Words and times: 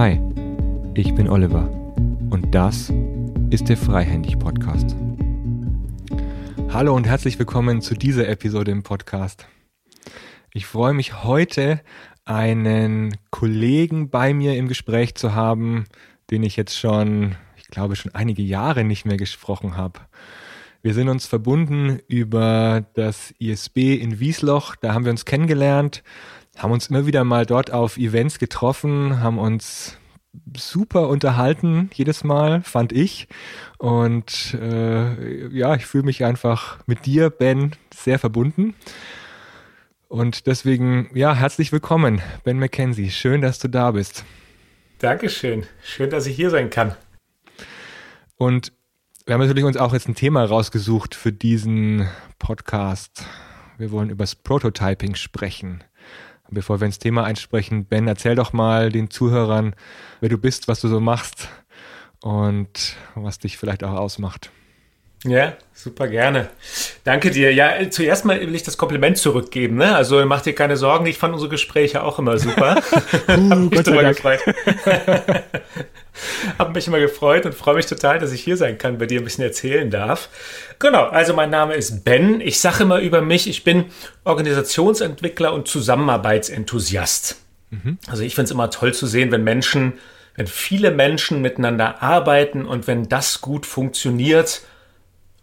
Hi, 0.00 0.18
ich 0.94 1.14
bin 1.14 1.28
Oliver 1.28 1.68
und 2.30 2.54
das 2.54 2.90
ist 3.50 3.68
der 3.68 3.76
Freihändig 3.76 4.38
Podcast. 4.38 4.96
Hallo 6.70 6.96
und 6.96 7.06
herzlich 7.06 7.38
willkommen 7.38 7.82
zu 7.82 7.92
dieser 7.92 8.26
Episode 8.26 8.70
im 8.70 8.82
Podcast. 8.82 9.46
Ich 10.54 10.64
freue 10.64 10.94
mich 10.94 11.22
heute, 11.22 11.82
einen 12.24 13.14
Kollegen 13.28 14.08
bei 14.08 14.32
mir 14.32 14.56
im 14.56 14.68
Gespräch 14.68 15.16
zu 15.16 15.34
haben, 15.34 15.84
den 16.30 16.44
ich 16.44 16.56
jetzt 16.56 16.78
schon, 16.78 17.36
ich 17.58 17.68
glaube, 17.68 17.94
schon 17.94 18.14
einige 18.14 18.42
Jahre 18.42 18.84
nicht 18.84 19.04
mehr 19.04 19.18
gesprochen 19.18 19.76
habe. 19.76 20.00
Wir 20.80 20.94
sind 20.94 21.10
uns 21.10 21.26
verbunden 21.26 21.98
über 22.08 22.86
das 22.94 23.34
ISB 23.38 23.96
in 23.96 24.18
Wiesloch. 24.18 24.76
Da 24.76 24.94
haben 24.94 25.04
wir 25.04 25.12
uns 25.12 25.26
kennengelernt, 25.26 26.02
haben 26.60 26.72
uns 26.72 26.88
immer 26.88 27.06
wieder 27.06 27.24
mal 27.24 27.46
dort 27.46 27.72
auf 27.72 27.96
Events 27.96 28.38
getroffen, 28.38 29.20
haben 29.20 29.38
uns 29.38 29.96
super 30.54 31.08
unterhalten 31.08 31.90
jedes 31.94 32.22
Mal, 32.22 32.62
fand 32.62 32.92
ich. 32.92 33.28
Und 33.78 34.54
äh, 34.60 35.48
ja, 35.48 35.74
ich 35.74 35.86
fühle 35.86 36.04
mich 36.04 36.22
einfach 36.22 36.78
mit 36.86 37.06
dir, 37.06 37.30
Ben, 37.30 37.72
sehr 37.94 38.18
verbunden. 38.18 38.74
Und 40.08 40.46
deswegen, 40.46 41.08
ja, 41.14 41.34
herzlich 41.34 41.72
willkommen, 41.72 42.20
Ben 42.44 42.58
McKenzie. 42.58 43.10
Schön, 43.10 43.40
dass 43.40 43.58
du 43.58 43.68
da 43.68 43.92
bist. 43.92 44.24
Dankeschön. 44.98 45.66
Schön, 45.82 46.10
dass 46.10 46.26
ich 46.26 46.36
hier 46.36 46.50
sein 46.50 46.68
kann. 46.68 46.94
Und 48.36 48.72
wir 49.24 49.34
haben 49.34 49.40
natürlich 49.40 49.64
uns 49.64 49.78
auch 49.78 49.94
jetzt 49.94 50.08
ein 50.08 50.14
Thema 50.14 50.44
rausgesucht 50.44 51.14
für 51.14 51.32
diesen 51.32 52.06
Podcast. 52.38 53.24
Wir 53.78 53.90
wollen 53.92 54.10
über 54.10 54.24
das 54.24 54.34
Prototyping 54.34 55.14
sprechen. 55.14 55.82
Bevor 56.50 56.80
wir 56.80 56.86
ins 56.86 56.98
Thema 56.98 57.24
einsprechen, 57.24 57.84
Ben, 57.84 58.08
erzähl 58.08 58.34
doch 58.34 58.52
mal 58.52 58.90
den 58.90 59.10
Zuhörern, 59.10 59.74
wer 60.20 60.28
du 60.28 60.38
bist, 60.38 60.68
was 60.68 60.80
du 60.80 60.88
so 60.88 61.00
machst 61.00 61.48
und 62.20 62.96
was 63.14 63.38
dich 63.38 63.56
vielleicht 63.56 63.84
auch 63.84 63.94
ausmacht. 63.94 64.50
Ja, 65.24 65.52
super 65.74 66.08
gerne. 66.08 66.48
Danke 67.04 67.30
dir. 67.30 67.52
Ja, 67.52 67.90
zuerst 67.90 68.24
mal 68.24 68.40
will 68.40 68.54
ich 68.54 68.62
das 68.62 68.78
Kompliment 68.78 69.18
zurückgeben. 69.18 69.76
Ne? 69.76 69.94
Also 69.94 70.24
mach 70.24 70.40
dir 70.40 70.54
keine 70.54 70.78
Sorgen, 70.78 71.04
ich 71.04 71.18
fand 71.18 71.34
unsere 71.34 71.50
Gespräche 71.50 72.02
auch 72.02 72.18
immer 72.18 72.38
super. 72.38 72.82
uh, 73.28 73.30
Hab 73.50 73.70
mich 73.70 73.82
drüber 73.82 74.04
gefreut. 74.04 74.40
Hab 76.58 76.74
mich 76.74 76.86
immer 76.86 77.00
gefreut 77.00 77.44
und 77.44 77.54
freue 77.54 77.76
mich 77.76 77.86
total, 77.86 78.18
dass 78.18 78.32
ich 78.32 78.42
hier 78.42 78.56
sein 78.56 78.78
kann, 78.78 78.98
bei 78.98 79.06
dir 79.06 79.20
ein 79.20 79.24
bisschen 79.24 79.44
erzählen 79.44 79.90
darf. 79.90 80.30
Genau, 80.78 81.04
also 81.04 81.34
mein 81.34 81.50
Name 81.50 81.74
ist 81.74 82.04
Ben. 82.04 82.40
Ich 82.40 82.60
sage 82.60 82.84
immer 82.84 83.00
über 83.00 83.20
mich, 83.20 83.46
ich 83.46 83.62
bin 83.62 83.86
Organisationsentwickler 84.24 85.52
und 85.52 85.68
Zusammenarbeitsenthusiast. 85.68 87.36
Mhm. 87.70 87.98
Also 88.08 88.22
ich 88.22 88.34
finde 88.34 88.46
es 88.46 88.50
immer 88.52 88.70
toll 88.70 88.94
zu 88.94 89.06
sehen, 89.06 89.30
wenn 89.32 89.44
Menschen, 89.44 89.94
wenn 90.34 90.46
viele 90.46 90.90
Menschen 90.90 91.42
miteinander 91.42 92.02
arbeiten 92.02 92.64
und 92.64 92.86
wenn 92.86 93.08
das 93.08 93.42
gut 93.42 93.66
funktioniert, 93.66 94.62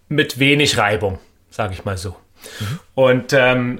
mit 0.09 0.39
wenig 0.39 0.77
Reibung, 0.77 1.19
sage 1.49 1.73
ich 1.73 1.85
mal 1.85 1.97
so. 1.97 2.15
Mhm. 2.59 2.79
Und 2.95 3.33
ähm, 3.33 3.79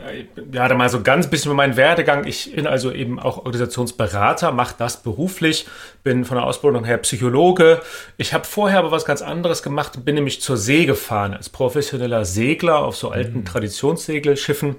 ja, 0.52 0.68
da 0.68 0.76
mal 0.76 0.90
so 0.90 1.02
ganz 1.02 1.28
bisschen 1.28 1.50
über 1.52 1.56
meinen 1.56 1.78
Werdegang. 1.78 2.26
Ich 2.26 2.54
bin 2.54 2.68
also 2.68 2.92
eben 2.92 3.20
auch 3.20 3.38
Organisationsberater, 3.38 4.52
mache 4.52 4.76
das 4.78 5.04
beruflich, 5.04 5.68
bin 6.04 6.26
von 6.26 6.38
der 6.38 6.46
Ausbildung 6.46 6.84
her 6.84 6.98
Psychologe. 6.98 7.82
Ich 8.18 8.34
habe 8.34 8.46
vorher 8.46 8.80
aber 8.80 8.92
was 8.92 9.06
ganz 9.06 9.22
anderes 9.22 9.64
gemacht 9.64 10.04
bin 10.06 10.16
nämlich 10.16 10.42
zur 10.42 10.58
See 10.58 10.86
gefahren 10.86 11.34
als 11.34 11.50
professioneller 11.50 12.26
Segler 12.26 12.80
auf 12.80 12.96
so 12.96 13.10
alten 13.10 13.40
mhm. 13.40 13.46
Traditionssegelschiffen. 13.46 14.76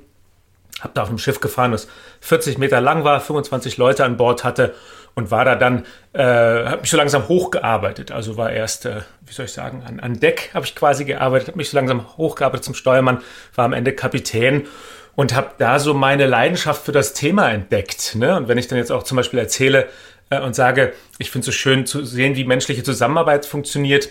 Habe 0.80 0.92
da 0.94 1.02
auf 1.02 1.08
einem 1.08 1.19
Schiff 1.19 1.41
gefahren, 1.41 1.72
das 1.72 1.88
40 2.20 2.58
Meter 2.58 2.80
lang 2.80 3.02
war, 3.02 3.20
25 3.20 3.78
Leute 3.78 4.04
an 4.04 4.16
Bord 4.16 4.44
hatte 4.44 4.74
und 5.19 5.33
war 5.33 5.44
da 5.44 5.56
dann, 5.56 5.84
äh, 6.12 6.22
habe 6.22 6.80
mich 6.80 6.91
so 6.91 6.97
langsam 6.97 7.27
hochgearbeitet. 7.27 8.12
Also 8.12 8.36
war 8.36 8.53
erst, 8.53 8.87
äh, 8.87 9.00
wie 9.26 9.32
soll 9.32 9.47
ich 9.47 9.53
sagen, 9.53 9.82
an, 9.84 9.98
an 9.98 10.20
Deck 10.20 10.50
habe 10.54 10.65
ich 10.65 10.76
quasi 10.76 11.04
gearbeitet, 11.04 11.48
habe 11.48 11.59
mich 11.59 11.70
so 11.70 11.76
langsam 11.76 12.06
hochgearbeitet 12.16 12.65
zum 12.65 12.75
Steuermann, 12.75 13.19
war 13.56 13.65
am 13.65 13.72
Ende 13.72 13.92
Kapitän 13.92 14.69
und 15.16 15.34
habe 15.34 15.50
da 15.59 15.81
so 15.81 15.92
meine 15.92 16.26
Leidenschaft 16.26 16.84
für 16.84 16.92
das 16.92 17.15
Thema 17.15 17.50
entdeckt. 17.50 18.15
Ne? 18.15 18.37
Und 18.37 18.47
wenn 18.47 18.59
ich 18.59 18.69
dann 18.69 18.78
jetzt 18.78 18.92
auch 18.92 19.03
zum 19.03 19.16
Beispiel 19.16 19.41
erzähle 19.41 19.88
äh, 20.31 20.41
und 20.41 20.54
sage, 20.54 20.92
ich 21.19 21.32
finde 21.32 21.41
es 21.41 21.47
so 21.47 21.53
schön 21.53 21.84
zu 21.84 22.04
sehen, 22.04 22.37
wie 22.37 22.44
menschliche 22.44 22.84
Zusammenarbeit 22.84 23.44
funktioniert. 23.44 24.10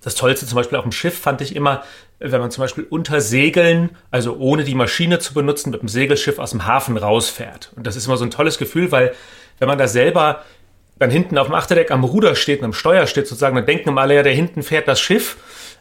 Das 0.00 0.14
Tollste 0.14 0.46
zum 0.46 0.56
Beispiel 0.56 0.78
auf 0.78 0.84
dem 0.84 0.92
Schiff 0.92 1.18
fand 1.18 1.42
ich 1.42 1.54
immer, 1.54 1.82
wenn 2.18 2.40
man 2.40 2.50
zum 2.50 2.62
Beispiel 2.62 2.86
unter 2.88 3.20
Segeln, 3.20 3.90
also 4.10 4.36
ohne 4.38 4.64
die 4.64 4.74
Maschine 4.74 5.18
zu 5.18 5.34
benutzen, 5.34 5.70
mit 5.70 5.82
dem 5.82 5.88
Segelschiff 5.88 6.38
aus 6.38 6.52
dem 6.52 6.64
Hafen 6.64 6.96
rausfährt. 6.96 7.72
Und 7.76 7.86
das 7.86 7.96
ist 7.96 8.06
immer 8.06 8.16
so 8.16 8.24
ein 8.24 8.30
tolles 8.30 8.56
Gefühl, 8.56 8.90
weil 8.90 9.14
wenn 9.58 9.68
man 9.68 9.78
da 9.78 9.88
selber 9.88 10.42
dann 10.98 11.10
hinten 11.10 11.36
auf 11.36 11.48
dem 11.48 11.54
Achterdeck 11.54 11.90
am 11.90 12.04
Ruder 12.04 12.34
steht 12.34 12.60
und 12.60 12.66
am 12.66 12.72
Steuer 12.72 13.06
steht 13.06 13.26
sozusagen, 13.26 13.56
dann 13.56 13.66
denken 13.66 13.96
alle, 13.98 14.14
ja, 14.14 14.22
da 14.22 14.30
hinten 14.30 14.62
fährt 14.62 14.88
das 14.88 15.00
Schiff. 15.00 15.36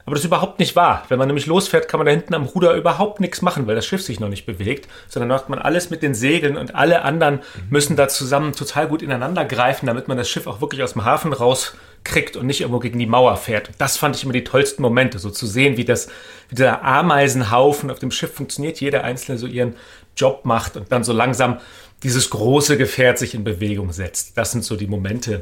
Aber 0.05 0.13
das 0.13 0.21
ist 0.21 0.27
überhaupt 0.27 0.59
nicht 0.59 0.75
wahr. 0.75 1.03
Wenn 1.09 1.17
man 1.17 1.27
nämlich 1.27 1.47
losfährt, 1.47 1.87
kann 1.87 1.97
man 1.97 2.05
da 2.05 2.11
hinten 2.11 2.35
am 2.35 2.43
Ruder 2.43 2.75
überhaupt 2.75 3.19
nichts 3.21 3.41
machen, 3.41 3.65
weil 3.65 3.73
das 3.73 3.87
Schiff 3.87 4.03
sich 4.03 4.19
noch 4.19 4.29
nicht 4.29 4.45
bewegt, 4.45 4.87
sondern 5.07 5.29
macht 5.29 5.49
man 5.49 5.57
alles 5.57 5.89
mit 5.89 6.03
den 6.03 6.13
Segeln 6.13 6.57
und 6.57 6.75
alle 6.75 7.01
anderen 7.01 7.39
müssen 7.71 7.95
da 7.95 8.07
zusammen 8.07 8.53
total 8.53 8.87
gut 8.87 9.01
ineinander 9.01 9.45
greifen, 9.45 9.87
damit 9.87 10.07
man 10.07 10.17
das 10.17 10.29
Schiff 10.29 10.45
auch 10.45 10.61
wirklich 10.61 10.83
aus 10.83 10.93
dem 10.93 11.05
Hafen 11.05 11.33
rauskriegt 11.33 12.37
und 12.37 12.45
nicht 12.45 12.61
irgendwo 12.61 12.79
gegen 12.79 12.99
die 12.99 13.07
Mauer 13.07 13.35
fährt. 13.37 13.71
Das 13.79 13.97
fand 13.97 14.15
ich 14.15 14.23
immer 14.23 14.33
die 14.33 14.43
tollsten 14.43 14.83
Momente, 14.83 15.17
so 15.17 15.31
zu 15.31 15.47
sehen, 15.47 15.75
wie 15.75 15.85
das, 15.85 16.07
wie 16.49 16.55
der 16.55 16.83
Ameisenhaufen 16.83 17.89
auf 17.89 17.97
dem 17.97 18.11
Schiff 18.11 18.33
funktioniert, 18.33 18.79
jeder 18.81 19.03
Einzelne 19.03 19.39
so 19.39 19.47
ihren 19.47 19.75
Job 20.15 20.45
macht 20.45 20.77
und 20.77 20.91
dann 20.91 21.03
so 21.03 21.13
langsam 21.13 21.57
dieses 22.05 22.29
große 22.29 22.77
Gefährt 22.77 23.17
sich 23.17 23.33
in 23.33 23.43
Bewegung 23.43 23.91
setzt. 23.91 24.37
Das 24.37 24.51
sind 24.51 24.63
so 24.63 24.75
die 24.75 24.85
Momente, 24.85 25.41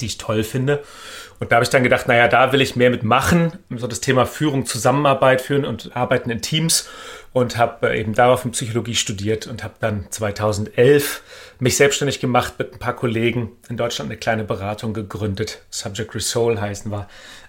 die 0.00 0.06
ich 0.06 0.16
toll 0.16 0.42
finde. 0.42 0.82
Und 1.38 1.52
da 1.52 1.56
habe 1.56 1.64
ich 1.64 1.68
dann 1.68 1.82
gedacht, 1.82 2.08
naja, 2.08 2.28
da 2.28 2.50
will 2.52 2.62
ich 2.62 2.76
mehr 2.76 2.88
mitmachen, 2.88 3.58
so 3.68 3.86
das 3.86 4.00
Thema 4.00 4.24
Führung, 4.24 4.64
Zusammenarbeit 4.64 5.42
führen 5.42 5.66
und 5.66 5.94
Arbeiten 5.94 6.30
in 6.30 6.40
Teams 6.40 6.88
und 7.34 7.58
habe 7.58 7.90
äh, 7.90 8.00
eben 8.00 8.14
darauf 8.14 8.50
Psychologie 8.50 8.94
studiert 8.94 9.46
und 9.46 9.62
habe 9.62 9.74
dann 9.78 10.06
2011 10.08 11.22
mich 11.58 11.76
selbstständig 11.76 12.20
gemacht 12.20 12.54
mit 12.58 12.72
ein 12.72 12.78
paar 12.78 12.96
Kollegen 12.96 13.52
in 13.68 13.76
Deutschland 13.76 14.10
eine 14.10 14.18
kleine 14.18 14.44
Beratung 14.44 14.94
gegründet. 14.94 15.60
Subject 15.68 16.14
Resoul 16.14 16.58
heißen 16.58 16.90
wir 16.90 17.06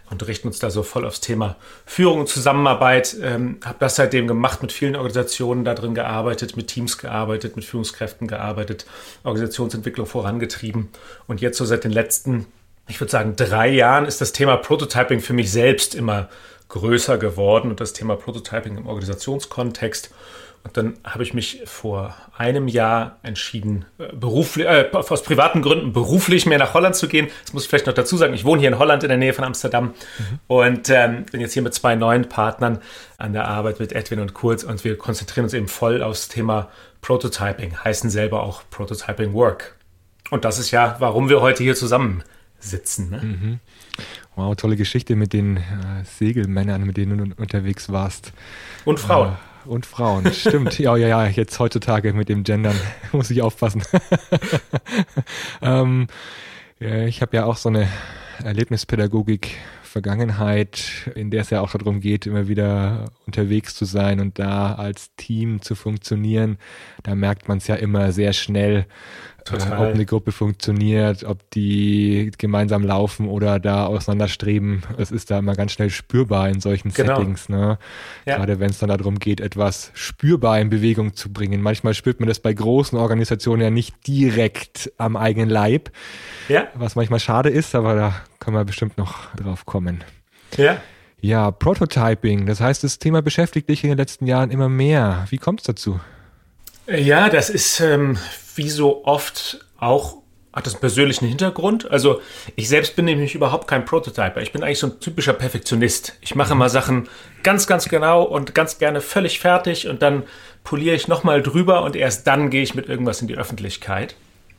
und 0.09 0.25
richten 0.27 0.47
uns 0.47 0.59
da 0.59 0.69
so 0.69 0.83
voll 0.83 1.05
aufs 1.05 1.19
Thema 1.19 1.55
Führung 1.85 2.21
und 2.21 2.29
Zusammenarbeit. 2.29 3.15
Ähm, 3.21 3.59
habe 3.63 3.77
das 3.79 3.95
seitdem 3.95 4.27
gemacht, 4.27 4.61
mit 4.61 4.71
vielen 4.71 4.95
Organisationen 4.95 5.65
da 5.65 5.73
drin 5.73 5.95
gearbeitet, 5.95 6.55
mit 6.55 6.67
Teams 6.67 6.97
gearbeitet, 6.97 7.55
mit 7.55 7.65
Führungskräften 7.65 8.27
gearbeitet, 8.27 8.85
Organisationsentwicklung 9.23 10.07
vorangetrieben. 10.07 10.89
Und 11.27 11.41
jetzt 11.41 11.57
so 11.57 11.65
seit 11.65 11.83
den 11.83 11.91
letzten, 11.91 12.45
ich 12.87 12.99
würde 13.01 13.11
sagen, 13.11 13.35
drei 13.35 13.69
Jahren 13.69 14.05
ist 14.05 14.21
das 14.21 14.31
Thema 14.31 14.55
Prototyping 14.57 15.19
für 15.19 15.33
mich 15.33 15.51
selbst 15.51 15.93
immer 15.93 16.29
größer 16.69 17.17
geworden 17.17 17.69
und 17.69 17.79
das 17.79 17.93
Thema 17.93 18.15
Prototyping 18.15 18.77
im 18.77 18.87
Organisationskontext. 18.87 20.11
Und 20.67 20.75
dann 20.75 20.95
habe 21.05 21.23
ich 21.23 21.33
mich 21.33 21.61
vor 21.63 22.13
einem 22.37 22.67
Jahr 22.67 23.19
entschieden, 23.23 23.85
äh, 23.99 24.13
beruflich, 24.13 24.67
äh, 24.67 24.89
aus 24.91 25.23
privaten 25.23 25.61
Gründen 25.61 25.93
beruflich 25.93 26.45
mehr 26.45 26.57
nach 26.57 26.73
Holland 26.73 26.93
zu 26.93 27.07
gehen. 27.07 27.29
Das 27.45 27.53
muss 27.53 27.63
ich 27.63 27.69
vielleicht 27.69 27.87
noch 27.87 27.93
dazu 27.93 28.17
sagen. 28.17 28.33
Ich 28.33 28.43
wohne 28.43 28.59
hier 28.59 28.69
in 28.69 28.77
Holland 28.77 29.03
in 29.03 29.07
der 29.07 29.17
Nähe 29.17 29.31
von 29.31 29.45
Amsterdam 29.45 29.93
mhm. 30.19 30.39
und 30.47 30.89
ähm, 30.89 31.25
bin 31.31 31.39
jetzt 31.39 31.53
hier 31.53 31.61
mit 31.61 31.73
zwei 31.73 31.95
neuen 31.95 32.27
Partnern 32.27 32.79
an 33.17 33.31
der 33.31 33.47
Arbeit 33.47 33.79
mit 33.79 33.93
Edwin 33.93 34.19
und 34.19 34.33
Kurz 34.33 34.63
und 34.63 34.83
wir 34.83 34.97
konzentrieren 34.97 35.45
uns 35.45 35.53
eben 35.53 35.69
voll 35.69 36.03
aufs 36.03 36.27
Thema 36.27 36.69
Prototyping, 36.99 37.77
heißen 37.81 38.09
selber 38.09 38.43
auch 38.43 38.63
Prototyping 38.69 39.33
Work. 39.33 39.77
Und 40.31 40.43
das 40.43 40.59
ist 40.59 40.71
ja, 40.71 40.97
warum 40.99 41.29
wir 41.29 41.39
heute 41.39 41.63
hier 41.63 41.75
zusammen 41.75 42.23
sitzen. 42.59 43.09
Ne? 43.09 43.21
Mhm. 43.23 43.59
Wow, 44.35 44.53
tolle 44.57 44.75
Geschichte 44.75 45.15
mit 45.15 45.31
den 45.31 45.57
äh, 45.57 45.61
Segelmännern, 46.03 46.83
mit 46.83 46.97
denen 46.97 47.17
du 47.17 47.41
unterwegs 47.41 47.89
warst. 47.89 48.33
Und 48.83 48.99
Frauen. 48.99 49.29
Äh, 49.29 49.46
und 49.67 49.85
Frauen, 49.85 50.31
stimmt. 50.33 50.79
ja, 50.79 50.95
ja, 50.95 51.07
ja, 51.07 51.27
jetzt 51.27 51.59
heutzutage 51.59 52.13
mit 52.13 52.29
dem 52.29 52.43
Gendern 52.43 52.75
muss 53.11 53.29
ich 53.29 53.41
aufpassen. 53.41 53.83
ähm, 55.61 56.07
ja, 56.79 57.05
ich 57.05 57.21
habe 57.21 57.37
ja 57.37 57.45
auch 57.45 57.57
so 57.57 57.69
eine 57.69 57.87
Erlebnispädagogik 58.43 59.57
Vergangenheit, 59.83 61.09
in 61.15 61.31
der 61.31 61.41
es 61.41 61.49
ja 61.49 61.61
auch 61.61 61.71
darum 61.71 62.01
geht, 62.01 62.27
immer 62.27 62.47
wieder 62.47 63.05
unterwegs 63.25 63.73
zu 63.73 63.85
sein 63.85 64.19
und 64.19 64.37
da 64.37 64.75
als 64.75 65.15
Team 65.15 65.61
zu 65.61 65.73
funktionieren. 65.73 66.57
Da 67.03 67.15
merkt 67.15 67.47
man 67.47 67.57
es 67.57 67.67
ja 67.67 67.75
immer 67.75 68.11
sehr 68.11 68.33
schnell, 68.33 68.85
äh, 69.51 69.55
ob 69.55 69.93
eine 69.93 70.05
Gruppe 70.05 70.31
funktioniert, 70.31 71.23
ob 71.23 71.49
die 71.51 72.31
gemeinsam 72.37 72.83
laufen 72.83 73.27
oder 73.27 73.59
da 73.59 73.85
auseinanderstreben. 73.85 74.83
Es 74.97 75.11
ist 75.11 75.31
da 75.31 75.39
immer 75.39 75.55
ganz 75.55 75.71
schnell 75.73 75.89
spürbar 75.89 76.49
in 76.49 76.59
solchen 76.59 76.93
genau. 76.93 77.17
Settings. 77.17 77.49
Ne? 77.49 77.77
Ja. 78.25 78.37
Gerade 78.37 78.59
wenn 78.59 78.69
es 78.69 78.79
dann 78.79 78.89
darum 78.89 79.19
geht, 79.19 79.39
etwas 79.41 79.91
spürbar 79.93 80.59
in 80.59 80.69
Bewegung 80.69 81.15
zu 81.15 81.31
bringen. 81.31 81.61
Manchmal 81.61 81.93
spürt 81.93 82.19
man 82.19 82.27
das 82.27 82.39
bei 82.39 82.53
großen 82.53 82.97
Organisationen 82.97 83.61
ja 83.61 83.69
nicht 83.69 84.07
direkt 84.07 84.91
am 84.97 85.15
eigenen 85.15 85.49
Leib. 85.49 85.91
Ja. 86.49 86.67
Was 86.75 86.95
manchmal 86.95 87.19
schade 87.19 87.49
ist, 87.49 87.75
aber 87.75 87.95
da 87.95 88.15
können 88.39 88.55
wir 88.55 88.65
bestimmt 88.65 88.97
noch 88.97 89.33
drauf 89.35 89.65
kommen. 89.65 90.03
Ja. 90.55 90.77
Ja, 91.19 91.51
Prototyping. 91.51 92.45
Das 92.45 92.61
heißt, 92.61 92.83
das 92.83 92.99
Thema 92.99 93.21
beschäftigt 93.21 93.69
dich 93.69 93.83
in 93.83 93.89
den 93.89 93.97
letzten 93.97 94.27
Jahren 94.27 94.51
immer 94.51 94.69
mehr. 94.69 95.25
Wie 95.29 95.37
kommt 95.37 95.61
es 95.61 95.65
dazu? 95.65 95.99
Ja, 96.87 97.29
das 97.29 97.49
ist 97.49 97.79
ähm, 97.81 98.17
wie 98.55 98.69
so 98.69 99.03
oft 99.05 99.65
auch 99.77 100.17
hat 100.57 100.65
das 100.65 100.73
einen 100.73 100.81
persönlichen 100.81 101.27
Hintergrund. 101.27 101.89
Also 101.91 102.19
ich 102.55 102.67
selbst 102.67 102.95
bin 102.95 103.05
nämlich 103.05 103.35
überhaupt 103.35 103.67
kein 103.67 103.85
Prototyper. 103.85 104.41
Ich 104.41 104.51
bin 104.51 104.63
eigentlich 104.63 104.79
so 104.79 104.87
ein 104.87 104.99
typischer 104.99 105.33
Perfektionist. 105.33 106.13
Ich 106.21 106.33
mache 106.33 106.55
mhm. 106.55 106.59
mal 106.59 106.69
Sachen 106.69 107.07
ganz, 107.43 107.67
ganz 107.67 107.87
genau 107.89 108.23
und 108.23 108.55
ganz 108.55 108.79
gerne 108.79 109.01
völlig 109.01 109.39
fertig 109.39 109.87
und 109.87 110.01
dann 110.01 110.23
poliere 110.63 110.95
ich 110.95 111.07
nochmal 111.07 111.43
drüber 111.43 111.83
und 111.83 111.95
erst 111.95 112.25
dann 112.25 112.49
gehe 112.49 112.63
ich 112.63 112.73
mit 112.73 112.89
irgendwas 112.89 113.21
in 113.21 113.27
die 113.27 113.37
Öffentlichkeit. 113.37 114.15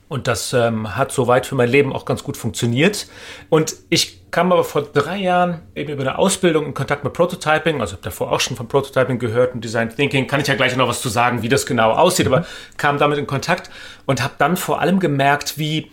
Und 0.09 0.29
das 0.29 0.53
ähm, 0.53 0.97
hat 0.97 1.11
soweit 1.11 1.47
für 1.47 1.57
mein 1.57 1.69
Leben 1.69 1.93
auch 1.93 2.05
ganz 2.05 2.23
gut 2.23 2.37
funktioniert. 2.37 3.09
Und 3.51 3.75
ich 3.91 4.18
kam 4.31 4.53
aber 4.53 4.65
vor 4.65 4.83
drei 4.83 5.19
Jahren 5.19 5.63
eben 5.75 5.93
über 5.93 6.03
eine 6.03 6.19
Ausbildung 6.19 6.67
in 6.67 6.75
Kontakt 6.75 7.05
mit 7.05 7.13
Prototyping, 7.13 7.81
also 7.81 7.93
habe 7.93 8.03
davor 8.03 8.33
auch 8.33 8.41
schon 8.41 8.57
von 8.57 8.69
Prototyping 8.69 9.19
gehört 9.19 9.55
und 9.55 9.65
Design 9.65 9.89
Thinking, 9.95 10.27
kann 10.27 10.41
ich 10.41 10.47
ja 10.47 10.55
gleich 10.55 10.77
noch 10.77 10.89
was 10.89 11.01
zu 11.01 11.09
sagen, 11.09 11.43
wie 11.43 11.49
das 11.49 11.67
genau 11.67 11.93
aussieht, 11.93 12.27
aber 12.27 12.45
kam 12.77 12.99
damit 12.99 13.19
in 13.19 13.27
Kontakt 13.27 13.71
und 14.07 14.23
habe 14.23 14.35
dann 14.39 14.57
vor 14.57 14.81
allem 14.81 15.01
gemerkt, 15.01 15.59
wie 15.59 15.91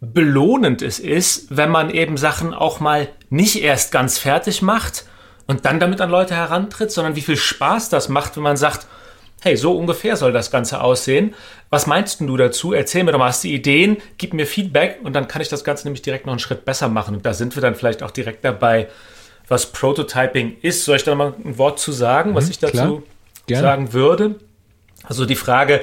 belohnend 0.00 0.82
es 0.82 0.98
ist, 0.98 1.56
wenn 1.56 1.70
man 1.70 1.90
eben 1.90 2.16
Sachen 2.16 2.54
auch 2.54 2.80
mal 2.80 3.08
nicht 3.30 3.62
erst 3.62 3.90
ganz 3.90 4.18
fertig 4.18 4.62
macht 4.62 5.06
und 5.46 5.64
dann 5.64 5.80
damit 5.80 6.00
an 6.00 6.10
Leute 6.10 6.34
herantritt, 6.34 6.92
sondern 6.92 7.16
wie 7.16 7.22
viel 7.22 7.36
Spaß 7.36 7.88
das 7.88 8.08
macht, 8.08 8.36
wenn 8.36 8.42
man 8.42 8.56
sagt, 8.56 8.86
hey, 9.44 9.56
so 9.56 9.76
ungefähr 9.76 10.16
soll 10.16 10.32
das 10.32 10.50
Ganze 10.50 10.80
aussehen. 10.80 11.34
Was 11.70 11.86
meinst 11.86 12.20
du 12.20 12.36
dazu? 12.36 12.72
Erzähl 12.72 13.04
mir 13.04 13.12
doch 13.12 13.18
mal, 13.18 13.28
hast 13.28 13.44
du 13.44 13.48
Ideen, 13.48 13.98
gib 14.16 14.32
mir 14.32 14.46
Feedback 14.46 15.00
und 15.02 15.12
dann 15.12 15.28
kann 15.28 15.42
ich 15.42 15.48
das 15.48 15.64
Ganze 15.64 15.86
nämlich 15.86 16.02
direkt 16.02 16.26
noch 16.26 16.32
einen 16.32 16.40
Schritt 16.40 16.64
besser 16.64 16.88
machen. 16.88 17.16
Und 17.16 17.26
da 17.26 17.34
sind 17.34 17.54
wir 17.54 17.60
dann 17.60 17.74
vielleicht 17.74 18.02
auch 18.02 18.10
direkt 18.10 18.44
dabei, 18.44 18.88
was 19.46 19.66
Prototyping 19.66 20.56
ist. 20.62 20.84
Soll 20.84 20.96
ich 20.96 21.04
da 21.04 21.14
mal 21.14 21.34
ein 21.44 21.58
Wort 21.58 21.78
zu 21.78 21.92
sagen, 21.92 22.30
mhm, 22.30 22.34
was 22.34 22.48
ich 22.48 22.58
dazu 22.58 23.02
sagen 23.48 23.92
würde? 23.92 24.36
Also 25.02 25.26
die 25.26 25.36
Frage, 25.36 25.82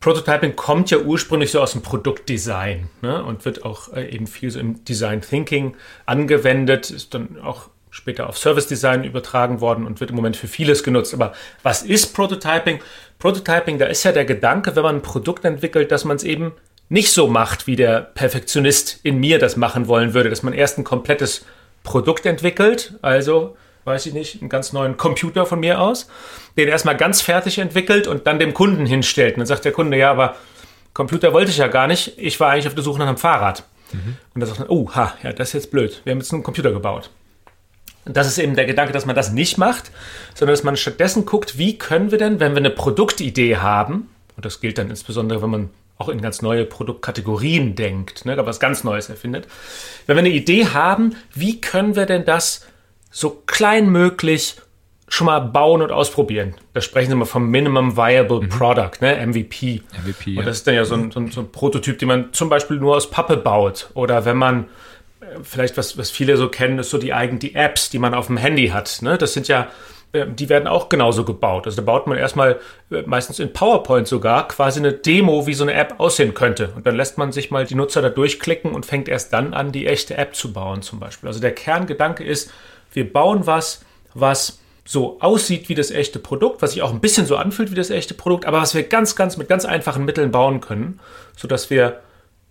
Prototyping 0.00 0.56
kommt 0.56 0.90
ja 0.90 0.98
ursprünglich 0.98 1.50
so 1.50 1.60
aus 1.60 1.72
dem 1.72 1.82
Produktdesign 1.82 2.88
ne, 3.02 3.22
und 3.22 3.44
wird 3.44 3.64
auch 3.64 3.92
äh, 3.92 4.08
eben 4.08 4.26
viel 4.26 4.50
so 4.50 4.58
im 4.58 4.84
Design 4.84 5.20
Thinking 5.20 5.76
angewendet, 6.06 6.90
ist 6.90 7.12
dann 7.12 7.38
auch 7.42 7.68
später 7.96 8.28
auf 8.28 8.36
Service 8.36 8.66
Design 8.66 9.04
übertragen 9.04 9.60
worden 9.60 9.86
und 9.86 10.00
wird 10.00 10.10
im 10.10 10.16
Moment 10.16 10.36
für 10.36 10.48
vieles 10.48 10.82
genutzt. 10.82 11.14
Aber 11.14 11.32
was 11.62 11.82
ist 11.82 12.14
Prototyping? 12.14 12.80
Prototyping, 13.18 13.78
da 13.78 13.86
ist 13.86 14.04
ja 14.04 14.12
der 14.12 14.26
Gedanke, 14.26 14.76
wenn 14.76 14.82
man 14.82 14.96
ein 14.96 15.02
Produkt 15.02 15.44
entwickelt, 15.46 15.90
dass 15.90 16.04
man 16.04 16.16
es 16.16 16.22
eben 16.22 16.52
nicht 16.90 17.10
so 17.10 17.26
macht, 17.26 17.66
wie 17.66 17.74
der 17.74 18.02
Perfektionist 18.02 19.00
in 19.02 19.18
mir 19.18 19.38
das 19.38 19.56
machen 19.56 19.88
wollen 19.88 20.12
würde, 20.12 20.28
dass 20.28 20.42
man 20.42 20.52
erst 20.52 20.78
ein 20.78 20.84
komplettes 20.84 21.44
Produkt 21.82 22.26
entwickelt, 22.26 22.94
also 23.00 23.56
weiß 23.84 24.04
ich 24.06 24.12
nicht, 24.12 24.42
einen 24.42 24.50
ganz 24.50 24.72
neuen 24.72 24.96
Computer 24.96 25.46
von 25.46 25.60
mir 25.60 25.80
aus, 25.80 26.08
den 26.58 26.68
erstmal 26.68 26.96
ganz 26.96 27.22
fertig 27.22 27.58
entwickelt 27.58 28.06
und 28.06 28.26
dann 28.26 28.38
dem 28.38 28.52
Kunden 28.52 28.84
hinstellt. 28.84 29.34
Und 29.34 29.40
dann 29.40 29.46
sagt 29.46 29.64
der 29.64 29.72
Kunde, 29.72 29.96
ja, 29.96 30.10
aber 30.10 30.36
Computer 30.92 31.32
wollte 31.32 31.50
ich 31.50 31.58
ja 31.58 31.68
gar 31.68 31.86
nicht, 31.86 32.14
ich 32.18 32.38
war 32.40 32.50
eigentlich 32.50 32.66
auf 32.66 32.74
der 32.74 32.84
Suche 32.84 32.98
nach 32.98 33.06
einem 33.06 33.16
Fahrrad. 33.16 33.64
Mhm. 33.92 34.16
Und 34.34 34.40
dann 34.40 34.48
sagt 34.48 34.58
man, 34.58 34.68
oh, 34.68 34.90
ha, 34.94 35.14
ja, 35.22 35.32
das 35.32 35.48
ist 35.48 35.54
jetzt 35.54 35.70
blöd, 35.70 36.02
wir 36.04 36.10
haben 36.10 36.18
jetzt 36.18 36.32
einen 36.32 36.42
Computer 36.42 36.72
gebaut. 36.72 37.10
Und 38.06 38.16
das 38.16 38.28
ist 38.28 38.38
eben 38.38 38.54
der 38.54 38.66
Gedanke, 38.66 38.92
dass 38.92 39.04
man 39.04 39.16
das 39.16 39.32
nicht 39.32 39.58
macht, 39.58 39.90
sondern 40.34 40.54
dass 40.54 40.62
man 40.62 40.76
stattdessen 40.76 41.26
guckt, 41.26 41.58
wie 41.58 41.76
können 41.76 42.12
wir 42.12 42.18
denn, 42.18 42.40
wenn 42.40 42.52
wir 42.52 42.58
eine 42.58 42.70
Produktidee 42.70 43.56
haben, 43.56 44.08
und 44.36 44.44
das 44.44 44.60
gilt 44.60 44.78
dann 44.78 44.90
insbesondere, 44.90 45.42
wenn 45.42 45.50
man 45.50 45.70
auch 45.98 46.08
in 46.08 46.20
ganz 46.20 46.42
neue 46.42 46.64
Produktkategorien 46.64 47.74
denkt, 47.74 48.24
ne, 48.24 48.36
was 48.44 48.60
ganz 48.60 48.84
Neues 48.84 49.08
erfindet. 49.08 49.48
Wenn 50.06 50.16
wir 50.16 50.20
eine 50.20 50.28
Idee 50.28 50.66
haben, 50.66 51.16
wie 51.34 51.60
können 51.60 51.96
wir 51.96 52.06
denn 52.06 52.24
das 52.24 52.66
so 53.10 53.42
klein 53.46 53.88
möglich 53.90 54.56
schon 55.08 55.26
mal 55.26 55.38
bauen 55.38 55.80
und 55.80 55.90
ausprobieren? 55.90 56.54
Da 56.74 56.82
sprechen 56.82 57.10
sie 57.10 57.16
mal 57.16 57.24
vom 57.24 57.50
Minimum 57.50 57.96
Viable 57.96 58.42
mhm. 58.42 58.48
Product, 58.50 59.00
ne, 59.00 59.26
MVP. 59.26 59.82
MVP 60.04 60.38
und 60.38 60.46
das 60.46 60.58
ist 60.58 60.66
dann 60.66 60.74
ja 60.74 60.84
so 60.84 60.94
ein, 60.94 61.10
so, 61.10 61.20
ein, 61.20 61.30
so 61.30 61.40
ein 61.40 61.50
Prototyp, 61.50 61.98
den 61.98 62.08
man 62.08 62.32
zum 62.32 62.50
Beispiel 62.50 62.76
nur 62.76 62.94
aus 62.96 63.10
Pappe 63.10 63.38
baut. 63.38 63.90
Oder 63.94 64.26
wenn 64.26 64.36
man 64.36 64.66
vielleicht 65.42 65.76
was, 65.76 65.98
was 65.98 66.10
viele 66.10 66.36
so 66.36 66.48
kennen, 66.48 66.78
ist 66.78 66.90
so 66.90 66.98
die 66.98 67.12
eigenen 67.12 67.38
die 67.38 67.54
Apps, 67.54 67.90
die 67.90 67.98
man 67.98 68.14
auf 68.14 68.26
dem 68.26 68.36
Handy 68.36 68.68
hat. 68.68 69.02
Ne? 69.02 69.18
Das 69.18 69.32
sind 69.32 69.48
ja, 69.48 69.68
äh, 70.12 70.26
die 70.26 70.48
werden 70.48 70.68
auch 70.68 70.88
genauso 70.88 71.24
gebaut. 71.24 71.66
Also 71.66 71.76
da 71.76 71.82
baut 71.82 72.06
man 72.06 72.18
erstmal 72.18 72.60
äh, 72.90 73.02
meistens 73.06 73.38
in 73.38 73.52
PowerPoint 73.52 74.08
sogar 74.08 74.48
quasi 74.48 74.80
eine 74.80 74.92
Demo, 74.92 75.46
wie 75.46 75.54
so 75.54 75.64
eine 75.64 75.74
App 75.74 75.94
aussehen 75.98 76.34
könnte. 76.34 76.72
Und 76.74 76.86
dann 76.86 76.96
lässt 76.96 77.18
man 77.18 77.32
sich 77.32 77.50
mal 77.50 77.64
die 77.64 77.74
Nutzer 77.74 78.02
da 78.02 78.08
durchklicken 78.08 78.72
und 78.72 78.86
fängt 78.86 79.08
erst 79.08 79.32
dann 79.32 79.54
an, 79.54 79.72
die 79.72 79.86
echte 79.86 80.16
App 80.16 80.34
zu 80.34 80.52
bauen 80.52 80.82
zum 80.82 81.00
Beispiel. 81.00 81.28
Also 81.28 81.40
der 81.40 81.52
Kerngedanke 81.52 82.24
ist, 82.24 82.50
wir 82.92 83.10
bauen 83.12 83.46
was, 83.46 83.84
was 84.14 84.60
so 84.86 85.20
aussieht 85.20 85.68
wie 85.68 85.74
das 85.74 85.90
echte 85.90 86.18
Produkt, 86.18 86.62
was 86.62 86.72
sich 86.72 86.82
auch 86.82 86.92
ein 86.92 87.00
bisschen 87.00 87.26
so 87.26 87.36
anfühlt 87.36 87.70
wie 87.72 87.74
das 87.74 87.90
echte 87.90 88.14
Produkt, 88.14 88.46
aber 88.46 88.60
was 88.60 88.74
wir 88.74 88.84
ganz, 88.84 89.16
ganz 89.16 89.36
mit 89.36 89.48
ganz 89.48 89.64
einfachen 89.64 90.04
Mitteln 90.04 90.30
bauen 90.30 90.60
können, 90.60 91.00
sodass 91.36 91.70
wir 91.70 92.00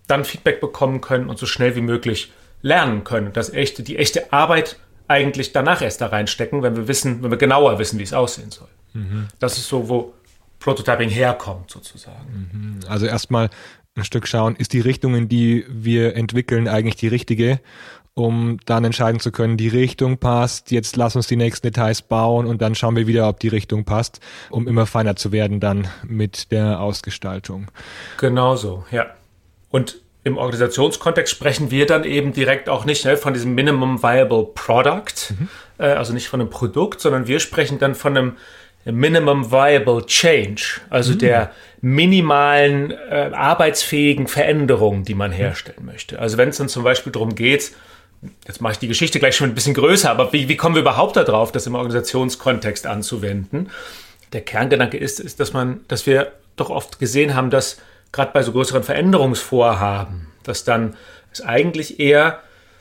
dann 0.06 0.24
Feedback 0.24 0.60
bekommen 0.60 1.00
können 1.00 1.28
und 1.28 1.38
so 1.38 1.46
schnell 1.46 1.74
wie 1.74 1.80
möglich 1.80 2.32
lernen 2.62 3.04
können. 3.04 3.32
Das 3.32 3.52
echte, 3.52 3.82
die 3.82 3.96
echte 3.96 4.32
Arbeit 4.32 4.76
eigentlich 5.08 5.52
danach 5.52 5.82
erst 5.82 6.00
da 6.00 6.06
reinstecken, 6.08 6.62
wenn 6.62 6.76
wir 6.76 6.88
wissen, 6.88 7.22
wenn 7.22 7.30
wir 7.30 7.38
genauer 7.38 7.78
wissen, 7.78 7.98
wie 7.98 8.02
es 8.02 8.12
aussehen 8.12 8.50
soll. 8.50 8.68
Mhm. 8.92 9.28
Das 9.38 9.56
ist 9.56 9.68
so, 9.68 9.88
wo 9.88 10.14
Prototyping 10.58 11.10
herkommt, 11.10 11.70
sozusagen. 11.70 12.50
Mhm. 12.52 12.88
Also 12.88 13.06
erstmal 13.06 13.50
ein 13.94 14.04
Stück 14.04 14.26
schauen, 14.26 14.56
ist 14.56 14.72
die 14.72 14.80
Richtung, 14.80 15.14
in 15.14 15.28
die 15.28 15.64
wir 15.68 16.16
entwickeln, 16.16 16.68
eigentlich 16.68 16.96
die 16.96 17.08
richtige, 17.08 17.60
um 18.14 18.58
dann 18.64 18.84
entscheiden 18.84 19.20
zu 19.20 19.30
können, 19.30 19.56
die 19.56 19.68
Richtung 19.68 20.18
passt, 20.18 20.70
jetzt 20.70 20.96
lass 20.96 21.16
uns 21.16 21.26
die 21.26 21.36
nächsten 21.36 21.66
Details 21.66 22.02
bauen 22.02 22.46
und 22.46 22.62
dann 22.62 22.74
schauen 22.74 22.96
wir 22.96 23.06
wieder, 23.06 23.28
ob 23.28 23.40
die 23.40 23.48
Richtung 23.48 23.84
passt, 23.84 24.20
um 24.50 24.66
immer 24.66 24.86
feiner 24.86 25.16
zu 25.16 25.32
werden 25.32 25.60
dann 25.60 25.88
mit 26.02 26.50
der 26.50 26.80
Ausgestaltung. 26.80 27.70
Genau 28.18 28.56
so, 28.56 28.84
ja. 28.90 29.06
Und 29.70 30.00
im 30.26 30.38
Organisationskontext 30.38 31.32
sprechen 31.32 31.70
wir 31.70 31.86
dann 31.86 32.02
eben 32.02 32.32
direkt 32.32 32.68
auch 32.68 32.84
nicht 32.84 33.04
ne, 33.04 33.16
von 33.16 33.32
diesem 33.32 33.54
Minimum 33.54 34.02
Viable 34.02 34.48
Product, 34.56 35.30
mhm. 35.30 35.48
äh, 35.78 35.84
also 35.84 36.12
nicht 36.12 36.26
von 36.26 36.40
einem 36.40 36.50
Produkt, 36.50 37.00
sondern 37.00 37.28
wir 37.28 37.38
sprechen 37.38 37.78
dann 37.78 37.94
von 37.94 38.16
einem 38.16 38.36
Minimum 38.84 39.52
Viable 39.52 40.04
Change, 40.04 40.80
also 40.90 41.12
mhm. 41.12 41.18
der 41.18 41.52
minimalen 41.80 42.90
äh, 42.90 43.30
arbeitsfähigen 43.32 44.26
Veränderung, 44.26 45.04
die 45.04 45.14
man 45.14 45.30
herstellen 45.30 45.78
mhm. 45.82 45.86
möchte. 45.92 46.18
Also 46.18 46.38
wenn 46.38 46.48
es 46.48 46.56
dann 46.56 46.68
zum 46.68 46.82
Beispiel 46.82 47.12
darum 47.12 47.36
geht, 47.36 47.70
jetzt 48.48 48.60
mache 48.60 48.72
ich 48.72 48.78
die 48.80 48.88
Geschichte 48.88 49.20
gleich 49.20 49.36
schon 49.36 49.48
ein 49.48 49.54
bisschen 49.54 49.74
größer, 49.74 50.10
aber 50.10 50.32
wie, 50.32 50.48
wie 50.48 50.56
kommen 50.56 50.74
wir 50.74 50.82
überhaupt 50.82 51.14
darauf, 51.14 51.52
das 51.52 51.68
im 51.68 51.76
Organisationskontext 51.76 52.88
anzuwenden? 52.88 53.70
Der 54.32 54.40
Kerngedanke 54.40 54.96
ist, 54.96 55.20
ist, 55.20 55.38
dass 55.38 55.52
man, 55.52 55.82
dass 55.86 56.04
wir 56.04 56.32
doch 56.56 56.70
oft 56.70 56.98
gesehen 56.98 57.36
haben, 57.36 57.50
dass 57.50 57.76
gerade 58.12 58.32
bei 58.32 58.42
so 58.42 58.52
größeren 58.52 58.82
Veränderungsvorhaben, 58.82 60.28
dass 60.42 60.64
dann 60.64 60.96
es 61.32 61.40
eigentlich 61.40 62.00
eher 62.00 62.40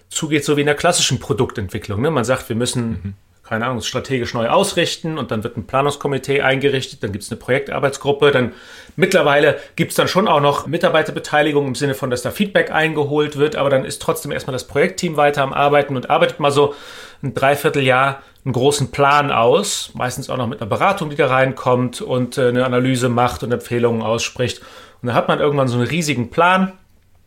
zugeht, 0.10 0.46
so 0.46 0.56
wie 0.58 0.62
in 0.62 0.68
der 0.68 0.76
klassischen 0.76 1.20
Produktentwicklung. 1.20 2.02
Ne? 2.02 2.12
Man 2.12 2.24
sagt, 2.24 2.48
wir 2.50 2.56
müssen, 2.56 2.90
mhm. 2.90 3.14
keine 3.44 3.66
Ahnung, 3.66 3.82
strategisch 3.82 4.34
neu 4.34 4.48
ausrichten 4.48 5.18
und 5.18 5.32
dann 5.32 5.44
wird 5.44 5.58
ein 5.58 5.68
Planungskomitee 5.68 6.42
eingerichtet, 6.42 7.04
dann 7.04 7.12
gibt 7.12 7.24
es 7.24 7.32
eine 7.32 7.40
Projektarbeitsgruppe, 7.40 8.32
dann 8.32 8.54
mittlerweile 8.96 9.60
gibt 9.76 9.92
es 9.92 9.98
dann 9.98 10.08
schon 10.08 10.28
auch 10.28 10.42
noch 10.42 10.68
Mitarbeiterbeteiligung 10.68 11.68
im 11.68 11.76
Sinne 11.76 11.96
von, 11.96 12.10
dass 12.10 12.22
da 12.22 12.32
Feedback 12.32 12.72
eingeholt 12.72 13.38
wird, 13.38 13.56
aber 13.56 13.70
dann 13.70 13.84
ist 13.84 14.02
trotzdem 14.02 14.32
erstmal 14.32 14.54
das 14.54 14.68
Projektteam 14.68 15.18
weiter 15.18 15.44
am 15.44 15.54
Arbeiten 15.54 15.96
und 15.96 16.10
arbeitet 16.10 16.40
mal 16.40 16.52
so 16.52 16.74
ein 17.22 17.34
Dreivierteljahr 17.34 18.22
einen 18.46 18.54
großen 18.54 18.92
Plan 18.92 19.32
aus, 19.32 19.90
meistens 19.96 20.30
auch 20.30 20.38
noch 20.38 20.48
mit 20.48 20.62
einer 20.62 20.70
Beratung, 20.70 21.10
die 21.10 21.16
da 21.16 21.28
reinkommt 21.28 22.02
und 22.02 22.38
äh, 22.38 22.50
eine 22.50 22.64
Analyse 22.66 23.10
macht 23.10 23.42
und 23.42 23.52
Empfehlungen 23.52 24.04
ausspricht. 24.04 24.62
Und 25.06 25.10
dann 25.10 25.18
hat 25.18 25.28
man 25.28 25.40
irgendwann 25.40 25.68
so 25.68 25.78
einen 25.78 25.86
riesigen 25.86 26.32
Plan 26.32 26.72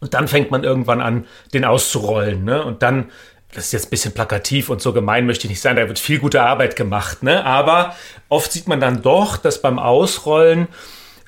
und 0.01 0.13
dann 0.13 0.27
fängt 0.27 0.51
man 0.51 0.65
irgendwann 0.65 1.01
an, 1.01 1.27
den 1.55 1.65
auszurollen. 1.65 2.43
Ne? 2.43 2.61
Und 2.65 2.83
dann, 2.83 3.13
das 3.55 3.67
ist 3.67 3.73
jetzt 3.73 3.87
ein 3.87 3.91
bisschen 3.91 4.15
plakativ 4.15 4.69
und 4.69 4.83
so 4.83 4.93
gemein 4.93 5.27
möchte 5.27 5.45
ich 5.47 5.51
nicht 5.51 5.61
sein, 5.61 5.77
da 5.77 5.87
wird 5.87 6.01
viel 6.01 6.19
gute 6.19 6.43
Arbeit 6.43 6.75
gemacht. 6.75 7.23
Ne? 7.23 7.45
Aber 7.45 7.95
oft 8.29 8.51
sieht 8.51 8.67
man 8.67 8.81
dann 8.81 9.01
doch, 9.03 9.37
dass 9.37 9.63
beim 9.63 9.79
Ausrollen 9.79 10.67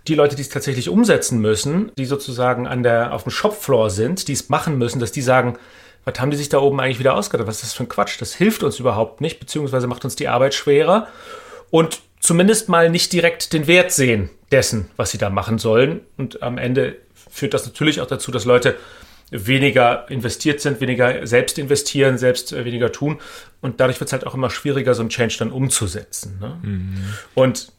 die 0.09 0.17
Leute, 0.17 0.35
die 0.35 0.43
es 0.43 0.49
tatsächlich 0.49 0.89
umsetzen 0.89 1.41
müssen, 1.41 1.93
die 1.97 2.05
sozusagen 2.05 2.67
an 2.67 2.83
der, 2.83 3.15
auf 3.15 3.23
dem 3.23 3.31
Shopfloor 3.31 3.89
sind, 3.89 4.27
die 4.27 4.33
es 4.33 4.49
machen 4.49 4.77
müssen, 4.77 4.99
dass 4.99 5.13
die 5.13 5.23
sagen, 5.23 5.57
was 6.05 6.19
haben 6.19 6.33
die 6.33 6.37
sich 6.37 6.49
da 6.49 6.59
oben 6.59 6.81
eigentlich 6.81 6.99
wieder 6.99 7.15
ausgedacht? 7.15 7.47
Was 7.47 7.59
ist 7.59 7.67
das 7.67 7.73
für 7.75 7.85
ein 7.85 7.89
Quatsch? 7.89 8.21
Das 8.21 8.35
hilft 8.35 8.65
uns 8.65 8.81
überhaupt 8.81 9.21
nicht, 9.21 9.39
beziehungsweise 9.39 9.87
macht 9.87 10.05
uns 10.05 10.17
die 10.17 10.27
Arbeit 10.27 10.55
schwerer. 10.55 11.07
Und 11.71 12.01
zumindest 12.19 12.69
mal 12.69 12.91
nicht 12.91 13.13
direkt 13.13 13.53
den 13.53 13.69
Wert 13.69 13.93
sehen 13.93 14.31
dessen, 14.53 14.91
was 14.97 15.11
sie 15.11 15.19
da 15.19 15.31
machen 15.31 15.59
sollen. 15.59 16.01
Und 16.17 16.43
am 16.43 16.59
Ende 16.59 16.97
führt 17.31 17.55
das 17.55 17.67
natürlich 17.67 18.01
auch 18.01 18.07
dazu, 18.07 18.31
dass 18.31 18.45
Leute 18.45 18.77
weniger 19.31 20.11
investiert 20.11 20.61
sind, 20.61 20.81
weniger 20.81 21.27
selbst 21.27 21.59
investieren, 21.59 22.19
selbst 22.19 22.53
äh, 22.53 22.65
weniger 22.65 22.91
tun. 22.91 23.19
Und 23.61 23.81
dadurch 23.81 24.01
wird 24.01 24.09
es 24.09 24.13
halt 24.13 24.27
auch 24.27 24.35
immer 24.35 24.51
schwieriger, 24.51 24.95
so 24.95 25.03
ein 25.03 25.09
Change 25.09 25.37
dann 25.39 25.53
umzusetzen. 25.53 26.39
Ne? 26.41 26.59
Mhm. 26.63 27.05
Und 27.35 27.73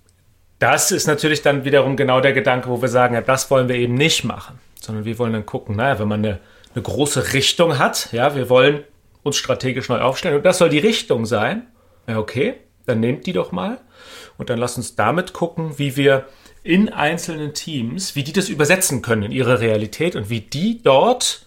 das 0.60 0.92
ist 0.92 1.08
natürlich 1.08 1.42
dann 1.42 1.66
wiederum 1.66 1.98
genau 1.98 2.22
der 2.22 2.34
Gedanke, 2.34 2.70
wo 2.70 2.82
wir 2.82 2.88
sagen, 2.88 3.16
ja, 3.16 3.22
das 3.22 3.50
wollen 3.52 3.68
wir 3.68 3.76
eben 3.76 3.96
nicht 3.96 4.24
machen, 4.24 4.60
sondern 4.80 5.06
wir 5.06 5.18
wollen 5.18 5.34
dann 5.34 5.46
gucken, 5.46 5.76
naja, 5.76 6.00
wenn 6.00 6.08
man 6.08 6.24
eine, 6.24 6.40
eine 6.74 6.84
große 6.84 7.34
Richtung 7.34 7.80
hat, 7.80 8.10
ja, 8.12 8.36
wir 8.36 8.48
wollen 8.48 8.84
uns 9.24 9.38
strategisch 9.38 9.90
neu 9.90 10.00
aufstellen 10.00 10.38
und 10.38 10.46
das 10.46 10.60
soll 10.60 10.70
die 10.70 10.80
Richtung 10.80 11.26
sein, 11.26 11.68
ja, 12.08 12.18
okay, 12.20 12.56
dann 12.86 13.00
nehmt 13.00 13.26
die 13.26 13.34
doch 13.34 13.52
mal 13.52 13.80
und 14.38 14.50
dann 14.50 14.60
lasst 14.60 14.78
uns 14.78 14.96
damit 14.96 15.34
gucken, 15.34 15.78
wie 15.78 15.96
wir 15.96 16.26
in 16.64 16.90
einzelnen 16.90 17.54
Teams, 17.54 18.16
wie 18.16 18.24
die 18.24 18.34
das 18.34 18.50
übersetzen 18.50 19.02
können 19.02 19.24
in 19.24 19.32
ihre 19.32 19.60
Realität 19.60 20.16
und 20.16 20.30
wie 20.30 20.42
die 20.42 20.82
dort 20.84 21.46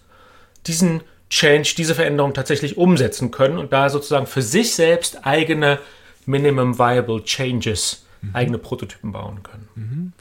diesen 0.67 1.01
Change, 1.29 1.73
diese 1.77 1.95
Veränderung 1.95 2.33
tatsächlich 2.33 2.77
umsetzen 2.77 3.31
können 3.31 3.57
und 3.57 3.73
da 3.73 3.89
sozusagen 3.89 4.27
für 4.27 4.41
sich 4.41 4.75
selbst 4.75 5.25
eigene 5.25 5.79
Minimum 6.25 6.77
Viable 6.77 7.23
Changes, 7.23 8.05
mhm. 8.21 8.29
eigene 8.33 8.57
Prototypen 8.57 9.11
bauen 9.11 9.43
können. 9.43 9.69
Mhm. 9.75 10.13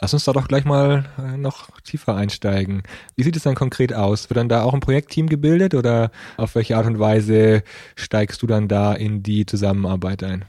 Lass 0.00 0.14
uns 0.14 0.24
da 0.24 0.32
doch 0.32 0.46
gleich 0.46 0.64
mal 0.64 1.06
äh, 1.18 1.36
noch 1.36 1.70
tiefer 1.80 2.14
einsteigen. 2.14 2.84
Wie 3.16 3.24
sieht 3.24 3.36
es 3.36 3.42
dann 3.42 3.56
konkret 3.56 3.92
aus? 3.92 4.30
Wird 4.30 4.36
dann 4.36 4.48
da 4.48 4.62
auch 4.62 4.72
ein 4.72 4.80
Projektteam 4.80 5.28
gebildet 5.28 5.74
oder 5.74 6.12
auf 6.36 6.54
welche 6.54 6.76
Art 6.76 6.86
und 6.86 7.00
Weise 7.00 7.64
steigst 7.96 8.40
du 8.42 8.46
dann 8.46 8.68
da 8.68 8.94
in 8.94 9.24
die 9.24 9.44
Zusammenarbeit 9.44 10.22
ein? 10.22 10.44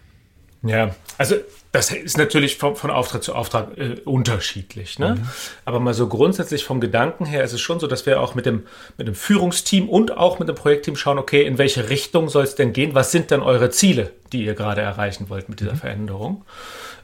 Ja, 0.62 0.94
also 1.18 1.36
das 1.72 1.92
ist 1.92 2.18
natürlich 2.18 2.58
von, 2.58 2.76
von 2.76 2.90
Auftrag 2.90 3.22
zu 3.24 3.36
Auftrag 3.36 3.78
äh, 3.78 3.98
unterschiedlich. 4.04 4.98
Ne? 4.98 5.16
Mhm. 5.16 5.28
Aber 5.66 5.80
mal 5.80 5.94
so 5.94 6.08
grundsätzlich 6.08 6.64
vom 6.64 6.82
Gedanken 6.82 7.26
her 7.26 7.44
ist 7.44 7.54
es 7.54 7.62
schon 7.62 7.80
so, 7.80 7.86
dass 7.86 8.06
wir 8.06 8.20
auch 8.20 8.34
mit 8.34 8.46
dem, 8.46 8.64
mit 8.98 9.08
dem 9.08 9.16
Führungsteam 9.16 9.88
und 9.88 10.18
auch 10.18 10.40
mit 10.40 10.50
dem 10.50 10.56
Projektteam 10.56 10.96
schauen, 10.96 11.20
okay, 11.20 11.44
in 11.44 11.58
welche 11.58 11.90
Richtung 11.90 12.28
soll 12.28 12.44
es 12.44 12.56
denn 12.56 12.74
gehen? 12.74 12.96
Was 12.96 13.12
sind 13.12 13.30
denn 13.30 13.42
eure 13.42 13.70
Ziele, 13.70 14.12
die 14.34 14.46
ihr 14.46 14.56
gerade 14.56 14.82
erreichen 14.82 15.30
wollt 15.30 15.48
mit 15.48 15.60
dieser 15.60 15.74
mhm. 15.74 15.78
Veränderung? 15.78 16.46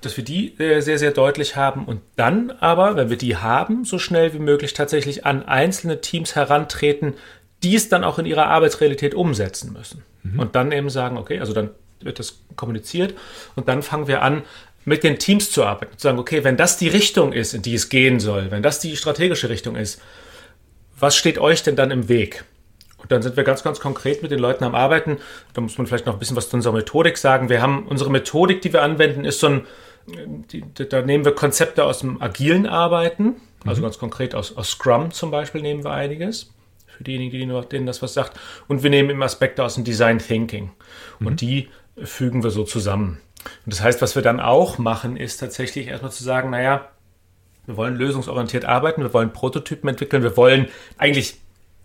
Dass 0.02 0.18
wir 0.18 0.24
die 0.24 0.60
äh, 0.60 0.82
sehr, 0.82 0.98
sehr 0.98 1.12
deutlich 1.12 1.56
haben 1.56 1.86
und 1.86 2.02
dann 2.16 2.52
aber, 2.52 2.96
wenn 2.96 3.10
wir 3.10 3.18
die 3.18 3.38
haben, 3.38 3.86
so 3.86 4.00
schnell 4.00 4.34
wie 4.34 4.40
möglich 4.40 4.74
tatsächlich 4.74 5.26
an 5.26 5.44
einzelne 5.44 6.02
Teams 6.02 6.36
herantreten, 6.36 7.14
die 7.64 7.76
es 7.76 7.88
dann 7.88 8.04
auch 8.04 8.20
in 8.20 8.26
ihrer 8.26 8.48
Arbeitsrealität 8.48 9.14
umsetzen 9.14 9.74
müssen. 9.74 10.04
Mhm. 10.24 10.40
Und 10.40 10.56
dann 10.56 10.72
eben 10.72 10.90
sagen, 10.90 11.18
okay, 11.18 11.40
also 11.40 11.54
dann 11.54 11.70
wird 12.06 12.20
das 12.20 12.40
kommuniziert 12.56 13.16
und 13.56 13.68
dann 13.68 13.82
fangen 13.82 14.08
wir 14.08 14.22
an, 14.22 14.44
mit 14.86 15.04
den 15.04 15.18
Teams 15.18 15.52
zu 15.52 15.64
arbeiten. 15.64 15.98
Zu 15.98 16.04
sagen, 16.04 16.20
okay, 16.20 16.44
wenn 16.44 16.58
das 16.58 16.78
die 16.78 16.88
Richtung 16.88 17.34
ist, 17.34 17.54
in 17.54 17.64
die 17.64 17.74
es 17.74 17.90
gehen 17.90 18.20
soll, 18.20 18.52
wenn 18.52 18.64
das 18.64 18.80
die 18.80 18.96
strategische 18.96 19.50
Richtung 19.50 19.76
ist, 19.76 20.02
was 20.98 21.16
steht 21.16 21.40
euch 21.40 21.64
denn 21.64 21.76
dann 21.76 21.92
im 21.92 22.08
Weg? 22.08 22.46
Und 22.98 23.12
dann 23.12 23.22
sind 23.22 23.36
wir 23.36 23.44
ganz, 23.44 23.64
ganz 23.64 23.80
konkret 23.80 24.24
mit 24.24 24.32
den 24.32 24.40
Leuten 24.40 24.64
am 24.64 24.74
Arbeiten. 24.74 25.18
Da 25.54 25.62
muss 25.62 25.78
man 25.78 25.86
vielleicht 25.86 26.06
noch 26.06 26.14
ein 26.14 26.20
bisschen 26.20 26.38
was 26.38 26.50
zu 26.50 26.56
unserer 26.56 26.74
Methodik 26.74 27.18
sagen. 27.18 27.50
Wir 27.50 27.62
haben 27.62 27.86
unsere 27.88 28.10
Methodik, 28.10 28.62
die 28.62 28.74
wir 28.74 28.82
anwenden, 28.84 29.26
ist 29.26 29.40
so 29.40 29.48
ein, 29.48 29.68
die, 30.08 30.64
da 30.90 31.02
nehmen 31.02 31.26
wir 31.26 31.34
Konzepte 31.34 31.84
aus 31.84 32.00
dem 32.00 32.22
agilen 32.22 32.66
Arbeiten, 32.66 33.36
also 33.66 33.82
mhm. 33.82 33.86
ganz 33.86 33.98
konkret 33.98 34.34
aus, 34.34 34.56
aus 34.56 34.72
Scrum 34.72 35.12
zum 35.12 35.32
Beispiel 35.32 35.62
nehmen 35.62 35.84
wir 35.84 35.92
einiges 35.92 36.52
für 36.96 37.04
diejenigen, 37.04 37.68
denen 37.70 37.86
das 37.86 38.02
was 38.02 38.14
sagt. 38.14 38.40
Und 38.68 38.84
wir 38.84 38.90
nehmen 38.90 39.10
eben 39.10 39.24
Aspekte 39.24 39.64
aus 39.64 39.76
dem 39.76 39.84
Design 39.84 40.20
Thinking. 40.20 40.72
Und 41.20 41.34
mhm. 41.34 41.36
die 41.38 41.70
fügen 42.04 42.44
wir 42.44 42.52
so 42.52 42.64
zusammen. 42.64 43.20
Und 43.66 43.74
das 43.74 43.82
heißt, 43.82 44.02
was 44.02 44.16
wir 44.16 44.22
dann 44.22 44.40
auch 44.40 44.78
machen, 44.78 45.18
ist 45.18 45.38
tatsächlich 45.38 45.88
erstmal 45.88 46.12
zu 46.12 46.24
sagen, 46.24 46.50
naja, 46.50 46.90
wir 47.66 47.78
wollen 47.78 47.96
lösungsorientiert 47.96 48.66
arbeiten, 48.66 49.02
wir 49.02 49.14
wollen 49.14 49.34
Prototypen 49.34 49.90
entwickeln, 49.90 50.24
wir 50.24 50.38
wollen 50.38 50.68
eigentlich 50.98 51.40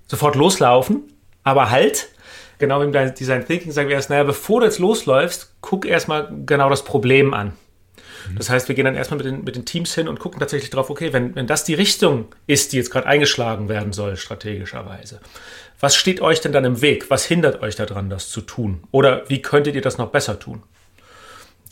sofort 0.06 0.34
loslaufen, 0.34 1.04
aber 1.42 1.70
halt, 1.70 2.08
genau 2.58 2.80
wie 2.80 2.84
im 2.84 3.14
Design 3.14 3.46
Thinking 3.46 3.72
sagen 3.72 3.88
wir 3.88 3.96
erst, 3.96 4.10
naja, 4.10 4.24
bevor 4.24 4.60
du 4.60 4.66
jetzt 4.66 4.78
losläufst, 4.78 5.54
guck 5.60 5.86
erstmal 5.86 6.30
genau 6.44 6.68
das 6.68 6.84
Problem 6.84 7.32
an. 7.32 7.52
Mhm. 8.28 8.36
Das 8.36 8.50
heißt, 8.50 8.68
wir 8.68 8.74
gehen 8.74 8.84
dann 8.84 8.96
erstmal 8.96 9.18
mit 9.18 9.26
den, 9.26 9.44
mit 9.44 9.56
den 9.56 9.64
Teams 9.64 9.94
hin 9.94 10.08
und 10.08 10.18
gucken 10.18 10.40
tatsächlich 10.40 10.70
drauf, 10.70 10.90
okay, 10.90 11.12
wenn, 11.12 11.34
wenn 11.34 11.46
das 11.46 11.64
die 11.64 11.74
Richtung 11.74 12.26
ist, 12.46 12.72
die 12.72 12.76
jetzt 12.76 12.90
gerade 12.90 13.06
eingeschlagen 13.06 13.68
werden 13.68 13.92
soll, 13.92 14.16
strategischerweise, 14.16 15.20
was 15.80 15.96
steht 15.96 16.20
euch 16.20 16.40
denn 16.40 16.52
dann 16.52 16.64
im 16.64 16.82
Weg? 16.82 17.10
Was 17.10 17.24
hindert 17.24 17.62
euch 17.62 17.74
daran, 17.74 18.10
das 18.10 18.28
zu 18.28 18.42
tun? 18.42 18.84
Oder 18.90 19.28
wie 19.28 19.42
könntet 19.42 19.74
ihr 19.74 19.80
das 19.80 19.98
noch 19.98 20.10
besser 20.10 20.38
tun? 20.38 20.62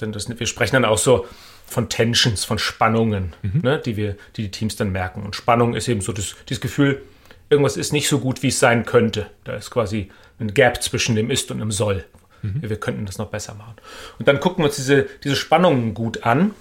Denn 0.01 0.13
das, 0.13 0.29
wir 0.29 0.47
sprechen 0.47 0.75
dann 0.75 0.85
auch 0.85 0.99
so 0.99 1.27
von 1.67 1.89
Tensions, 1.89 2.45
von 2.45 2.59
Spannungen, 2.59 3.35
mhm. 3.43 3.61
ne, 3.63 3.79
die 3.79 3.97
wir, 3.97 4.17
die 4.37 4.43
die 4.43 4.51
Teams 4.51 4.77
dann 4.77 4.91
merken. 4.91 5.23
Und 5.23 5.37
Spannung 5.37 5.75
ist 5.75 5.89
eben 5.89 6.01
so 6.01 6.13
das, 6.13 6.35
dieses 6.49 6.61
Gefühl, 6.61 7.03
irgendwas 7.51 7.77
ist 7.77 7.93
nicht 7.93 8.09
so 8.09 8.21
gut, 8.21 8.43
wie 8.43 8.49
es 8.49 8.59
sein 8.59 8.87
könnte. 8.87 9.27
Da 9.45 9.55
ist 9.55 9.71
quasi 9.71 10.11
ein 10.41 10.55
Gap 10.55 10.83
zwischen 10.83 11.15
dem 11.15 11.31
Ist 11.31 11.51
und 11.51 11.59
dem 11.59 11.71
Soll. 11.71 12.05
Mhm. 12.43 12.63
Wir 12.63 12.81
könnten 12.81 13.05
das 13.05 13.19
noch 13.19 13.29
besser 13.29 13.55
machen. 13.55 13.75
Und 14.19 14.29
dann 14.29 14.41
gucken 14.41 14.65
wir 14.65 14.69
uns 14.69 14.77
diese, 14.77 15.07
diese 15.25 15.37
Spannungen 15.37 15.93
gut 15.93 16.25
an 16.25 16.55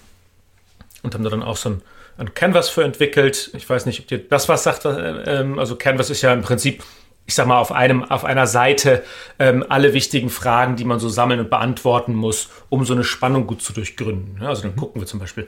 und 1.03 1.13
haben 1.13 1.23
da 1.23 1.29
dann 1.29 1.43
auch 1.43 1.57
so 1.57 1.69
ein, 1.69 1.81
ein 2.17 2.33
Canvas 2.33 2.69
für 2.69 2.83
entwickelt. 2.83 3.51
Ich 3.55 3.69
weiß 3.69 3.85
nicht, 3.85 4.01
ob 4.01 4.07
dir 4.07 4.17
das 4.17 4.49
was 4.49 4.63
sagt. 4.63 4.85
Äh, 4.85 5.39
ähm, 5.39 5.59
also 5.59 5.75
Canvas 5.75 6.09
ist 6.09 6.21
ja 6.21 6.33
im 6.33 6.41
Prinzip 6.41 6.83
ich 7.27 7.35
sag 7.35 7.45
mal, 7.45 7.59
auf, 7.59 7.73
einem, 7.73 8.05
auf 8.05 8.23
einer 8.23 8.47
Seite 8.47 9.03
ähm, 9.37 9.63
alle 9.67 9.93
wichtigen 9.93 10.29
Fragen, 10.29 10.77
die 10.77 10.85
man 10.85 10.97
so 10.99 11.09
sammeln 11.09 11.41
und 11.41 11.49
beantworten 11.49 12.15
muss, 12.15 12.49
um 12.69 12.85
so 12.85 12.93
eine 12.93 13.03
Spannung 13.03 13.47
gut 13.47 13.61
zu 13.61 13.73
durchgründen. 13.73 14.41
Also 14.41 14.63
dann 14.63 14.71
mhm. 14.71 14.77
gucken 14.77 15.01
wir 15.01 15.07
zum 15.07 15.19
Beispiel, 15.19 15.47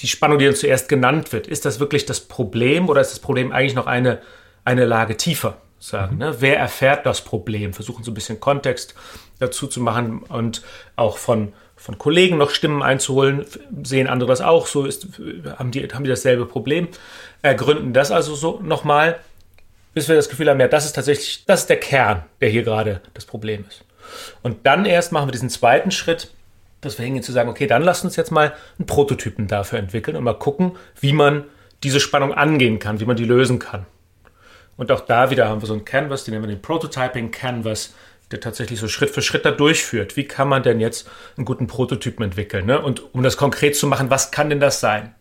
die 0.00 0.08
Spannung, 0.08 0.38
die 0.38 0.46
dann 0.46 0.54
zuerst 0.54 0.88
genannt 0.88 1.32
wird, 1.32 1.46
ist 1.46 1.66
das 1.66 1.80
wirklich 1.80 2.06
das 2.06 2.20
Problem 2.20 2.88
oder 2.88 3.02
ist 3.02 3.12
das 3.12 3.20
Problem 3.20 3.52
eigentlich 3.52 3.74
noch 3.74 3.86
eine, 3.86 4.20
eine 4.64 4.86
Lage 4.86 5.18
tiefer? 5.18 5.58
Sagen, 5.78 6.14
mhm. 6.14 6.18
ne? 6.20 6.36
Wer 6.38 6.58
erfährt 6.58 7.04
das 7.04 7.20
Problem? 7.20 7.74
Versuchen 7.74 8.02
so 8.04 8.10
ein 8.10 8.14
bisschen 8.14 8.40
Kontext 8.40 8.94
dazu 9.38 9.66
zu 9.66 9.82
machen 9.82 10.22
und 10.28 10.62
auch 10.96 11.18
von, 11.18 11.52
von 11.76 11.98
Kollegen 11.98 12.38
noch 12.38 12.50
Stimmen 12.50 12.82
einzuholen. 12.82 13.44
Sehen 13.82 14.08
andere 14.08 14.30
das 14.30 14.40
auch 14.40 14.66
so? 14.66 14.86
Ist, 14.86 15.08
haben, 15.58 15.72
die, 15.72 15.86
haben 15.86 16.04
die 16.04 16.10
dasselbe 16.10 16.46
Problem? 16.46 16.88
Ergründen 17.42 17.92
das 17.92 18.10
also 18.10 18.34
so 18.34 18.60
nochmal 18.62 19.20
bis 19.98 20.08
wir 20.08 20.14
das 20.14 20.28
Gefühl 20.28 20.48
haben, 20.48 20.60
ja, 20.60 20.68
das 20.68 20.84
ist 20.84 20.92
tatsächlich, 20.92 21.44
das 21.46 21.62
ist 21.62 21.70
der 21.70 21.80
Kern, 21.80 22.24
der 22.40 22.48
hier 22.48 22.62
gerade 22.62 23.00
das 23.14 23.26
Problem 23.26 23.64
ist. 23.68 23.84
Und 24.42 24.64
dann 24.64 24.84
erst 24.84 25.10
machen 25.10 25.26
wir 25.26 25.32
diesen 25.32 25.50
zweiten 25.50 25.90
Schritt, 25.90 26.32
dass 26.80 26.98
wir 26.98 27.04
hingehen 27.04 27.24
zu 27.24 27.32
sagen, 27.32 27.50
okay, 27.50 27.66
dann 27.66 27.82
lasst 27.82 28.04
uns 28.04 28.14
jetzt 28.14 28.30
mal 28.30 28.54
einen 28.78 28.86
Prototypen 28.86 29.48
dafür 29.48 29.80
entwickeln 29.80 30.16
und 30.16 30.22
mal 30.22 30.38
gucken, 30.38 30.76
wie 31.00 31.12
man 31.12 31.44
diese 31.82 31.98
Spannung 31.98 32.32
angehen 32.32 32.78
kann, 32.78 33.00
wie 33.00 33.06
man 33.06 33.16
die 33.16 33.24
lösen 33.24 33.58
kann. 33.58 33.86
Und 34.76 34.92
auch 34.92 35.00
da 35.00 35.30
wieder 35.30 35.48
haben 35.48 35.60
wir 35.60 35.66
so 35.66 35.72
einen 35.72 35.84
Canvas, 35.84 36.22
den 36.22 36.34
nennen 36.34 36.44
wir 36.44 36.54
den 36.54 36.62
Prototyping 36.62 37.32
Canvas, 37.32 37.94
der 38.30 38.38
tatsächlich 38.40 38.78
so 38.78 38.86
Schritt 38.86 39.10
für 39.10 39.22
Schritt 39.22 39.44
da 39.44 39.50
durchführt. 39.50 40.16
Wie 40.16 40.24
kann 40.24 40.46
man 40.46 40.62
denn 40.62 40.78
jetzt 40.78 41.08
einen 41.36 41.44
guten 41.44 41.66
Prototypen 41.66 42.24
entwickeln? 42.24 42.66
Ne? 42.66 42.80
Und 42.80 43.12
um 43.12 43.24
das 43.24 43.36
konkret 43.36 43.74
zu 43.74 43.88
machen, 43.88 44.10
was 44.10 44.30
kann 44.30 44.48
denn 44.48 44.60
das 44.60 44.78
sein? 44.78 45.14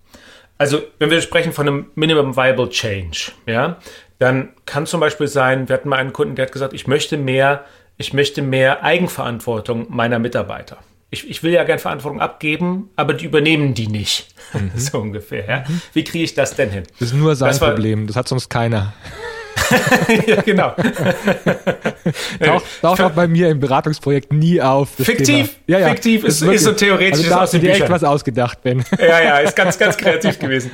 Also, 0.58 0.82
wenn 1.00 1.10
wir 1.10 1.22
sprechen 1.22 1.54
von 1.54 1.68
einem 1.68 1.86
Minimum 1.96 2.36
Viable 2.36 2.70
Change, 2.70 3.32
ja, 3.46 3.78
dann 4.20 4.50
kann 4.66 4.86
zum 4.86 5.00
Beispiel 5.00 5.28
sein, 5.28 5.70
wir 5.70 5.76
hatten 5.76 5.90
mal 5.90 5.98
einen 5.98 6.14
Kunden, 6.14 6.36
der 6.36 6.46
hat 6.46 6.52
gesagt, 6.52 6.74
ich 6.74 6.88
möchte 6.88 7.18
mehr, 7.18 7.66
ich 7.98 8.14
möchte 8.14 8.42
mehr 8.42 8.84
Eigenverantwortung 8.84 9.86
meiner 9.90 10.20
Mitarbeiter. 10.20 10.78
Ich, 11.10 11.30
ich 11.30 11.42
will 11.42 11.54
ja 11.54 11.64
gern 11.64 11.80
Verantwortung 11.80 12.20
abgeben, 12.20 12.90
aber 12.96 13.14
die 13.14 13.26
übernehmen 13.26 13.74
die 13.74 13.88
nicht. 13.88 14.34
Mhm. 14.54 14.72
so 14.78 15.00
ungefähr. 15.00 15.46
Ja. 15.46 15.64
Wie 15.92 16.06
kriege 16.06 16.24
ich 16.24 16.34
das 16.34 16.56
denn 16.56 16.70
hin? 16.70 16.84
Das 17.00 17.10
ist 17.10 17.14
nur 17.14 17.36
sein 17.36 17.50
das 17.50 17.60
war, 17.60 17.72
Problem, 17.72 18.08
das 18.08 18.16
hat 18.16 18.30
sonst 18.30 18.48
keiner. 18.48 18.94
ja, 20.28 20.42
genau. 20.42 20.70
taucht, 22.44 22.66
taucht 22.82 23.02
auch 23.02 23.12
bei 23.12 23.28
mir 23.28 23.50
im 23.50 23.60
Beratungsprojekt 23.60 24.32
nie 24.32 24.62
auf. 24.62 24.90
Fiktiv? 24.90 25.58
Ja, 25.68 25.80
ja. 25.80 25.90
Fiktiv 25.90 26.24
ist, 26.24 26.42
ist, 26.42 26.52
ist 26.52 26.64
so 26.64 26.72
theoretisch. 26.74 27.20
Also 27.20 27.30
da 27.30 27.42
hast 27.42 27.54
du 27.54 27.60
dir 27.60 27.72
echt 27.72 27.90
was 27.90 28.04
ausgedacht, 28.04 28.62
Ben. 28.64 28.84
Ja, 29.00 29.22
ja, 29.22 29.38
ist 29.40 29.56
ganz, 29.56 29.78
ganz 29.78 29.98
kreativ 29.98 30.40
gewesen. 30.40 30.72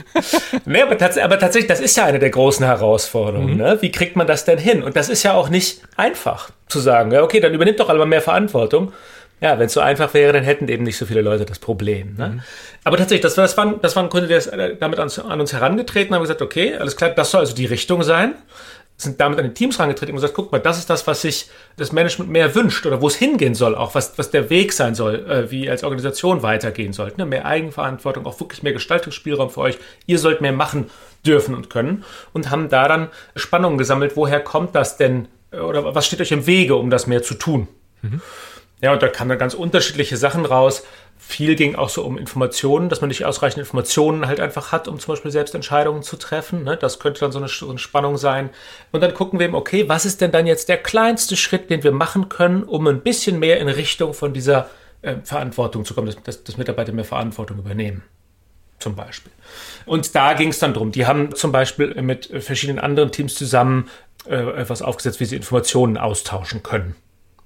Nee, 0.65 0.81
aber, 0.81 0.97
tats 0.97 1.17
aber, 1.17 1.39
tatsächlich, 1.39 1.67
das 1.67 1.79
ist 1.79 1.95
ja 1.97 2.05
eine 2.05 2.19
der 2.19 2.29
großen 2.29 2.65
Herausforderungen. 2.65 3.53
Mhm. 3.53 3.57
Ne? 3.57 3.77
Wie 3.81 3.91
kriegt 3.91 4.15
man 4.15 4.27
das 4.27 4.45
denn 4.45 4.57
hin? 4.57 4.83
Und 4.83 4.95
das 4.95 5.09
ist 5.09 5.23
ja 5.23 5.33
auch 5.33 5.49
nicht 5.49 5.81
einfach 5.97 6.49
zu 6.67 6.79
sagen, 6.79 7.11
ja, 7.11 7.21
okay, 7.21 7.39
dann 7.39 7.53
übernimmt 7.53 7.79
doch 7.79 7.89
alle 7.89 7.99
mal 7.99 8.05
mehr 8.05 8.21
Verantwortung. 8.21 8.93
Ja, 9.41 9.59
wenn 9.59 9.65
es 9.65 9.73
so 9.73 9.81
einfach 9.81 10.13
wäre, 10.13 10.31
dann 10.31 10.43
hätten 10.43 10.69
eben 10.69 10.83
nicht 10.83 10.97
so 10.97 11.05
viele 11.05 11.21
Leute 11.21 11.43
das 11.43 11.59
Problem. 11.59 12.15
Ne? 12.15 12.27
Mhm. 12.29 12.41
Aber 12.85 12.97
tatsächlich, 12.97 13.23
das 13.23 13.35
war, 13.37 13.43
das, 13.43 13.57
war, 13.57 13.73
das 13.81 13.95
war 13.95 14.03
ein 14.03 14.09
Kunde, 14.09 14.27
der 14.27 14.37
ist 14.37 14.47
äh, 14.47 14.75
damit 14.79 14.99
an, 14.99 15.09
an 15.27 15.41
uns 15.41 15.51
herangetreten 15.51 16.11
und 16.11 16.15
haben 16.15 16.23
gesagt, 16.23 16.41
okay, 16.41 16.75
alles 16.75 16.95
klar, 16.95 17.09
das 17.09 17.31
soll 17.31 17.41
also 17.41 17.53
die 17.53 17.65
Richtung 17.65 18.03
sein 18.03 18.35
sind 18.97 19.19
damit 19.19 19.39
an 19.39 19.45
die 19.45 19.53
Teams 19.53 19.77
herangetreten 19.77 20.13
und 20.13 20.17
gesagt, 20.17 20.33
guck 20.33 20.51
mal, 20.51 20.59
das 20.59 20.77
ist 20.77 20.89
das, 20.89 21.07
was 21.07 21.21
sich 21.21 21.49
das 21.77 21.91
Management 21.91 22.29
mehr 22.31 22.53
wünscht 22.55 22.85
oder 22.85 23.01
wo 23.01 23.07
es 23.07 23.15
hingehen 23.15 23.55
soll, 23.55 23.75
auch 23.75 23.95
was, 23.95 24.17
was 24.17 24.31
der 24.31 24.49
Weg 24.49 24.73
sein 24.73 24.95
soll, 24.95 25.25
äh, 25.29 25.51
wie 25.51 25.69
als 25.69 25.83
Organisation 25.83 26.43
weitergehen 26.43 26.93
sollte. 26.93 27.17
Ne? 27.17 27.25
Mehr 27.25 27.45
Eigenverantwortung, 27.45 28.25
auch 28.25 28.39
wirklich 28.39 28.63
mehr 28.63 28.73
Gestaltungsspielraum 28.73 29.49
für 29.49 29.61
euch. 29.61 29.77
Ihr 30.05 30.19
sollt 30.19 30.41
mehr 30.41 30.53
machen 30.53 30.89
dürfen 31.25 31.55
und 31.55 31.69
können 31.69 32.03
und 32.33 32.49
haben 32.49 32.69
da 32.69 32.87
dann 32.87 33.09
Spannungen 33.35 33.77
gesammelt. 33.77 34.15
Woher 34.15 34.39
kommt 34.39 34.75
das 34.75 34.97
denn 34.97 35.27
äh, 35.51 35.57
oder 35.57 35.95
was 35.95 36.05
steht 36.05 36.21
euch 36.21 36.31
im 36.31 36.45
Wege, 36.45 36.75
um 36.75 36.89
das 36.89 37.07
mehr 37.07 37.23
zu 37.23 37.33
tun? 37.33 37.67
Mhm. 38.01 38.21
Ja, 38.83 38.91
und 38.91 39.01
da 39.01 39.07
kamen 39.07 39.29
dann 39.29 39.39
ganz 39.39 39.53
unterschiedliche 39.53 40.17
Sachen 40.17 40.45
raus. 40.45 40.83
Viel 41.17 41.55
ging 41.55 41.75
auch 41.75 41.87
so 41.87 42.03
um 42.03 42.17
Informationen, 42.17 42.89
dass 42.89 42.99
man 42.99 43.07
nicht 43.07 43.23
ausreichend 43.23 43.59
Informationen 43.59 44.27
halt 44.27 44.41
einfach 44.41 44.73
hat, 44.73 44.89
um 44.89 44.99
zum 44.99 45.13
Beispiel 45.13 45.31
selbst 45.31 45.55
Entscheidungen 45.55 46.03
zu 46.03 46.17
treffen. 46.17 46.65
Ne? 46.65 46.75
Das 46.75 46.99
könnte 46.99 47.21
dann 47.21 47.31
so 47.31 47.39
eine, 47.39 47.47
so 47.47 47.69
eine, 47.69 47.79
Spannung 47.79 48.17
sein. 48.17 48.49
Und 48.91 48.99
dann 48.99 49.13
gucken 49.13 49.39
wir 49.39 49.45
eben, 49.45 49.55
okay, 49.55 49.87
was 49.87 50.05
ist 50.05 50.19
denn 50.19 50.33
dann 50.33 50.45
jetzt 50.45 50.67
der 50.67 50.75
kleinste 50.75 51.37
Schritt, 51.37 51.69
den 51.69 51.81
wir 51.83 51.93
machen 51.93 52.27
können, 52.27 52.63
um 52.63 52.85
ein 52.87 52.99
bisschen 52.99 53.39
mehr 53.39 53.61
in 53.61 53.69
Richtung 53.69 54.13
von 54.13 54.33
dieser 54.33 54.69
äh, 55.01 55.15
Verantwortung 55.23 55.85
zu 55.85 55.93
kommen, 55.93 56.07
dass, 56.07 56.21
dass, 56.21 56.43
dass 56.43 56.57
Mitarbeiter 56.57 56.91
mehr 56.91 57.05
Verantwortung 57.05 57.59
übernehmen 57.59 58.03
zum 58.79 58.97
Beispiel. 58.97 59.31
Und 59.85 60.13
da 60.13 60.33
ging 60.33 60.49
es 60.49 60.59
dann 60.59 60.73
drum. 60.73 60.91
Die 60.91 61.05
haben 61.05 61.33
zum 61.35 61.53
Beispiel 61.53 62.01
mit 62.01 62.25
verschiedenen 62.43 62.79
anderen 62.79 63.13
Teams 63.13 63.33
zusammen 63.33 63.89
äh, 64.25 64.35
etwas 64.35 64.81
aufgesetzt, 64.81 65.21
wie 65.21 65.25
sie 65.25 65.37
Informationen 65.37 65.97
austauschen 65.97 66.63
können. 66.63 66.95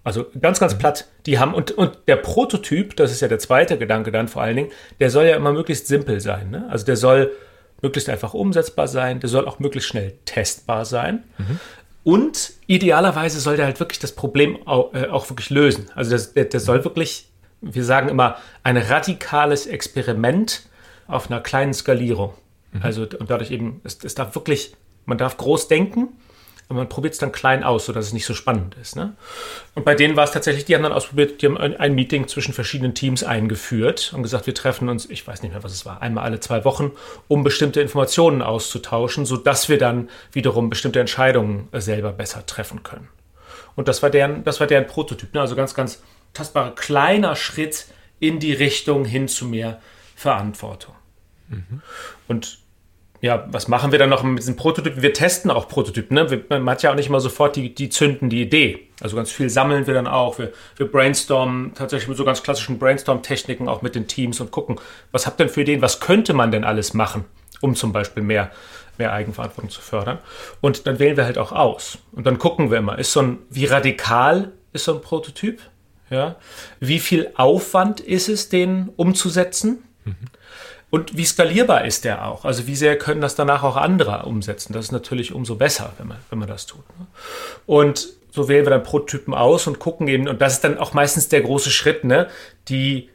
Also 0.08 0.26
ganz, 0.40 0.62
ganz 0.62 0.78
platt. 0.78 1.06
Die 1.26 1.38
haben, 1.38 1.54
und, 1.54 1.72
und 1.72 1.98
der 2.08 2.16
Prototyp, 2.16 2.96
das 2.96 3.12
ist 3.12 3.20
ja 3.20 3.28
der 3.28 3.40
zweite 3.40 3.78
Gedanke 3.78 4.10
dann 4.10 4.30
vor 4.30 4.42
allen 4.42 4.56
Dingen, 4.56 4.72
der 5.02 5.10
soll 5.10 5.26
ja 5.26 5.36
immer 5.36 5.52
möglichst 5.52 5.88
simpel 5.88 6.22
sein. 6.22 6.50
Ne? 6.50 6.66
Also 6.70 6.86
der 6.86 6.96
soll 6.96 7.34
möglichst 7.82 8.08
einfach 8.08 8.34
umsetzbar 8.34 8.88
sein, 8.88 9.20
der 9.20 9.28
soll 9.28 9.46
auch 9.46 9.60
möglichst 9.60 9.90
schnell 9.90 10.14
testbar 10.24 10.86
sein. 10.86 11.26
Mhm. 11.38 11.60
Und 12.06 12.54
idealerweise 12.68 13.42
soll 13.42 13.58
der 13.58 13.66
halt 13.66 13.82
wirklich 13.82 14.00
das 14.00 14.14
Problem 14.14 14.66
auch, 14.66 14.94
äh, 14.94 15.08
auch 15.08 15.30
wirklich 15.30 15.50
lösen. 15.50 15.88
Also 15.94 16.12
das, 16.12 16.34
der, 16.34 16.46
der 16.46 16.62
soll 16.62 16.86
wirklich, 16.86 17.28
wir 17.60 17.84
sagen 17.84 18.08
immer, 18.08 18.38
ein 18.64 18.78
radikales 18.78 19.68
Experiment 19.68 20.70
auf 21.10 21.30
einer 21.30 21.42
kleinen 21.42 21.74
Skalierung. 21.74 22.34
Mhm. 22.72 22.82
Also 22.82 23.02
und 23.02 23.30
dadurch 23.30 23.52
eben, 23.52 23.82
es, 23.84 24.00
es 24.06 24.16
darf 24.16 24.36
wirklich, 24.36 24.74
man 25.06 25.18
darf 25.18 25.36
groß 25.36 25.68
denken, 25.68 26.14
und 26.70 26.76
man 26.76 26.90
probiert 26.90 27.14
es 27.14 27.20
dann 27.20 27.32
klein 27.32 27.64
aus, 27.64 27.86
sodass 27.86 28.08
es 28.08 28.14
nicht 28.14 28.26
so 28.26 28.34
spannend 28.34 28.76
ist. 28.82 28.96
Ne? 28.96 29.14
Und 29.74 29.86
bei 29.86 29.96
denen 29.96 30.18
war 30.18 30.26
es 30.26 30.32
tatsächlich, 30.32 30.66
die 30.66 30.76
haben 30.76 30.84
dann 30.84 30.92
ausprobiert, 30.92 31.42
die 31.42 31.46
haben 31.46 31.58
ein 31.58 31.96
Meeting 31.96 32.28
zwischen 32.28 32.54
verschiedenen 32.54 32.94
Teams 32.94 33.24
eingeführt 33.24 34.12
und 34.14 34.22
gesagt, 34.24 34.48
wir 34.48 34.54
treffen 34.54 34.90
uns, 34.90 35.10
ich 35.10 35.26
weiß 35.26 35.44
nicht 35.44 35.54
mehr, 35.54 35.64
was 35.64 35.72
es 35.72 35.86
war, 35.86 36.02
einmal 36.02 36.26
alle 36.26 36.42
zwei 36.42 36.66
Wochen, 36.66 36.92
um 37.30 37.44
bestimmte 37.44 37.80
Informationen 37.80 38.42
auszutauschen, 38.42 39.26
sodass 39.26 39.70
wir 39.70 39.78
dann 39.78 40.10
wiederum 40.34 40.70
bestimmte 40.70 41.00
Entscheidungen 41.00 41.70
selber 41.72 42.12
besser 42.12 42.46
treffen 42.46 42.84
können. 42.84 43.08
Und 43.76 43.88
das 43.88 44.04
war 44.04 44.10
deren, 44.10 44.44
das 44.44 44.60
war 44.60 44.68
deren 44.68 44.88
Prototyp. 44.88 45.34
Ne? 45.34 45.40
Also 45.40 45.56
ganz, 45.56 45.74
ganz 45.74 46.02
tastbarer 46.34 46.76
kleiner 46.76 47.36
Schritt 47.38 47.86
in 48.20 48.40
die 48.40 48.54
Richtung 48.54 49.06
hin 49.06 49.28
zu 49.28 49.46
mehr 49.46 49.80
Verantwortung. 50.16 50.96
Mhm. 51.48 51.82
Und 52.28 52.60
ja, 53.22 53.48
was 53.52 53.68
machen 53.68 53.92
wir 53.92 54.00
dann 54.00 54.10
noch 54.10 54.24
mit 54.24 54.40
diesen 54.40 54.56
Prototypen? 54.56 55.02
Wir 55.02 55.14
testen 55.14 55.50
auch 55.50 55.68
Prototypen. 55.68 56.16
Ne? 56.16 56.44
Man 56.50 56.70
hat 56.70 56.84
ja 56.84 56.92
auch 56.92 56.96
nicht 56.96 57.08
immer 57.08 57.20
sofort 57.20 57.56
die, 57.56 57.74
die 57.74 57.90
zünden 57.90 58.30
die 58.30 58.42
Idee. 58.42 58.88
Also 59.02 59.16
ganz 59.16 59.32
viel 59.32 59.50
sammeln 59.50 59.88
wir 59.88 59.94
dann 59.94 60.08
auch. 60.08 60.38
Wir, 60.38 60.52
wir 60.76 60.92
brainstormen 60.92 61.74
tatsächlich 61.74 62.08
mit 62.08 62.18
so 62.18 62.26
ganz 62.26 62.44
klassischen 62.44 62.78
Brainstorm-Techniken 62.78 63.68
auch 63.68 63.82
mit 63.82 63.96
den 63.96 64.08
Teams 64.08 64.40
und 64.40 64.52
gucken, 64.52 64.80
was 65.12 65.26
habt 65.26 65.40
ihr 65.40 65.46
denn 65.46 65.54
für 65.54 65.62
Ideen? 65.62 65.82
Was 65.82 66.00
könnte 66.00 66.34
man 66.34 66.52
denn 66.52 66.64
alles 66.64 66.94
machen, 66.94 67.26
um 67.62 67.76
zum 67.76 67.92
Beispiel 67.92 68.22
mehr, 68.22 68.52
mehr 68.98 69.14
Eigenverantwortung 69.14 69.72
zu 69.72 69.82
fördern? 69.82 70.20
Und 70.62 70.86
dann 70.86 71.00
wählen 71.00 71.18
wir 71.18 71.26
halt 71.26 71.40
auch 71.40 71.52
aus. 71.52 71.98
Und 72.12 72.28
dann 72.28 72.38
gucken 72.38 72.70
wir 72.70 72.78
immer, 72.78 73.00
ist 73.00 73.14
so 73.14 73.22
ein, 73.22 73.40
wie 73.50 73.66
radikal 73.66 74.52
ist 74.74 74.86
so 74.86 74.94
ein 74.94 75.02
Prototyp? 75.02 75.60
Ja? 76.12 76.36
Wie 76.80 77.00
viel 77.00 77.32
Aufwand 77.36 78.00
ist 78.00 78.30
es, 78.30 78.50
den 78.50 78.90
umzusetzen? 78.96 79.84
Mhm. 80.06 80.16
Und 80.90 81.18
wie 81.18 81.26
skalierbar 81.26 81.86
ist 81.86 82.06
der 82.06 82.26
auch? 82.26 82.46
Also 82.46 82.66
wie 82.66 82.76
sehr 82.76 82.98
können 82.98 83.20
das 83.20 83.36
danach 83.36 83.64
auch 83.64 83.76
andere 83.76 84.24
umsetzen? 84.26 84.74
Das 84.74 84.86
ist 84.86 84.92
natürlich 84.92 85.34
umso 85.34 85.56
besser, 85.56 85.94
wenn 85.98 86.08
man, 86.08 86.18
wenn 86.30 86.40
man 86.40 86.48
das 86.48 86.66
tut. 86.66 86.88
Ne? 86.98 87.08
Und 87.66 88.08
so 88.32 88.48
wählen 88.48 88.66
wir 88.66 88.70
dann 88.70 88.84
Prototypen 88.84 89.34
aus 89.34 89.68
und 89.68 89.80
gucken 89.80 90.08
eben, 90.08 90.28
und 90.28 90.42
das 90.42 90.54
ist 90.54 90.64
dann 90.64 90.78
auch 90.78 90.94
meistens 90.94 91.28
der 91.28 91.42
große 91.42 91.72
Schritt, 91.72 92.04
ne? 92.04 92.28
die, 92.70 93.10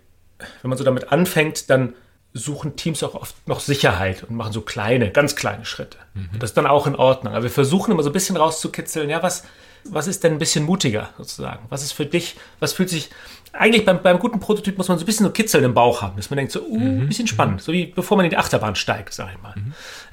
wenn 0.60 0.68
man 0.68 0.76
so 0.76 0.84
damit 0.84 1.12
anfängt, 1.12 1.70
dann 1.70 1.94
suchen 2.34 2.76
Teams 2.76 3.02
auch 3.02 3.14
oft 3.14 3.36
noch 3.46 3.60
Sicherheit 3.60 4.24
und 4.24 4.36
machen 4.36 4.52
so 4.52 4.62
kleine, 4.62 5.10
ganz 5.10 5.36
kleine 5.36 5.64
Schritte. 5.64 5.98
Mhm. 6.14 6.38
Das 6.38 6.50
ist 6.50 6.56
dann 6.56 6.66
auch 6.66 6.86
in 6.86 6.96
Ordnung. 6.96 7.34
Aber 7.34 7.42
wir 7.42 7.50
versuchen 7.50 7.92
immer 7.92 8.02
so 8.02 8.10
ein 8.10 8.14
bisschen 8.14 8.36
rauszukitzeln, 8.36 9.08
ja, 9.08 9.22
was, 9.22 9.44
was 9.84 10.06
ist 10.06 10.24
denn 10.24 10.32
ein 10.32 10.38
bisschen 10.38 10.64
mutiger 10.64 11.10
sozusagen? 11.18 11.66
Was 11.68 11.82
ist 11.82 11.92
für 11.92 12.06
dich, 12.06 12.36
was 12.60 12.72
fühlt 12.72 12.90
sich, 12.90 13.10
eigentlich 13.52 13.84
beim, 13.84 14.02
beim 14.02 14.18
guten 14.18 14.40
Prototyp 14.40 14.78
muss 14.78 14.88
man 14.88 14.98
so 14.98 15.04
ein 15.04 15.06
bisschen 15.06 15.26
so 15.26 15.32
Kitzeln 15.32 15.64
im 15.64 15.74
Bauch 15.74 16.02
haben, 16.02 16.16
dass 16.16 16.30
man 16.30 16.38
denkt 16.38 16.52
so, 16.52 16.60
uh, 16.62 16.76
ein 16.76 17.00
mhm. 17.00 17.08
bisschen 17.08 17.26
spannend, 17.26 17.60
so 17.60 17.72
wie 17.72 17.86
bevor 17.86 18.16
man 18.16 18.24
in 18.24 18.30
die 18.30 18.36
Achterbahn 18.36 18.74
steigt, 18.74 19.12
sag 19.12 19.30
ich 19.34 19.42
mal. 19.42 19.54
Mhm. 19.56 19.72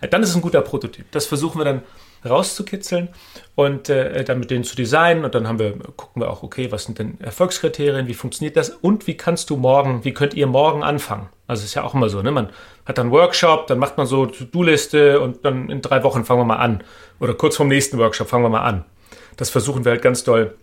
Dann 0.10 0.24
ist 0.24 0.30
es 0.30 0.36
ein 0.36 0.42
guter 0.42 0.62
Prototyp. 0.62 1.10
Das 1.12 1.26
versuchen 1.26 1.60
wir 1.60 1.66
dann 1.66 1.84
rauszukitzeln 2.28 3.10
und 3.56 3.90
äh, 3.90 4.24
dann 4.26 4.40
mit 4.40 4.52
denen 4.52 4.64
zu 4.64 4.76
designen 4.76 5.24
und 5.24 5.36
dann 5.36 5.48
haben 5.48 5.60
wir, 5.60 5.72
gucken 5.96 6.22
wir 6.22 6.30
auch, 6.30 6.44
okay, 6.44 6.72
was 6.72 6.84
sind 6.84 7.00
denn 7.00 7.20
Erfolgskriterien, 7.22 8.08
wie 8.08 8.14
funktioniert 8.14 8.58
das 8.58 8.70
und 8.70 9.08
wie 9.08 9.16
kannst 9.16 9.50
du 9.50 9.56
morgen, 9.56 10.04
wie 10.04 10.14
könnt 10.14 10.34
ihr 10.34 10.48
morgen 10.48 10.84
anfangen? 10.84 11.30
Also 11.48 11.64
ist 11.64 11.76
ja 11.76 11.84
auch 11.84 11.94
immer 11.94 12.10
so, 12.10 12.22
ne? 12.22 12.32
Man 12.32 12.50
hat 12.86 12.98
dann 12.98 13.12
Workshop, 13.12 13.68
dann 13.68 13.80
macht 13.80 13.98
man 13.98 14.06
so 14.06 14.26
To-Do-Liste 14.26 15.20
und 15.22 15.46
dann 15.46 15.70
in 15.70 15.82
drei 15.82 16.04
Wochen 16.04 16.26
fangen 16.26 16.42
wir 16.42 16.46
mal 16.46 16.58
an. 16.58 16.84
Oder 17.20 17.34
kurz 17.34 17.56
vorm 17.56 17.70
nächsten 17.70 17.98
Workshop 17.98 18.28
fangen 18.28 18.44
wir 18.44 18.50
mal 18.50 18.64
an. 18.64 18.86
Das 19.40 19.50
versuchen 19.50 19.86
wir 19.86 19.94
halt 19.94 20.02
ganz 20.02 20.26
doll 20.26 20.56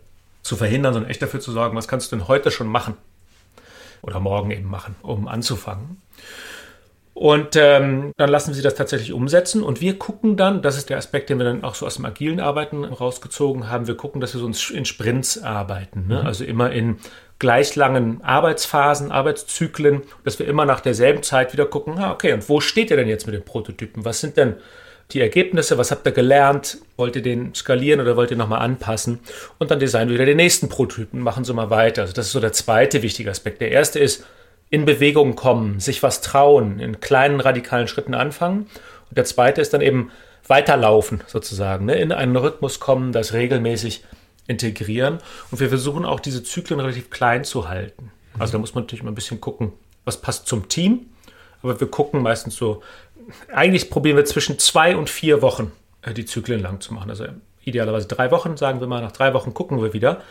zu 0.43 0.55
verhindern, 0.55 0.93
sondern 0.93 1.09
echt 1.09 1.23
dafür 1.23 1.39
zu 1.39 1.51
sorgen, 1.51 1.75
was 1.75 1.87
kannst 1.87 2.11
du 2.11 2.15
denn 2.15 2.27
heute 2.27 2.51
schon 2.51 2.67
machen? 2.67 2.93
Oder 4.03 4.19
morgen 4.19 4.51
eben 4.51 4.69
machen, 4.69 4.95
um 5.01 5.27
anzufangen. 5.27 5.99
Und 7.15 7.55
ähm, 7.55 8.11
dann 8.17 8.29
lassen 8.29 8.53
sie 8.53 8.61
das 8.61 8.75
tatsächlich 8.75 9.13
umsetzen 9.13 9.63
und 9.63 9.81
wir 9.81 9.97
gucken 9.97 10.37
dann, 10.37 10.61
das 10.61 10.77
ist 10.77 10.91
der 10.91 10.97
Aspekt, 10.99 11.31
den 11.31 11.39
wir 11.39 11.45
dann 11.45 11.63
auch 11.63 11.73
so 11.73 11.87
aus 11.87 11.95
dem 11.95 12.05
agilen 12.05 12.39
Arbeiten 12.39 12.85
rausgezogen 12.85 13.67
haben, 13.67 13.87
wir 13.87 13.97
gucken, 13.97 14.21
dass 14.21 14.35
wir 14.35 14.41
so 14.41 14.71
in 14.71 14.85
Sprints 14.85 15.41
arbeiten. 15.41 16.05
Ne? 16.07 16.21
Mhm. 16.21 16.27
Also 16.27 16.43
immer 16.43 16.71
in 16.71 16.99
gleich 17.39 17.75
langen 17.75 18.23
Arbeitsphasen, 18.23 19.11
Arbeitszyklen, 19.11 20.03
dass 20.23 20.37
wir 20.37 20.47
immer 20.47 20.65
nach 20.65 20.81
derselben 20.81 21.23
Zeit 21.23 21.51
wieder 21.53 21.65
gucken, 21.65 21.97
ah, 21.97 22.11
okay, 22.11 22.33
und 22.33 22.47
wo 22.47 22.61
steht 22.61 22.91
ihr 22.91 22.97
denn 22.97 23.07
jetzt 23.07 23.25
mit 23.25 23.33
den 23.33 23.43
Prototypen? 23.43 24.05
Was 24.05 24.21
sind 24.21 24.37
denn 24.37 24.57
die 25.11 25.21
Ergebnisse, 25.21 25.77
was 25.77 25.91
habt 25.91 26.05
ihr 26.05 26.11
gelernt, 26.11 26.79
wollt 26.97 27.15
ihr 27.15 27.21
den 27.21 27.55
skalieren 27.55 28.01
oder 28.01 28.17
wollt 28.17 28.31
ihr 28.31 28.37
nochmal 28.37 28.59
anpassen 28.59 29.19
und 29.57 29.71
dann 29.71 29.79
designen 29.79 30.09
wir 30.09 30.15
wieder 30.15 30.25
den 30.25 30.37
nächsten 30.37 30.67
Prototypen, 30.67 31.21
machen 31.21 31.45
so 31.45 31.53
mal 31.53 31.69
weiter. 31.69 32.01
Also 32.01 32.13
das 32.13 32.27
ist 32.27 32.31
so 32.33 32.39
der 32.39 32.51
zweite 32.51 33.01
wichtige 33.03 33.31
Aspekt. 33.31 33.61
Der 33.61 33.71
erste 33.71 33.99
ist, 33.99 34.25
in 34.69 34.85
Bewegung 34.85 35.35
kommen, 35.35 35.79
sich 35.79 36.03
was 36.03 36.21
trauen, 36.21 36.79
in 36.79 36.99
kleinen 36.99 37.39
radikalen 37.39 37.87
Schritten 37.87 38.13
anfangen. 38.13 38.67
Und 39.09 39.17
der 39.17 39.25
zweite 39.25 39.61
ist 39.61 39.73
dann 39.73 39.81
eben 39.81 40.11
weiterlaufen 40.47 41.23
sozusagen, 41.27 41.85
ne? 41.85 41.95
in 41.95 42.11
einen 42.11 42.35
Rhythmus 42.35 42.79
kommen, 42.79 43.11
das 43.11 43.33
regelmäßig 43.33 44.03
integrieren. 44.47 45.19
Und 45.51 45.59
wir 45.59 45.69
versuchen 45.69 46.05
auch 46.05 46.19
diese 46.19 46.43
Zyklen 46.43 46.79
relativ 46.79 47.09
klein 47.09 47.43
zu 47.43 47.69
halten. 47.69 48.11
Also 48.39 48.53
da 48.53 48.59
muss 48.59 48.75
man 48.75 48.83
natürlich 48.83 49.03
mal 49.03 49.11
ein 49.11 49.15
bisschen 49.15 49.41
gucken, 49.41 49.73
was 50.05 50.21
passt 50.21 50.47
zum 50.47 50.69
Team. 50.69 51.07
Aber 51.63 51.79
wir 51.79 51.87
gucken 51.87 52.21
meistens 52.21 52.55
so 52.55 52.83
eigentlich 53.53 53.89
probieren 53.89 54.17
wir 54.17 54.25
zwischen 54.25 54.59
zwei 54.59 54.95
und 54.95 55.09
vier 55.09 55.41
Wochen 55.41 55.71
äh, 56.01 56.13
die 56.13 56.25
Zyklen 56.25 56.61
lang 56.61 56.81
zu 56.81 56.93
machen. 56.93 57.09
Also 57.09 57.25
idealerweise 57.63 58.07
drei 58.07 58.31
Wochen, 58.31 58.57
sagen 58.57 58.79
wir 58.79 58.87
mal, 58.87 59.01
nach 59.01 59.11
drei 59.11 59.33
Wochen 59.33 59.53
gucken 59.53 59.81
wir 59.81 59.93
wieder. 59.93 60.21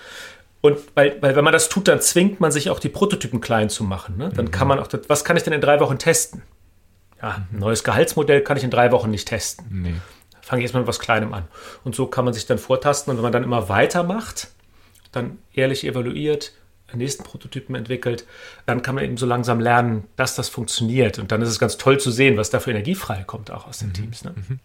Und 0.62 0.78
weil, 0.94 1.20
weil 1.20 1.36
wenn 1.36 1.44
man 1.44 1.52
das 1.52 1.68
tut, 1.68 1.86
dann 1.86 2.00
zwingt 2.00 2.40
man 2.40 2.50
sich 2.50 2.70
auch 2.70 2.80
die 2.80 2.88
Prototypen 2.88 3.40
klein 3.40 3.68
zu 3.68 3.84
machen. 3.84 4.16
Ne? 4.16 4.30
Dann 4.34 4.46
mhm. 4.46 4.50
kann 4.50 4.68
man 4.68 4.78
auch, 4.78 4.88
was 5.06 5.24
kann 5.24 5.36
ich 5.36 5.42
denn 5.42 5.52
in 5.52 5.60
drei 5.60 5.78
Wochen 5.80 5.98
testen? 5.98 6.42
Ja, 7.22 7.46
ein 7.50 7.58
neues 7.58 7.84
Gehaltsmodell 7.84 8.42
kann 8.42 8.56
ich 8.56 8.64
in 8.64 8.70
drei 8.70 8.90
Wochen 8.90 9.10
nicht 9.10 9.28
testen. 9.28 9.66
Nee. 9.70 9.94
Fange 10.40 10.60
ich 10.60 10.64
erstmal 10.64 10.82
mit 10.82 10.88
was 10.88 10.98
Kleinem 10.98 11.34
an. 11.34 11.44
Und 11.84 11.94
so 11.94 12.06
kann 12.06 12.24
man 12.24 12.34
sich 12.34 12.46
dann 12.46 12.58
vortasten. 12.58 13.10
Und 13.10 13.16
wenn 13.16 13.22
man 13.22 13.32
dann 13.32 13.44
immer 13.44 13.68
weitermacht, 13.68 14.48
dann 15.12 15.38
ehrlich 15.52 15.84
evaluiert, 15.84 16.52
nächsten 16.94 17.24
Prototypen 17.24 17.74
entwickelt, 17.74 18.26
dann 18.64 18.82
kann 18.82 18.94
man 18.94 19.04
eben 19.04 19.16
so 19.16 19.26
langsam 19.26 19.60
lernen, 19.60 20.04
dass 20.16 20.34
das 20.36 20.48
funktioniert. 20.48 21.18
Und 21.18 21.32
dann 21.32 21.42
ist 21.42 21.48
es 21.48 21.58
ganz 21.58 21.76
toll 21.76 21.98
zu 21.98 22.10
sehen, 22.10 22.36
was 22.36 22.50
da 22.50 22.60
für 22.60 22.70
Energie 22.70 22.94
freikommt 22.94 23.50
auch 23.50 23.66
aus 23.66 23.78
den 23.78 23.88
mhm. 23.88 23.94
Teams. 23.94 24.24
Ne? 24.24 24.34
Mhm. 24.36 24.60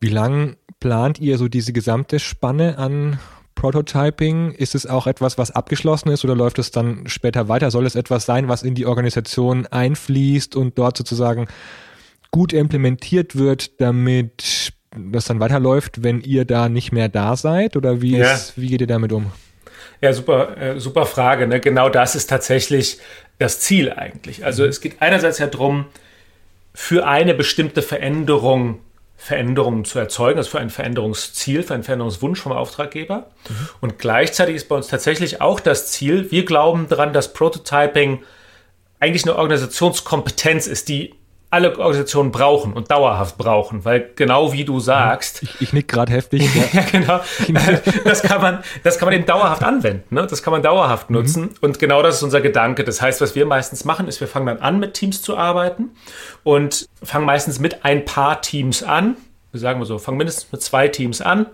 Wie 0.00 0.10
lang 0.10 0.56
plant 0.80 1.18
ihr 1.18 1.38
so 1.38 1.48
diese 1.48 1.72
gesamte 1.72 2.18
Spanne 2.18 2.78
an 2.78 3.18
Prototyping? 3.54 4.52
Ist 4.52 4.74
es 4.74 4.86
auch 4.86 5.06
etwas, 5.06 5.38
was 5.38 5.50
abgeschlossen 5.50 6.10
ist 6.10 6.24
oder 6.24 6.34
läuft 6.34 6.58
es 6.58 6.70
dann 6.70 7.08
später 7.08 7.48
weiter? 7.48 7.70
Soll 7.70 7.86
es 7.86 7.94
etwas 7.94 8.26
sein, 8.26 8.48
was 8.48 8.62
in 8.62 8.74
die 8.74 8.84
Organisation 8.84 9.66
einfließt 9.66 10.56
und 10.56 10.78
dort 10.78 10.98
sozusagen 10.98 11.46
gut 12.30 12.52
implementiert 12.52 13.36
wird, 13.36 13.80
damit 13.80 14.72
das 14.94 15.24
dann 15.24 15.40
weiterläuft, 15.40 16.02
wenn 16.02 16.20
ihr 16.20 16.44
da 16.44 16.68
nicht 16.68 16.92
mehr 16.92 17.08
da 17.08 17.36
seid? 17.36 17.76
Oder 17.76 18.02
wie, 18.02 18.18
ja. 18.18 18.34
ist, 18.34 18.60
wie 18.60 18.68
geht 18.68 18.80
ihr 18.80 18.86
damit 18.86 19.12
um? 19.12 19.32
Ja, 20.04 20.12
super, 20.12 20.58
äh, 20.58 20.78
super 20.78 21.06
Frage. 21.06 21.46
Ne? 21.46 21.60
Genau 21.60 21.88
das 21.88 22.14
ist 22.14 22.26
tatsächlich 22.26 22.98
das 23.38 23.60
Ziel 23.60 23.90
eigentlich. 23.90 24.44
Also 24.44 24.64
mhm. 24.64 24.68
es 24.68 24.82
geht 24.82 25.00
einerseits 25.00 25.38
ja 25.38 25.46
darum, 25.46 25.86
für 26.74 27.06
eine 27.06 27.32
bestimmte 27.32 27.80
Veränderung 27.80 28.80
Veränderungen 29.16 29.86
zu 29.86 29.98
erzeugen, 29.98 30.36
also 30.36 30.50
für 30.50 30.58
ein 30.58 30.68
Veränderungsziel, 30.68 31.62
für 31.62 31.72
einen 31.72 31.84
Veränderungswunsch 31.84 32.38
vom 32.38 32.52
Auftraggeber. 32.52 33.30
Mhm. 33.48 33.68
Und 33.80 33.98
gleichzeitig 33.98 34.56
ist 34.56 34.68
bei 34.68 34.76
uns 34.76 34.88
tatsächlich 34.88 35.40
auch 35.40 35.58
das 35.58 35.90
Ziel, 35.90 36.30
wir 36.30 36.44
glauben 36.44 36.86
daran, 36.90 37.14
dass 37.14 37.32
Prototyping 37.32 38.22
eigentlich 39.00 39.24
eine 39.24 39.36
Organisationskompetenz 39.36 40.66
ist, 40.66 40.90
die 40.90 41.14
alle 41.54 41.78
Organisationen 41.78 42.32
brauchen 42.32 42.72
und 42.72 42.90
dauerhaft 42.90 43.38
brauchen, 43.38 43.84
weil 43.84 44.10
genau 44.16 44.52
wie 44.52 44.64
du 44.64 44.80
sagst. 44.80 45.42
Ich, 45.44 45.60
ich 45.60 45.72
nick 45.72 45.86
gerade 45.86 46.12
heftig. 46.12 46.48
ja, 46.72 46.82
genau. 46.90 47.20
Das 48.04 48.22
kann 48.22 48.40
man, 48.40 48.64
das 48.82 48.98
kann 48.98 49.06
man 49.06 49.14
eben 49.14 49.24
dauerhaft 49.24 49.62
anwenden. 49.62 50.14
Ne? 50.14 50.26
Das 50.26 50.42
kann 50.42 50.50
man 50.50 50.62
dauerhaft 50.62 51.10
mhm. 51.10 51.16
nutzen. 51.16 51.42
Mhm. 51.42 51.54
Und 51.60 51.78
genau 51.78 52.02
das 52.02 52.16
ist 52.16 52.22
unser 52.24 52.40
Gedanke. 52.40 52.82
Das 52.82 53.00
heißt, 53.00 53.20
was 53.20 53.34
wir 53.36 53.46
meistens 53.46 53.84
machen, 53.84 54.08
ist, 54.08 54.20
wir 54.20 54.26
fangen 54.26 54.46
dann 54.46 54.58
an, 54.58 54.80
mit 54.80 54.94
Teams 54.94 55.22
zu 55.22 55.36
arbeiten 55.36 55.90
und 56.42 56.88
fangen 57.02 57.24
meistens 57.24 57.60
mit 57.60 57.84
ein 57.84 58.04
paar 58.04 58.42
Teams 58.42 58.82
an. 58.82 59.16
Wir 59.52 59.60
sagen 59.60 59.78
mal 59.78 59.84
so, 59.84 59.98
fangen 59.98 60.18
mindestens 60.18 60.50
mit 60.50 60.62
zwei 60.62 60.88
Teams 60.88 61.20
an 61.20 61.46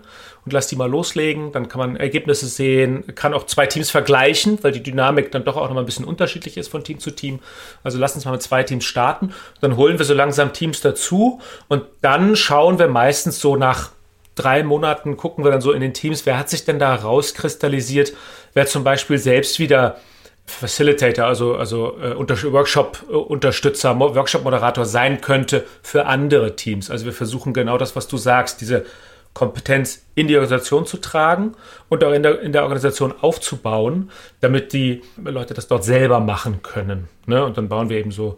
und 0.45 0.53
lass 0.53 0.67
die 0.67 0.75
mal 0.75 0.89
loslegen. 0.89 1.51
Dann 1.51 1.67
kann 1.67 1.79
man 1.79 1.95
Ergebnisse 1.95 2.47
sehen, 2.47 3.03
kann 3.15 3.33
auch 3.33 3.45
zwei 3.45 3.67
Teams 3.67 3.91
vergleichen, 3.91 4.59
weil 4.61 4.71
die 4.71 4.83
Dynamik 4.83 5.31
dann 5.31 5.43
doch 5.43 5.57
auch 5.57 5.67
noch 5.67 5.75
mal 5.75 5.81
ein 5.81 5.85
bisschen 5.85 6.05
unterschiedlich 6.05 6.57
ist 6.57 6.69
von 6.69 6.83
Team 6.83 6.99
zu 6.99 7.11
Team. 7.11 7.39
Also 7.83 7.97
lass 7.97 8.15
uns 8.15 8.25
mal 8.25 8.31
mit 8.31 8.41
zwei 8.41 8.63
Teams 8.63 8.85
starten. 8.85 9.33
Dann 9.61 9.77
holen 9.77 9.97
wir 9.97 10.05
so 10.05 10.13
langsam 10.13 10.53
Teams 10.53 10.81
dazu 10.81 11.39
und 11.67 11.83
dann 12.01 12.35
schauen 12.35 12.79
wir 12.79 12.87
meistens 12.87 13.39
so 13.39 13.55
nach 13.55 13.91
drei 14.35 14.63
Monaten 14.63 15.17
gucken 15.17 15.43
wir 15.43 15.51
dann 15.51 15.61
so 15.61 15.71
in 15.71 15.81
den 15.81 15.93
Teams, 15.93 16.25
wer 16.25 16.37
hat 16.39 16.49
sich 16.49 16.63
denn 16.63 16.79
da 16.79 16.95
rauskristallisiert, 16.95 18.13
wer 18.53 18.65
zum 18.65 18.83
Beispiel 18.83 19.17
selbst 19.17 19.59
wieder 19.59 19.97
Facilitator, 20.45 21.25
also, 21.25 21.55
also 21.55 21.97
äh, 21.99 22.15
Workshop-Unterstützer, 22.17 23.97
Workshop-Moderator 23.99 24.85
sein 24.85 25.21
könnte 25.21 25.65
für 25.81 26.05
andere 26.05 26.55
Teams. 26.55 26.89
Also 26.89 27.05
wir 27.05 27.13
versuchen 27.13 27.53
genau 27.53 27.77
das, 27.77 27.95
was 27.95 28.07
du 28.07 28.17
sagst, 28.17 28.61
diese 28.61 28.85
Kompetenz 29.33 30.05
in 30.13 30.27
die 30.27 30.35
Organisation 30.35 30.85
zu 30.85 30.97
tragen 30.97 31.53
und 31.87 32.03
auch 32.03 32.11
in 32.11 32.21
der, 32.21 32.41
in 32.41 32.51
der 32.51 32.63
Organisation 32.63 33.13
aufzubauen, 33.21 34.11
damit 34.41 34.73
die 34.73 35.01
Leute 35.23 35.53
das 35.53 35.67
dort 35.67 35.85
selber 35.85 36.19
machen 36.19 36.61
können. 36.61 37.07
Ne? 37.27 37.43
Und 37.45 37.57
dann 37.57 37.69
bauen 37.69 37.89
wir 37.89 37.97
eben 37.97 38.11
so, 38.11 38.37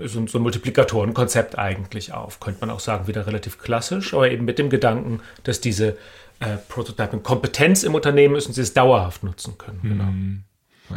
so, 0.00 0.26
so 0.26 0.38
ein 0.38 0.42
Multiplikatorenkonzept 0.42 1.58
eigentlich 1.58 2.12
auf. 2.12 2.40
Könnte 2.40 2.60
man 2.60 2.70
auch 2.70 2.80
sagen, 2.80 3.06
wieder 3.06 3.26
relativ 3.26 3.58
klassisch, 3.58 4.12
aber 4.12 4.30
eben 4.30 4.44
mit 4.44 4.58
dem 4.58 4.68
Gedanken, 4.68 5.20
dass 5.44 5.60
diese 5.60 5.96
äh, 6.40 6.56
Prototypen 6.68 7.22
Kompetenz 7.22 7.82
im 7.82 7.94
Unternehmen 7.94 8.36
ist 8.36 8.46
und 8.46 8.52
sie 8.52 8.62
es 8.62 8.74
dauerhaft 8.74 9.22
nutzen 9.22 9.56
können. 9.56 9.80
Genau. 9.82 10.04
Mhm. 10.04 10.44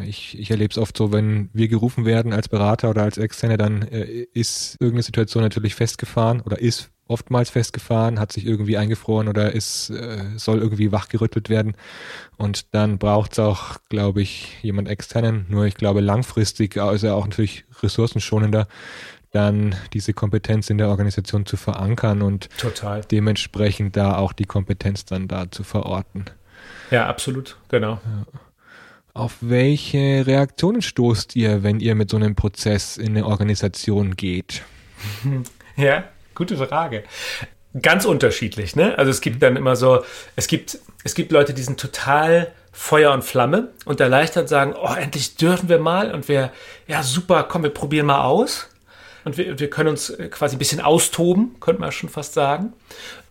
Ich, 0.06 0.38
ich 0.38 0.52
erlebe 0.52 0.72
es 0.72 0.78
oft 0.78 0.98
so, 0.98 1.14
wenn 1.14 1.50
wir 1.54 1.70
gerufen 1.70 2.06
werden 2.06 2.34
als 2.34 2.50
Berater 2.50 2.90
oder 2.90 3.04
als 3.04 3.18
Externe, 3.18 3.56
dann 3.56 3.84
äh, 3.84 4.28
ist 4.34 4.76
irgendeine 4.82 5.04
Situation 5.04 5.44
natürlich 5.44 5.76
festgefahren 5.76 6.42
oder 6.42 6.60
ist 6.60 6.92
oftmals 7.08 7.50
festgefahren, 7.50 8.20
hat 8.20 8.32
sich 8.32 8.46
irgendwie 8.46 8.78
eingefroren 8.78 9.28
oder 9.28 9.54
ist, 9.54 9.90
äh, 9.90 10.24
soll 10.38 10.60
irgendwie 10.60 10.92
wachgerüttelt 10.92 11.50
werden. 11.50 11.76
Und 12.38 12.74
dann 12.74 12.98
braucht 12.98 13.34
es 13.34 13.40
auch, 13.40 13.78
glaube 13.90 14.22
ich, 14.22 14.58
jemand 14.62 14.90
externen. 14.90 15.46
Nur 15.50 15.66
ich 15.66 15.76
glaube, 15.76 16.02
langfristig 16.02 16.76
ist 16.76 17.04
er 17.04 17.16
auch 17.16 17.26
natürlich 17.26 17.66
ressourcenschonender, 17.82 18.68
dann 19.32 19.76
diese 19.94 20.14
Kompetenz 20.14 20.70
in 20.70 20.78
der 20.78 20.90
Organisation 20.90 21.46
zu 21.46 21.58
verankern 21.58 22.22
und 22.22 22.50
Total. 22.58 23.02
dementsprechend 23.02 23.96
da 23.96 24.18
auch 24.18 24.34
die 24.34 24.46
Kompetenz 24.46 25.06
dann 25.06 25.28
da 25.28 25.52
zu 25.52 25.64
verorten. 25.64 26.26
Ja, 26.92 27.08
absolut, 27.08 27.58
genau. 27.70 28.00
Ja. 28.06 28.26
Auf 29.14 29.38
welche 29.42 30.26
Reaktionen 30.28 30.82
stoßt 30.82 31.36
ihr, 31.36 31.64
wenn 31.64 31.80
ihr 31.80 31.96
mit 31.96 32.10
so 32.10 32.18
einem 32.18 32.36
Prozess 32.36 32.98
in 32.98 33.10
eine 33.10 33.26
Organisation 33.26 34.16
geht? 34.16 34.64
Ja, 35.80 36.06
Gute 36.38 36.56
Frage. 36.56 37.04
Ganz 37.82 38.06
unterschiedlich, 38.06 38.76
ne? 38.76 38.96
Also 39.00 39.10
es 39.10 39.22
gibt 39.22 39.42
dann 39.42 39.56
immer 39.56 39.76
so, 39.76 40.04
es 40.36 40.46
gibt, 40.46 40.78
es 41.04 41.16
gibt 41.16 41.32
Leute, 41.32 41.56
die 41.56 41.64
sind 41.64 41.80
total 41.80 42.54
Feuer 42.72 43.12
und 43.12 43.24
Flamme 43.24 43.72
und 43.86 44.00
erleichtert 44.00 44.48
sagen, 44.48 44.76
oh, 44.80 44.94
endlich 44.94 45.36
dürfen 45.36 45.68
wir 45.68 45.80
mal 45.80 46.14
und 46.14 46.28
wir, 46.28 46.52
ja 46.86 47.02
super, 47.02 47.42
komm, 47.42 47.64
wir 47.64 47.72
probieren 47.72 48.06
mal 48.06 48.22
aus. 48.22 48.70
Und 49.26 49.40
wir, 49.40 49.58
wir 49.58 49.70
können 49.72 49.90
uns 49.90 50.16
quasi 50.30 50.56
ein 50.56 50.60
bisschen 50.60 50.80
austoben, 50.80 51.56
könnte 51.60 51.82
man 51.82 51.92
schon 51.92 52.08
fast 52.08 52.36
sagen. 52.36 52.74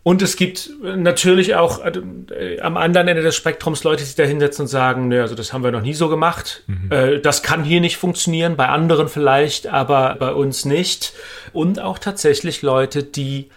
Und 0.07 0.21
es 0.21 0.37
gibt 0.37 0.69
natürlich 0.81 1.55
auch 1.55 1.83
äh, 1.83 2.61
am 2.61 2.77
anderen 2.77 3.09
Ende 3.09 3.23
des 3.23 3.35
Spektrums 3.35 3.83
Leute, 3.83 4.03
die 4.03 4.05
sich 4.05 4.15
da 4.15 4.23
hinsetzen 4.23 4.63
und 4.63 4.67
sagen, 4.69 5.09
ne, 5.09 5.19
also 5.21 5.35
das 5.35 5.51
haben 5.51 5.65
wir 5.65 5.71
noch 5.71 5.81
nie 5.81 5.95
so 5.95 6.07
gemacht. 6.07 6.63
Mhm. 6.67 6.89
Äh, 6.89 7.19
das 7.19 7.43
kann 7.43 7.65
hier 7.65 7.81
nicht 7.81 7.97
funktionieren, 7.97 8.55
bei 8.55 8.69
anderen 8.69 9.09
vielleicht, 9.09 9.67
aber 9.67 10.15
bei 10.17 10.31
uns 10.31 10.63
nicht. 10.63 11.11
Und 11.51 11.81
auch 11.81 11.99
tatsächlich 11.99 12.61
Leute, 12.61 13.03
die 13.03 13.49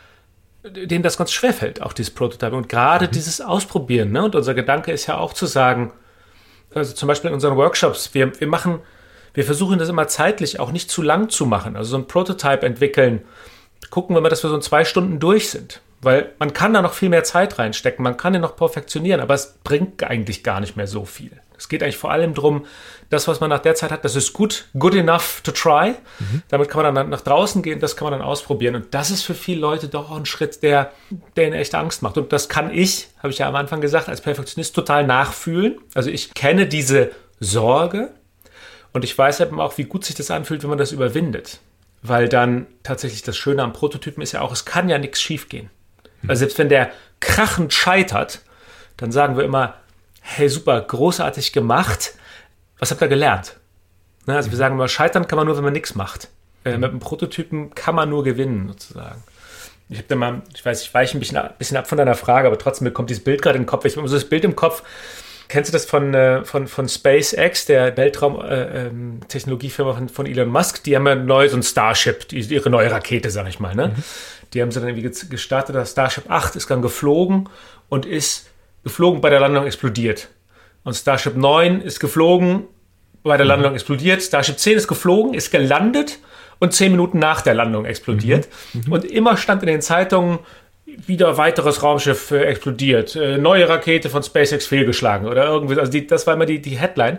denen 0.65 1.05
das 1.05 1.19
ganz 1.19 1.31
schwer 1.31 1.53
fällt, 1.53 1.83
auch 1.83 1.93
dieses 1.93 2.13
Prototype. 2.13 2.57
Und 2.57 2.69
gerade 2.69 3.07
mhm. 3.07 3.13
dieses 3.13 3.41
Ausprobieren. 3.41 4.11
Ne? 4.11 4.25
Und 4.25 4.35
unser 4.35 4.55
Gedanke 4.55 4.91
ist 4.91 5.07
ja 5.07 5.19
auch 5.19 5.35
zu 5.35 5.47
sagen, 5.47 5.93
also 6.75 6.93
zum 6.95 7.07
Beispiel 7.07 7.29
in 7.29 7.35
unseren 7.35 7.57
Workshops, 7.59 8.13
wir, 8.13 8.41
wir 8.41 8.49
machen, 8.49 8.81
wir 9.35 9.45
versuchen 9.45 9.79
das 9.79 9.89
immer 9.89 10.09
zeitlich 10.09 10.59
auch 10.59 10.73
nicht 10.73 10.91
zu 10.91 11.03
lang 11.03 11.29
zu 11.29 11.47
machen. 11.47 11.77
Also 11.77 11.91
so 11.91 11.97
ein 11.99 12.09
Prototype 12.09 12.67
entwickeln, 12.67 13.23
gucken 13.91 14.17
wir 14.17 14.21
mal, 14.21 14.31
dass 14.31 14.43
wir 14.43 14.51
so 14.51 14.57
in 14.57 14.63
zwei 14.63 14.85
Stunden 14.85 15.21
durch 15.21 15.51
sind. 15.51 15.81
Weil 16.03 16.33
man 16.39 16.53
kann 16.53 16.73
da 16.73 16.81
noch 16.81 16.95
viel 16.95 17.11
mehr 17.11 17.25
Zeit 17.25 17.59
reinstecken, 17.59 18.03
man 18.03 18.17
kann 18.17 18.33
den 18.33 18.43
noch 18.43 18.57
perfektionieren, 18.57 19.21
aber 19.21 19.35
es 19.35 19.59
bringt 19.63 20.03
eigentlich 20.03 20.43
gar 20.43 20.61
nicht 20.61 20.77
mehr 20.77 20.87
so 20.87 21.05
viel. 21.05 21.33
Es 21.59 21.69
geht 21.69 21.83
eigentlich 21.83 21.99
vor 21.99 22.11
allem 22.11 22.33
darum, 22.33 22.65
das, 23.11 23.29
was 23.29 23.41
man 23.41 23.51
nach 23.51 23.59
der 23.59 23.75
Zeit 23.75 23.91
hat, 23.91 24.03
das 24.05 24.17
ist 24.17 24.33
gut, 24.33 24.69
good 24.79 24.95
enough 24.95 25.43
to 25.43 25.53
try. 25.53 25.95
Mhm. 26.19 26.43
Damit 26.49 26.71
kann 26.71 26.83
man 26.85 26.95
dann 26.95 27.11
nach 27.11 27.21
draußen 27.21 27.61
gehen, 27.61 27.81
das 27.81 27.97
kann 27.97 28.09
man 28.09 28.19
dann 28.19 28.27
ausprobieren. 28.27 28.77
Und 28.77 28.95
das 28.95 29.11
ist 29.11 29.25
für 29.25 29.35
viele 29.35 29.61
Leute 29.61 29.89
doch 29.89 30.11
auch 30.11 30.17
ein 30.17 30.25
Schritt, 30.25 30.63
der, 30.63 30.93
der 31.37 31.49
ihnen 31.49 31.57
echt 31.57 31.75
Angst 31.75 32.03
macht. 32.03 32.17
Und 32.17 32.33
das 32.33 32.49
kann 32.49 32.73
ich, 32.73 33.09
habe 33.19 33.29
ich 33.29 33.39
ja 33.39 33.49
am 33.49 33.57
Anfang 33.57 33.83
gesagt, 33.83 34.09
als 34.09 34.23
Perfektionist 34.23 34.75
total 34.75 35.07
nachfühlen. 35.07 35.79
Also 35.93 36.09
ich 36.09 36.33
kenne 36.33 36.67
diese 36.67 37.11
Sorge 37.41 38.15
und 38.93 39.05
ich 39.05 39.17
weiß 39.17 39.41
eben 39.41 39.61
auch, 39.61 39.77
wie 39.77 39.85
gut 39.85 40.05
sich 40.05 40.15
das 40.15 40.31
anfühlt, 40.31 40.63
wenn 40.63 40.71
man 40.71 40.79
das 40.79 40.93
überwindet. 40.93 41.59
Weil 42.03 42.29
dann 42.29 42.67
tatsächlich 42.85 43.23
das 43.23 43.37
Schöne 43.37 43.63
am 43.63 43.75
Prototypen 43.75 44.23
ist 44.23 44.33
ja 44.33 44.41
auch, 44.41 44.53
es 44.53 44.65
kann 44.65 44.89
ja 44.89 44.99
nichts 44.99 45.21
schiefgehen. 45.21 45.69
Also 46.29 46.41
selbst 46.41 46.59
wenn 46.59 46.69
der 46.69 46.91
krachend 47.21 47.73
scheitert, 47.73 48.41
dann 48.97 49.13
sagen 49.13 49.37
wir 49.37 49.45
immer, 49.45 49.75
hey, 50.21 50.49
super, 50.49 50.81
großartig 50.81 51.53
gemacht. 51.53 52.15
Was 52.79 52.91
habt 52.91 53.01
ihr 53.03 53.09
gelernt? 53.09 53.57
Ne, 54.27 54.37
also 54.37 54.51
wir 54.51 54.57
sagen 54.57 54.75
immer, 54.75 54.89
scheitern 54.89 55.27
kann 55.27 55.37
man 55.37 55.47
nur, 55.47 55.57
wenn 55.57 55.65
man 55.65 55.73
nichts 55.73 55.95
macht. 55.95 56.29
Äh, 56.65 56.77
mit 56.77 56.91
einem 56.91 57.01
Prototypen 57.01 57.75
kann 57.75 57.95
man 57.95 58.11
nur 58.11 58.23
gewinnen, 58.23 58.69
sozusagen. 58.69 59.23
Ich 59.89 59.99
habe 59.99 60.09
da 60.09 60.17
mal, 60.17 60.43
ich 60.55 60.65
weiß, 60.65 60.83
ich 60.83 60.95
weiche 60.95 61.17
ein 61.17 61.21
bisschen, 61.21 61.37
ein 61.37 61.51
bisschen 61.59 61.77
ab 61.77 61.89
von 61.89 61.99
deiner 61.99 62.15
Frage, 62.15 62.47
aber 62.47 62.59
trotzdem 62.59 62.85
mir 62.85 62.93
kommt 62.93 63.11
dieses 63.11 63.25
Bild 63.25 63.43
gerade 63.43 63.57
in 63.57 63.63
den 63.63 63.69
Kopf. 63.69 63.85
Ich 63.87 63.97
habe 63.97 64.07
so 64.07 64.15
das 64.15 64.27
Bild 64.27 64.45
im 64.45 64.55
Kopf. 64.55 64.83
Kennst 65.49 65.69
du 65.69 65.73
das 65.73 65.85
von, 65.85 66.15
äh, 66.15 66.45
von, 66.45 66.69
von 66.69 66.89
SpaceX, 66.89 67.67
der 67.67 67.97
Weltraumtechnologiefirma 67.97 69.91
äh, 69.91 69.95
ähm, 69.95 69.99
von, 69.99 70.09
von 70.09 70.27
Elon 70.27 70.49
Musk? 70.49 70.85
Die 70.85 70.95
haben 70.95 71.09
ja 71.09 71.17
neu 71.17 71.49
so 71.49 71.57
ein 71.57 71.65
Starship, 71.65 72.29
die, 72.29 72.39
ihre 72.39 72.71
neue 72.71 72.89
Rakete, 72.89 73.31
sag 73.31 73.49
ich 73.49 73.59
mal. 73.59 73.75
Ne? 73.75 73.89
Mhm. 73.89 74.05
Die 74.53 74.63
haben 74.63 74.71
sie 74.71 74.81
dann 74.81 74.89
irgendwie 74.89 75.29
gestartet. 75.29 75.77
Das 75.77 75.93
Starship 75.93 76.31
8 76.31 76.57
ist 76.57 76.71
dann 76.71 76.83
geflogen 76.83 77.49
und 77.89 78.07
ist 78.07 78.51
geflogen, 78.83 79.21
bei 79.21 79.31
der 79.31 79.41
Landung 79.41 79.67
explodiert. 79.67 80.29
Und 80.83 80.95
Starship 80.95 81.37
9 81.37 81.83
ist 81.83 82.01
geflogen, 82.01 82.65
bei 83.23 83.37
der 83.37 83.45
mhm. 83.45 83.51
Landung 83.51 83.75
explodiert. 83.75 84.23
Starship 84.23 84.59
10 84.59 84.79
ist 84.79 84.89
geflogen, 84.89 85.35
ist 85.35 85.51
gelandet 85.51 86.19
und 86.59 86.73
zehn 86.73 86.93
Minuten 86.93 87.19
nach 87.19 87.41
der 87.43 87.55
Landung 87.55 87.85
explodiert. 87.85 88.49
Mhm. 88.73 88.83
Mhm. 88.87 88.93
Und 88.93 89.05
immer 89.05 89.37
stand 89.37 89.63
in 89.63 89.69
den 89.69 89.83
Zeitungen, 89.83 90.39
wieder 91.07 91.37
weiteres 91.39 91.83
Raumschiff 91.83 92.31
äh, 92.33 92.43
explodiert, 92.43 93.15
äh, 93.15 93.39
neue 93.39 93.69
Rakete 93.69 94.11
von 94.11 94.23
SpaceX 94.23 94.67
fehlgeschlagen 94.67 95.29
oder 95.29 95.47
irgendwie. 95.47 95.79
Also 95.79 95.93
die, 95.93 96.07
das 96.07 96.27
war 96.27 96.35
immer 96.35 96.47
die, 96.47 96.61
die 96.61 96.79
Headline. 96.79 97.19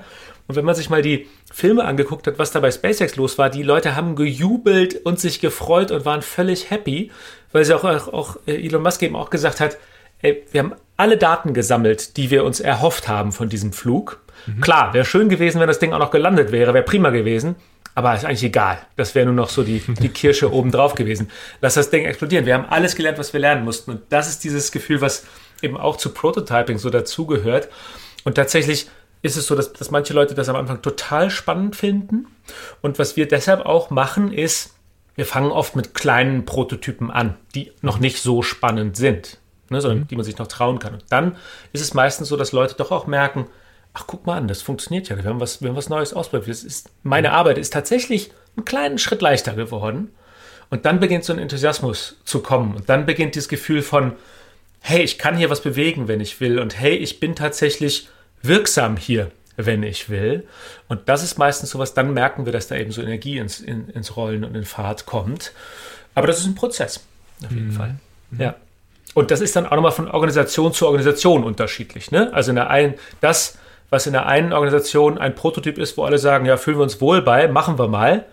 Und 0.51 0.57
wenn 0.57 0.65
man 0.65 0.75
sich 0.75 0.89
mal 0.89 1.01
die 1.01 1.29
Filme 1.49 1.85
angeguckt 1.85 2.27
hat, 2.27 2.37
was 2.37 2.51
da 2.51 2.59
bei 2.59 2.71
SpaceX 2.71 3.15
los 3.15 3.37
war, 3.37 3.49
die 3.49 3.63
Leute 3.63 3.95
haben 3.95 4.17
gejubelt 4.17 4.97
und 5.05 5.17
sich 5.17 5.39
gefreut 5.39 5.91
und 5.91 6.03
waren 6.03 6.21
völlig 6.21 6.69
happy, 6.69 7.09
weil 7.53 7.63
sie 7.63 7.73
auch, 7.73 7.85
auch, 7.85 8.11
auch 8.11 8.35
äh, 8.47 8.61
Elon 8.61 8.83
Musk 8.83 9.01
eben 9.01 9.15
auch 9.15 9.29
gesagt 9.29 9.61
hat, 9.61 9.77
ey, 10.21 10.43
wir 10.51 10.59
haben 10.59 10.73
alle 10.97 11.15
Daten 11.15 11.53
gesammelt, 11.53 12.17
die 12.17 12.31
wir 12.31 12.43
uns 12.43 12.59
erhofft 12.59 13.07
haben 13.07 13.31
von 13.31 13.47
diesem 13.47 13.71
Flug. 13.71 14.19
Mhm. 14.45 14.59
Klar, 14.59 14.93
wäre 14.93 15.05
schön 15.05 15.29
gewesen, 15.29 15.61
wenn 15.61 15.69
das 15.69 15.79
Ding 15.79 15.93
auch 15.93 15.99
noch 15.99 16.11
gelandet 16.11 16.51
wäre, 16.51 16.73
wäre 16.73 16.83
prima 16.83 17.11
gewesen. 17.11 17.55
Aber 17.95 18.13
ist 18.13 18.25
eigentlich 18.25 18.43
egal. 18.43 18.77
Das 18.97 19.15
wäre 19.15 19.27
nur 19.27 19.35
noch 19.35 19.47
so 19.47 19.63
die, 19.63 19.79
die 19.79 20.09
Kirsche 20.13 20.51
obendrauf 20.51 20.95
gewesen. 20.95 21.31
Lass 21.61 21.75
das 21.75 21.91
Ding 21.91 22.03
explodieren. 22.03 22.45
Wir 22.45 22.55
haben 22.55 22.65
alles 22.65 22.97
gelernt, 22.97 23.19
was 23.19 23.31
wir 23.31 23.39
lernen 23.39 23.63
mussten. 23.63 23.91
Und 23.91 24.01
das 24.09 24.27
ist 24.27 24.43
dieses 24.43 24.73
Gefühl, 24.73 24.99
was 24.99 25.23
eben 25.61 25.77
auch 25.77 25.95
zu 25.95 26.09
Prototyping 26.09 26.77
so 26.77 26.89
dazugehört. 26.89 27.69
Und 28.25 28.35
tatsächlich 28.35 28.87
ist 29.21 29.37
es 29.37 29.45
so, 29.45 29.55
dass, 29.55 29.73
dass 29.73 29.91
manche 29.91 30.13
Leute 30.13 30.33
das 30.33 30.49
am 30.49 30.55
Anfang 30.55 30.81
total 30.81 31.29
spannend 31.29 31.75
finden. 31.75 32.27
Und 32.81 32.99
was 32.99 33.15
wir 33.15 33.27
deshalb 33.27 33.65
auch 33.65 33.89
machen, 33.89 34.33
ist, 34.33 34.73
wir 35.15 35.25
fangen 35.25 35.51
oft 35.51 35.75
mit 35.75 35.93
kleinen 35.93 36.45
Prototypen 36.45 37.11
an, 37.11 37.35
die 37.53 37.71
noch 37.81 37.99
nicht 37.99 38.21
so 38.21 38.41
spannend 38.41 38.95
sind, 38.95 39.37
ne, 39.69 39.81
sondern 39.81 39.99
mhm. 39.99 40.07
die 40.07 40.15
man 40.15 40.25
sich 40.25 40.37
noch 40.37 40.47
trauen 40.47 40.79
kann. 40.79 40.93
Und 40.93 41.05
dann 41.09 41.35
ist 41.73 41.81
es 41.81 41.93
meistens 41.93 42.29
so, 42.29 42.37
dass 42.37 42.51
Leute 42.51 42.75
doch 42.75 42.91
auch 42.91 43.07
merken, 43.07 43.47
ach 43.93 44.05
guck 44.07 44.25
mal 44.25 44.37
an, 44.37 44.47
das 44.47 44.61
funktioniert 44.61 45.09
ja, 45.09 45.17
wir 45.17 45.25
haben 45.25 45.39
was, 45.39 45.61
wir 45.61 45.69
haben 45.69 45.75
was 45.75 45.89
Neues 45.89 46.13
ausprobiert. 46.13 46.49
Das 46.49 46.63
ist, 46.63 46.89
meine 47.03 47.29
mhm. 47.29 47.35
Arbeit 47.35 47.57
ist 47.57 47.73
tatsächlich 47.73 48.31
einen 48.55 48.65
kleinen 48.65 48.97
Schritt 48.97 49.21
leichter 49.21 49.53
geworden. 49.53 50.11
Und 50.69 50.85
dann 50.85 51.01
beginnt 51.01 51.25
so 51.25 51.33
ein 51.33 51.39
Enthusiasmus 51.39 52.17
zu 52.23 52.41
kommen. 52.41 52.75
Und 52.75 52.87
dann 52.87 53.05
beginnt 53.05 53.35
dieses 53.35 53.49
Gefühl 53.49 53.81
von, 53.81 54.13
hey, 54.79 55.01
ich 55.01 55.17
kann 55.19 55.37
hier 55.37 55.49
was 55.49 55.61
bewegen, 55.61 56.07
wenn 56.07 56.21
ich 56.21 56.39
will. 56.39 56.59
Und 56.59 56.79
hey, 56.79 56.95
ich 56.95 57.19
bin 57.19 57.35
tatsächlich 57.35 58.07
wirksam 58.43 58.97
hier, 58.97 59.31
wenn 59.57 59.83
ich 59.83 60.09
will. 60.09 60.47
Und 60.87 61.09
das 61.09 61.23
ist 61.23 61.37
meistens 61.37 61.71
so 61.71 61.79
was, 61.79 61.93
dann 61.93 62.13
merken 62.13 62.45
wir, 62.45 62.53
dass 62.53 62.67
da 62.67 62.75
eben 62.75 62.91
so 62.91 63.01
Energie 63.01 63.37
ins, 63.37 63.59
in, 63.59 63.89
ins 63.89 64.15
Rollen 64.15 64.43
und 64.43 64.55
in 64.55 64.65
Fahrt 64.65 65.05
kommt. 65.05 65.51
Aber 66.15 66.27
das 66.27 66.39
ist 66.39 66.45
ein 66.45 66.55
Prozess, 66.55 67.01
auf 67.43 67.51
jeden 67.51 67.67
mhm. 67.67 67.73
Fall. 67.73 67.95
Mhm. 68.31 68.41
Ja. 68.41 68.55
Und 69.13 69.31
das 69.31 69.41
ist 69.41 69.55
dann 69.55 69.65
auch 69.65 69.75
nochmal 69.75 69.91
von 69.91 70.09
Organisation 70.09 70.73
zu 70.73 70.85
Organisation 70.85 71.43
unterschiedlich. 71.43 72.11
Ne? 72.11 72.33
Also 72.33 72.51
in 72.51 72.55
der 72.55 72.69
einen, 72.69 72.95
das, 73.19 73.57
was 73.89 74.07
in 74.07 74.13
der 74.13 74.25
einen 74.25 74.53
Organisation 74.53 75.17
ein 75.17 75.35
Prototyp 75.35 75.77
ist, 75.77 75.97
wo 75.97 76.05
alle 76.05 76.17
sagen, 76.17 76.45
ja, 76.45 76.57
fühlen 76.57 76.77
wir 76.77 76.83
uns 76.83 77.01
wohl 77.01 77.21
bei, 77.21 77.47
machen 77.47 77.77
wir 77.77 77.87
mal. 77.87 78.25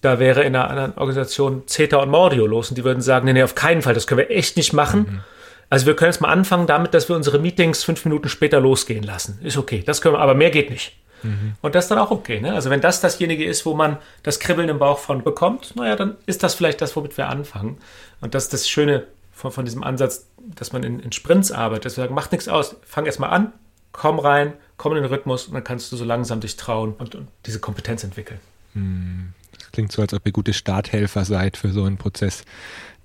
Da 0.00 0.18
wäre 0.20 0.42
in 0.42 0.54
einer 0.54 0.68
anderen 0.70 0.96
Organisation 0.96 1.66
Zeta 1.66 1.96
und 1.96 2.10
Mordio 2.10 2.46
los 2.46 2.68
und 2.68 2.76
die 2.76 2.84
würden 2.84 3.00
sagen, 3.00 3.24
nee, 3.24 3.32
nee, 3.32 3.42
auf 3.42 3.54
keinen 3.54 3.82
Fall, 3.82 3.94
das 3.94 4.06
können 4.06 4.18
wir 4.18 4.30
echt 4.30 4.56
nicht 4.56 4.72
machen. 4.72 5.00
Mhm. 5.00 5.20
Also 5.70 5.86
wir 5.86 5.96
können 5.96 6.10
jetzt 6.10 6.20
mal 6.20 6.30
anfangen 6.30 6.66
damit, 6.66 6.94
dass 6.94 7.08
wir 7.08 7.16
unsere 7.16 7.38
Meetings 7.38 7.84
fünf 7.84 8.04
Minuten 8.04 8.28
später 8.28 8.60
losgehen 8.60 9.02
lassen. 9.02 9.38
Ist 9.42 9.56
okay, 9.56 9.82
das 9.84 10.00
können 10.00 10.14
wir, 10.14 10.20
aber 10.20 10.34
mehr 10.34 10.50
geht 10.50 10.70
nicht. 10.70 10.96
Mhm. 11.22 11.54
Und 11.60 11.74
das 11.74 11.84
ist 11.84 11.90
dann 11.90 11.98
auch 11.98 12.10
okay. 12.10 12.40
Ne? 12.40 12.54
Also 12.54 12.70
wenn 12.70 12.80
das 12.80 13.00
dasjenige 13.00 13.44
ist, 13.44 13.66
wo 13.66 13.74
man 13.74 13.98
das 14.22 14.40
Kribbeln 14.40 14.68
im 14.68 14.78
Bauch 14.78 14.98
von 14.98 15.22
bekommt, 15.22 15.76
naja, 15.76 15.96
dann 15.96 16.16
ist 16.26 16.42
das 16.42 16.54
vielleicht 16.54 16.80
das, 16.80 16.96
womit 16.96 17.16
wir 17.16 17.28
anfangen. 17.28 17.78
Und 18.20 18.34
das 18.34 18.44
ist 18.44 18.52
das 18.52 18.68
Schöne 18.68 19.06
von, 19.32 19.52
von 19.52 19.64
diesem 19.64 19.82
Ansatz, 19.82 20.26
dass 20.38 20.72
man 20.72 20.82
in, 20.82 21.00
in 21.00 21.12
Sprints 21.12 21.52
arbeitet, 21.52 21.86
dass 21.86 21.96
wir 21.96 22.04
sagen, 22.04 22.14
macht 22.14 22.32
nichts 22.32 22.48
aus, 22.48 22.76
fang 22.86 23.06
erst 23.06 23.20
mal 23.20 23.28
an, 23.28 23.52
komm 23.92 24.18
rein, 24.18 24.54
komm 24.76 24.96
in 24.96 25.02
den 25.02 25.12
Rhythmus 25.12 25.46
und 25.46 25.54
dann 25.54 25.64
kannst 25.64 25.92
du 25.92 25.96
so 25.96 26.04
langsam 26.04 26.40
dich 26.40 26.56
trauen 26.56 26.94
und, 26.98 27.14
und 27.14 27.28
diese 27.46 27.60
Kompetenz 27.60 28.04
entwickeln. 28.04 28.40
Hm, 28.74 29.32
das 29.58 29.70
klingt 29.72 29.92
so, 29.92 30.02
als 30.02 30.14
ob 30.14 30.24
ihr 30.24 30.32
gute 30.32 30.52
Starthelfer 30.52 31.24
seid 31.24 31.56
für 31.56 31.72
so 31.72 31.84
einen 31.84 31.98
Prozess 31.98 32.44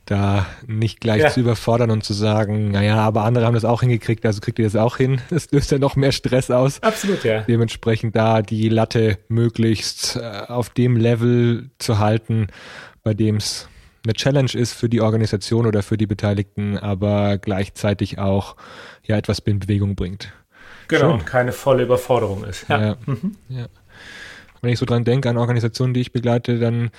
da 0.05 0.45
nicht 0.67 0.99
gleich 0.99 1.21
ja. 1.21 1.29
zu 1.29 1.39
überfordern 1.39 1.89
und 1.89 2.03
zu 2.03 2.13
sagen, 2.13 2.71
naja, 2.71 2.97
aber 2.97 3.23
andere 3.23 3.45
haben 3.45 3.53
das 3.53 3.65
auch 3.65 3.81
hingekriegt, 3.81 4.25
also 4.25 4.41
kriegt 4.41 4.59
ihr 4.59 4.65
das 4.65 4.75
auch 4.75 4.97
hin. 4.97 5.21
Das 5.29 5.51
löst 5.51 5.71
ja 5.71 5.79
noch 5.79 5.95
mehr 5.95 6.11
Stress 6.11 6.51
aus. 6.51 6.81
Absolut, 6.83 7.23
ja. 7.23 7.41
Dementsprechend 7.41 8.15
da 8.15 8.41
die 8.41 8.69
Latte 8.69 9.17
möglichst 9.29 10.17
äh, 10.17 10.43
auf 10.47 10.69
dem 10.69 10.97
Level 10.97 11.69
zu 11.79 11.99
halten, 11.99 12.47
bei 13.03 13.13
dem 13.13 13.37
es 13.37 13.69
eine 14.05 14.13
Challenge 14.13 14.51
ist 14.53 14.73
für 14.73 14.89
die 14.89 14.99
Organisation 14.99 15.65
oder 15.65 15.81
für 15.81 15.97
die 15.97 16.07
Beteiligten, 16.07 16.77
aber 16.77 17.37
gleichzeitig 17.37 18.19
auch 18.19 18.57
ja 19.05 19.17
etwas 19.17 19.39
in 19.39 19.59
Bewegung 19.59 19.95
bringt. 19.95 20.33
Genau, 20.89 21.13
und 21.13 21.25
keine 21.25 21.53
volle 21.53 21.83
Überforderung 21.83 22.43
ist. 22.43 22.67
Ja. 22.67 22.81
Ja. 22.81 22.97
Mhm. 23.05 23.37
ja. 23.47 23.67
Wenn 24.61 24.71
ich 24.71 24.79
so 24.79 24.85
dran 24.85 25.05
denke 25.05 25.29
an 25.29 25.37
Organisationen, 25.37 25.93
die 25.93 26.01
ich 26.01 26.11
begleite, 26.11 26.59
dann 26.59 26.91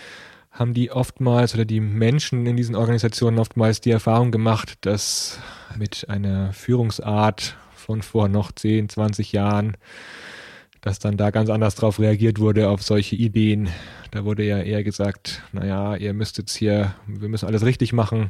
haben 0.55 0.73
die 0.73 0.93
oftmals 0.93 1.55
oder 1.55 1.65
die 1.65 1.81
Menschen 1.81 2.47
in 2.47 2.57
diesen 2.57 2.77
Organisationen 2.77 3.39
oftmals 3.39 3.81
die 3.81 3.91
Erfahrung 3.91 4.31
gemacht, 4.31 4.79
dass 4.83 5.41
mit 5.77 6.09
einer 6.09 6.53
Führungsart 6.53 7.57
von 7.75 8.03
vor 8.03 8.29
noch 8.29 8.53
10, 8.53 8.89
20 8.89 9.33
Jahren, 9.33 9.77
dass 10.81 11.01
dann 11.01 11.17
da 11.17 11.31
ganz 11.31 11.51
anders 11.51 11.75
drauf 11.75 11.99
reagiert 11.99 12.39
wurde 12.39 12.69
auf 12.69 12.83
solche 12.83 13.17
Ideen. 13.17 13.69
Da 14.13 14.25
wurde 14.25 14.45
ja 14.45 14.61
eher 14.61 14.85
gesagt, 14.85 15.43
naja, 15.53 15.97
ihr 15.97 16.15
müsst 16.15 16.39
jetzt 16.39 16.55
hier, 16.55 16.95
wir 17.07 17.29
müssen 17.29 17.47
alles 17.47 17.65
richtig 17.65 17.93
machen. 17.93 18.29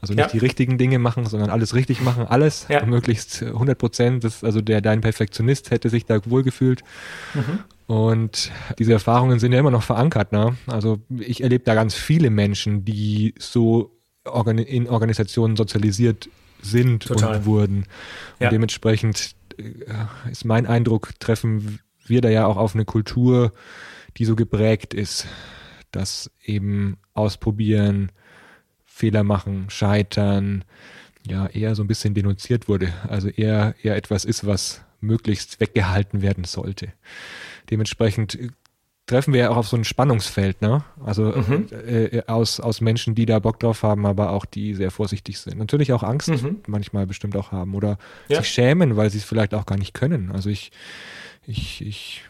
Also 0.00 0.14
nicht 0.14 0.26
ja. 0.26 0.32
die 0.32 0.38
richtigen 0.38 0.78
Dinge 0.78 0.98
machen, 0.98 1.26
sondern 1.26 1.50
alles 1.50 1.74
richtig 1.74 2.00
machen, 2.00 2.26
alles, 2.26 2.66
ja. 2.68 2.84
möglichst 2.86 3.42
100 3.42 3.76
Prozent. 3.76 4.24
Also 4.42 4.60
der, 4.62 4.80
dein 4.80 5.02
Perfektionist 5.02 5.70
hätte 5.70 5.90
sich 5.90 6.06
da 6.06 6.20
wohlgefühlt. 6.24 6.82
Mhm. 7.34 7.60
Und 7.86 8.50
diese 8.78 8.92
Erfahrungen 8.92 9.40
sind 9.40 9.52
ja 9.52 9.58
immer 9.58 9.70
noch 9.70 9.82
verankert. 9.82 10.32
Ne? 10.32 10.56
Also 10.66 11.00
ich 11.18 11.42
erlebe 11.42 11.64
da 11.64 11.74
ganz 11.74 11.94
viele 11.94 12.30
Menschen, 12.30 12.84
die 12.84 13.34
so 13.38 13.96
in 14.24 14.88
Organisationen 14.88 15.56
sozialisiert 15.56 16.28
sind 16.62 17.06
Total. 17.06 17.36
und 17.36 17.46
wurden. 17.46 17.76
Und 17.78 17.86
ja. 18.44 18.50
dementsprechend 18.50 19.34
äh, 19.58 20.30
ist 20.30 20.44
mein 20.44 20.66
Eindruck, 20.66 21.18
treffen 21.18 21.80
wir 22.06 22.20
da 22.20 22.28
ja 22.28 22.46
auch 22.46 22.56
auf 22.56 22.74
eine 22.74 22.84
Kultur, 22.84 23.52
die 24.16 24.24
so 24.24 24.36
geprägt 24.36 24.94
ist, 24.94 25.26
dass 25.90 26.30
eben 26.44 26.98
ausprobieren, 27.14 28.12
Fehler 29.00 29.24
machen, 29.24 29.70
scheitern, 29.70 30.64
ja, 31.26 31.46
eher 31.46 31.74
so 31.74 31.82
ein 31.82 31.88
bisschen 31.88 32.14
denunziert 32.14 32.68
wurde. 32.68 32.92
Also 33.08 33.28
eher, 33.28 33.74
eher 33.82 33.96
etwas 33.96 34.24
ist, 34.24 34.46
was 34.46 34.82
möglichst 35.00 35.60
weggehalten 35.60 36.22
werden 36.22 36.44
sollte. 36.44 36.92
Dementsprechend 37.70 38.34
äh, 38.34 38.48
treffen 39.06 39.32
wir 39.32 39.40
ja 39.40 39.50
auch 39.50 39.56
auf 39.56 39.68
so 39.68 39.76
ein 39.76 39.84
Spannungsfeld, 39.84 40.62
ne? 40.62 40.84
Also 41.04 41.24
mhm. 41.24 41.66
äh, 41.72 42.04
äh, 42.04 42.26
aus, 42.26 42.60
aus 42.60 42.80
Menschen, 42.80 43.14
die 43.14 43.26
da 43.26 43.38
Bock 43.38 43.58
drauf 43.58 43.82
haben, 43.82 44.06
aber 44.06 44.30
auch 44.30 44.44
die 44.44 44.74
sehr 44.74 44.90
vorsichtig 44.90 45.38
sind. 45.38 45.58
Natürlich 45.58 45.92
auch 45.92 46.02
Angst 46.02 46.28
mhm. 46.28 46.58
manchmal 46.66 47.06
bestimmt 47.06 47.36
auch 47.36 47.52
haben 47.52 47.74
oder 47.74 47.98
ja. 48.28 48.38
sich 48.38 48.48
schämen, 48.48 48.96
weil 48.96 49.10
sie 49.10 49.18
es 49.18 49.24
vielleicht 49.24 49.54
auch 49.54 49.66
gar 49.66 49.78
nicht 49.78 49.94
können. 49.94 50.30
Also 50.30 50.48
ich, 50.50 50.70
ich, 51.46 51.84
ich, 51.84 52.24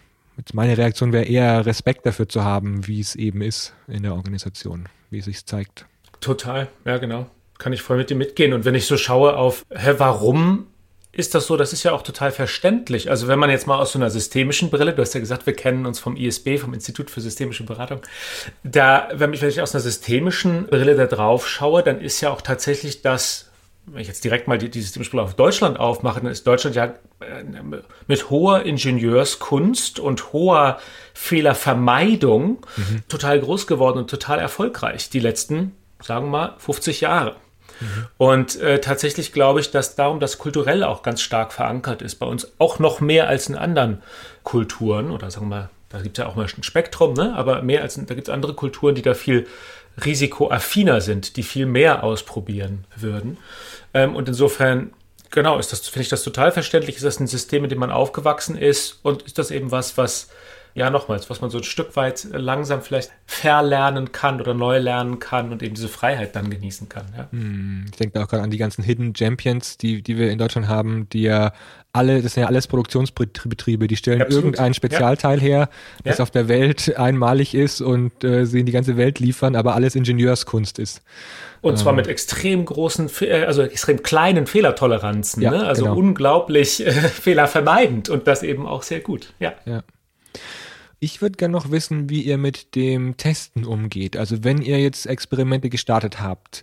meine 0.52 0.78
Reaktion 0.78 1.12
wäre 1.12 1.24
eher 1.24 1.66
Respekt 1.66 2.06
dafür 2.06 2.28
zu 2.28 2.44
haben, 2.44 2.87
wie 2.87 3.00
es 3.00 3.14
eben 3.14 3.42
ist 3.42 3.74
in 3.87 4.02
der 4.02 4.14
Organisation, 4.14 4.88
wie 5.11 5.18
es 5.18 5.26
sich 5.26 5.44
zeigt. 5.44 5.87
Total, 6.20 6.68
ja 6.85 6.98
genau. 6.98 7.26
Kann 7.59 7.72
ich 7.72 7.83
voll 7.83 7.98
mit 7.98 8.11
dir 8.11 8.16
mitgehen. 8.16 8.52
Und 8.52 8.64
wenn 8.64 8.74
ich 8.74 8.87
so 8.87 8.96
schaue 8.96 9.37
auf, 9.37 9.64
hä, 9.70 9.94
warum 9.98 10.66
ist 11.12 11.35
das 11.35 11.46
so, 11.46 11.56
das 11.56 11.72
ist 11.72 11.83
ja 11.83 11.92
auch 11.92 12.02
total 12.02 12.30
verständlich. 12.30 13.11
Also 13.11 13.26
wenn 13.26 13.38
man 13.38 13.50
jetzt 13.50 13.66
mal 13.66 13.78
aus 13.78 13.92
so 13.92 13.98
einer 13.98 14.11
systemischen 14.11 14.70
Brille, 14.70 14.92
du 14.92 15.02
hast 15.02 15.12
ja 15.12 15.20
gesagt, 15.20 15.44
wir 15.44 15.54
kennen 15.54 15.85
uns 15.85 15.98
vom 15.98 16.16
ISB, 16.16 16.59
vom 16.59 16.72
Institut 16.72 17.11
für 17.11 17.20
systemische 17.20 17.64
Beratung, 17.64 18.00
da, 18.62 19.09
wenn 19.12 19.33
ich, 19.33 19.42
wenn 19.42 19.48
ich 19.48 19.61
aus 19.61 19.74
einer 19.74 19.83
systemischen 19.83 20.66
Brille 20.66 20.94
da 20.94 21.06
drauf 21.06 21.48
schaue, 21.48 21.83
dann 21.83 22.00
ist 22.00 22.20
ja 22.20 22.30
auch 22.30 22.42
tatsächlich 22.42 23.02
das, 23.02 23.50
wenn 23.87 24.02
ich 24.02 24.09
jetzt 24.09 24.22
direkt 24.22 24.46
mal 24.46 24.59
die, 24.59 24.70
die 24.70 24.80
systemische 24.80 25.11
Brille 25.11 25.24
auf 25.24 25.35
Deutschland 25.35 25.80
aufmache, 25.80 26.20
dann 26.20 26.30
ist 26.30 26.46
Deutschland 26.46 26.76
ja 26.76 26.85
äh, 27.20 27.44
mit 28.06 28.30
hoher 28.30 28.62
Ingenieurskunst 28.62 29.98
und 29.98 30.33
hoher 30.33 30.78
Fehlervermeidung 31.12 32.64
mhm. 32.76 33.02
total 33.09 33.40
groß 33.40 33.66
geworden 33.66 33.98
und 33.98 34.09
total 34.09 34.38
erfolgreich 34.38 35.11
die 35.11 35.20
letzten, 35.20 35.72
sagen 36.02 36.26
wir 36.26 36.30
mal, 36.30 36.54
50 36.58 37.00
Jahre. 37.02 37.36
Und 38.18 38.60
äh, 38.60 38.80
tatsächlich 38.80 39.32
glaube 39.32 39.60
ich, 39.60 39.70
dass 39.70 39.96
darum 39.96 40.20
das 40.20 40.38
kulturell 40.38 40.84
auch 40.84 41.02
ganz 41.02 41.22
stark 41.22 41.52
verankert 41.52 42.02
ist 42.02 42.16
bei 42.16 42.26
uns, 42.26 42.52
auch 42.58 42.78
noch 42.78 43.00
mehr 43.00 43.28
als 43.28 43.48
in 43.48 43.56
anderen 43.56 44.02
Kulturen 44.42 45.10
oder 45.10 45.30
sagen 45.30 45.46
wir 45.46 45.56
mal, 45.56 45.70
da 45.88 46.00
gibt 46.00 46.18
es 46.18 46.22
ja 46.22 46.28
auch 46.28 46.36
mal 46.36 46.44
ein 46.46 46.62
Spektrum, 46.62 47.14
ne? 47.14 47.34
aber 47.34 47.62
mehr 47.62 47.82
als 47.82 47.94
da 47.94 48.14
gibt 48.14 48.28
es 48.28 48.34
andere 48.34 48.54
Kulturen, 48.54 48.94
die 48.94 49.02
da 49.02 49.14
viel 49.14 49.46
risikoaffiner 50.04 51.00
sind, 51.00 51.36
die 51.36 51.42
viel 51.42 51.66
mehr 51.66 52.04
ausprobieren 52.04 52.84
würden. 52.96 53.38
Ähm, 53.94 54.14
und 54.14 54.28
insofern 54.28 54.92
genau, 55.30 55.58
ist 55.58 55.72
das, 55.72 55.88
finde 55.88 56.02
ich 56.02 56.08
das 56.08 56.22
total 56.22 56.52
verständlich. 56.52 56.96
Ist 56.96 57.04
das 57.04 57.20
ein 57.20 57.26
System, 57.26 57.64
in 57.64 57.70
dem 57.70 57.78
man 57.78 57.90
aufgewachsen 57.90 58.56
ist? 58.56 59.00
Und 59.02 59.22
ist 59.22 59.38
das 59.38 59.50
eben 59.50 59.70
was, 59.70 59.96
was 59.96 60.30
ja, 60.74 60.90
nochmals, 60.90 61.28
was 61.30 61.40
man 61.40 61.50
so 61.50 61.59
ein 61.59 61.64
Stück 61.64 61.96
weit 61.96 62.26
langsam 62.33 62.83
vielleicht 62.83 63.11
verlernen 63.26 64.12
kann 64.12 64.40
oder 64.40 64.54
neu 64.54 64.78
lernen 64.78 65.18
kann 65.18 65.52
und 65.52 65.62
eben 65.62 65.74
diese 65.74 65.88
Freiheit 65.88 66.37
dann 66.37 66.50
genießen 66.50 66.88
kann. 66.88 67.06
Ja. 67.16 67.28
Hm, 67.30 67.87
ich 67.90 67.96
denke 67.96 68.22
auch 68.22 68.28
gerade 68.28 68.42
an 68.42 68.50
die 68.50 68.59
ganzen 68.59 68.83
Hidden 68.83 69.14
Champions, 69.16 69.78
die, 69.78 70.02
die 70.02 70.16
wir 70.16 70.30
in 70.30 70.38
Deutschland 70.38 70.68
haben, 70.68 71.09
die 71.11 71.22
ja 71.22 71.52
alle, 71.92 72.22
das 72.22 72.35
sind 72.35 72.42
ja 72.42 72.46
alles 72.46 72.68
Produktionsbetriebe, 72.68 73.88
die 73.88 73.96
stellen 73.96 74.22
Absolut. 74.22 74.44
irgendein 74.44 74.74
Spezialteil 74.74 75.38
ja. 75.38 75.42
her, 75.42 75.68
das 76.04 76.18
ja. 76.18 76.22
auf 76.22 76.30
der 76.30 76.48
Welt 76.48 76.96
einmalig 76.96 77.54
ist 77.54 77.80
und 77.80 78.22
äh, 78.22 78.46
sie 78.46 78.61
in 78.61 78.66
die 78.66 78.72
ganze 78.72 78.96
Welt 78.96 79.18
liefern, 79.18 79.56
aber 79.56 79.74
alles 79.74 79.96
Ingenieurskunst 79.96 80.78
ist. 80.78 81.02
Und 81.62 81.78
zwar 81.78 81.92
ähm. 81.92 81.96
mit 81.96 82.06
extrem 82.06 82.64
großen, 82.64 83.11
äh, 83.22 83.44
also 83.44 83.62
extrem 83.62 84.02
kleinen 84.02 84.46
Fehlertoleranzen, 84.46 85.42
ja, 85.42 85.50
ne? 85.50 85.66
also 85.66 85.85
genau. 85.85 85.96
unglaublich 85.96 86.87
äh, 86.87 86.92
fehlervermeidend 86.92 88.09
und 88.09 88.28
das 88.28 88.42
eben 88.42 88.66
auch 88.66 88.83
sehr 88.83 89.00
gut. 89.00 89.35
Ja. 89.40 89.54
Ich 90.98 91.22
würde 91.22 91.36
gerne 91.36 91.52
noch 91.52 91.70
wissen, 91.70 92.10
wie 92.10 92.22
ihr 92.22 92.36
mit 92.36 92.74
dem 92.74 93.16
Testen 93.16 93.64
umgeht. 93.64 94.16
Also 94.16 94.44
wenn 94.44 94.60
ihr 94.60 94.78
jetzt 94.80 95.06
Experimente 95.06 95.70
gestartet 95.70 96.20
habt, 96.20 96.62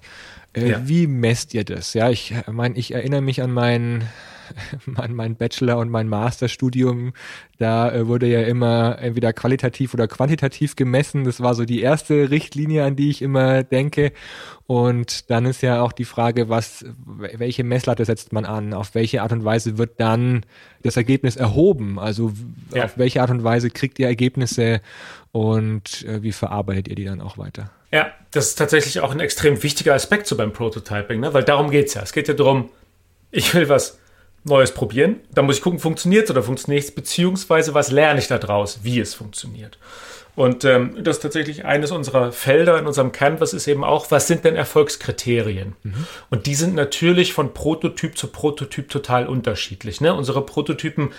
äh, 0.53 0.71
ja. 0.71 0.87
wie 0.87 1.07
messt 1.07 1.53
ihr 1.53 1.63
das? 1.63 1.93
Ja, 1.93 2.09
ich 2.09 2.31
äh, 2.31 2.51
meine, 2.51 2.77
ich 2.77 2.93
erinnere 2.93 3.21
mich 3.21 3.41
an 3.41 3.51
meinen 3.51 4.07
mein, 4.85 5.13
mein 5.13 5.35
Bachelor- 5.35 5.77
und 5.77 5.89
mein 5.89 6.07
Masterstudium, 6.07 7.13
da 7.57 7.91
äh, 7.91 8.07
wurde 8.07 8.27
ja 8.27 8.41
immer 8.41 8.97
entweder 8.99 9.33
qualitativ 9.33 9.93
oder 9.93 10.07
quantitativ 10.07 10.75
gemessen. 10.75 11.23
Das 11.23 11.41
war 11.41 11.55
so 11.55 11.65
die 11.65 11.81
erste 11.81 12.29
Richtlinie, 12.29 12.83
an 12.83 12.95
die 12.95 13.09
ich 13.09 13.21
immer 13.21 13.63
denke. 13.63 14.11
Und 14.67 15.29
dann 15.29 15.45
ist 15.45 15.61
ja 15.61 15.81
auch 15.81 15.93
die 15.93 16.05
Frage, 16.05 16.49
was, 16.49 16.85
welche 17.05 17.63
Messlatte 17.63 18.03
setzt 18.03 18.33
man 18.33 18.45
an? 18.45 18.73
Auf 18.73 18.95
welche 18.95 19.21
Art 19.21 19.31
und 19.31 19.45
Weise 19.45 19.77
wird 19.77 19.99
dann 19.99 20.45
das 20.83 20.97
Ergebnis 20.97 21.37
erhoben? 21.37 21.99
Also 21.99 22.33
ja. 22.73 22.85
auf 22.85 22.97
welche 22.97 23.21
Art 23.21 23.29
und 23.29 23.43
Weise 23.43 23.69
kriegt 23.69 23.97
ihr 23.99 24.07
Ergebnisse 24.07 24.81
und 25.31 26.03
äh, 26.05 26.21
wie 26.21 26.31
verarbeitet 26.31 26.89
ihr 26.89 26.95
die 26.95 27.05
dann 27.05 27.21
auch 27.21 27.37
weiter? 27.37 27.71
Ja, 27.91 28.11
das 28.31 28.49
ist 28.49 28.55
tatsächlich 28.55 28.99
auch 28.99 29.11
ein 29.11 29.19
extrem 29.19 29.61
wichtiger 29.63 29.93
Aspekt 29.93 30.27
so 30.27 30.35
beim 30.35 30.51
Prototyping, 30.51 31.19
ne? 31.19 31.33
weil 31.33 31.43
darum 31.43 31.71
geht 31.71 31.87
es 31.87 31.93
ja. 31.93 32.01
Es 32.01 32.11
geht 32.11 32.27
ja 32.27 32.33
darum, 32.33 32.69
ich 33.31 33.53
will 33.53 33.69
was 33.69 33.97
Neues 34.43 34.73
probieren. 34.73 35.17
Da 35.33 35.41
muss 35.41 35.57
ich 35.57 35.61
gucken, 35.61 35.79
funktioniert 35.79 36.25
es 36.25 36.31
oder 36.31 36.43
funktioniert 36.43 36.83
es, 36.83 36.91
beziehungsweise 36.91 37.73
was 37.73 37.91
lerne 37.91 38.19
ich 38.19 38.27
daraus, 38.27 38.79
wie 38.83 38.99
es 38.99 39.13
funktioniert. 39.13 39.77
Und 40.37 40.65
ähm, 40.65 41.03
das 41.03 41.17
ist 41.17 41.23
tatsächlich 41.23 41.65
eines 41.65 41.91
unserer 41.91 42.31
Felder 42.31 42.77
in 42.77 42.85
unserem 42.85 43.11
Canvas 43.11 43.53
ist 43.53 43.67
eben 43.67 43.83
auch, 43.83 44.11
was 44.11 44.27
sind 44.27 44.45
denn 44.45 44.55
Erfolgskriterien? 44.55 45.75
Mhm. 45.81 46.05
Und 46.29 46.45
die 46.45 46.53
sind 46.53 46.75
natürlich 46.75 47.33
von 47.33 47.55
Prototyp 47.55 48.15
zu 48.15 48.27
Prototyp 48.27 48.87
total 48.87 49.25
unterschiedlich. 49.25 49.99
Ne? 49.99 50.13
Unsere 50.13 50.45
Prototypen 50.45 51.09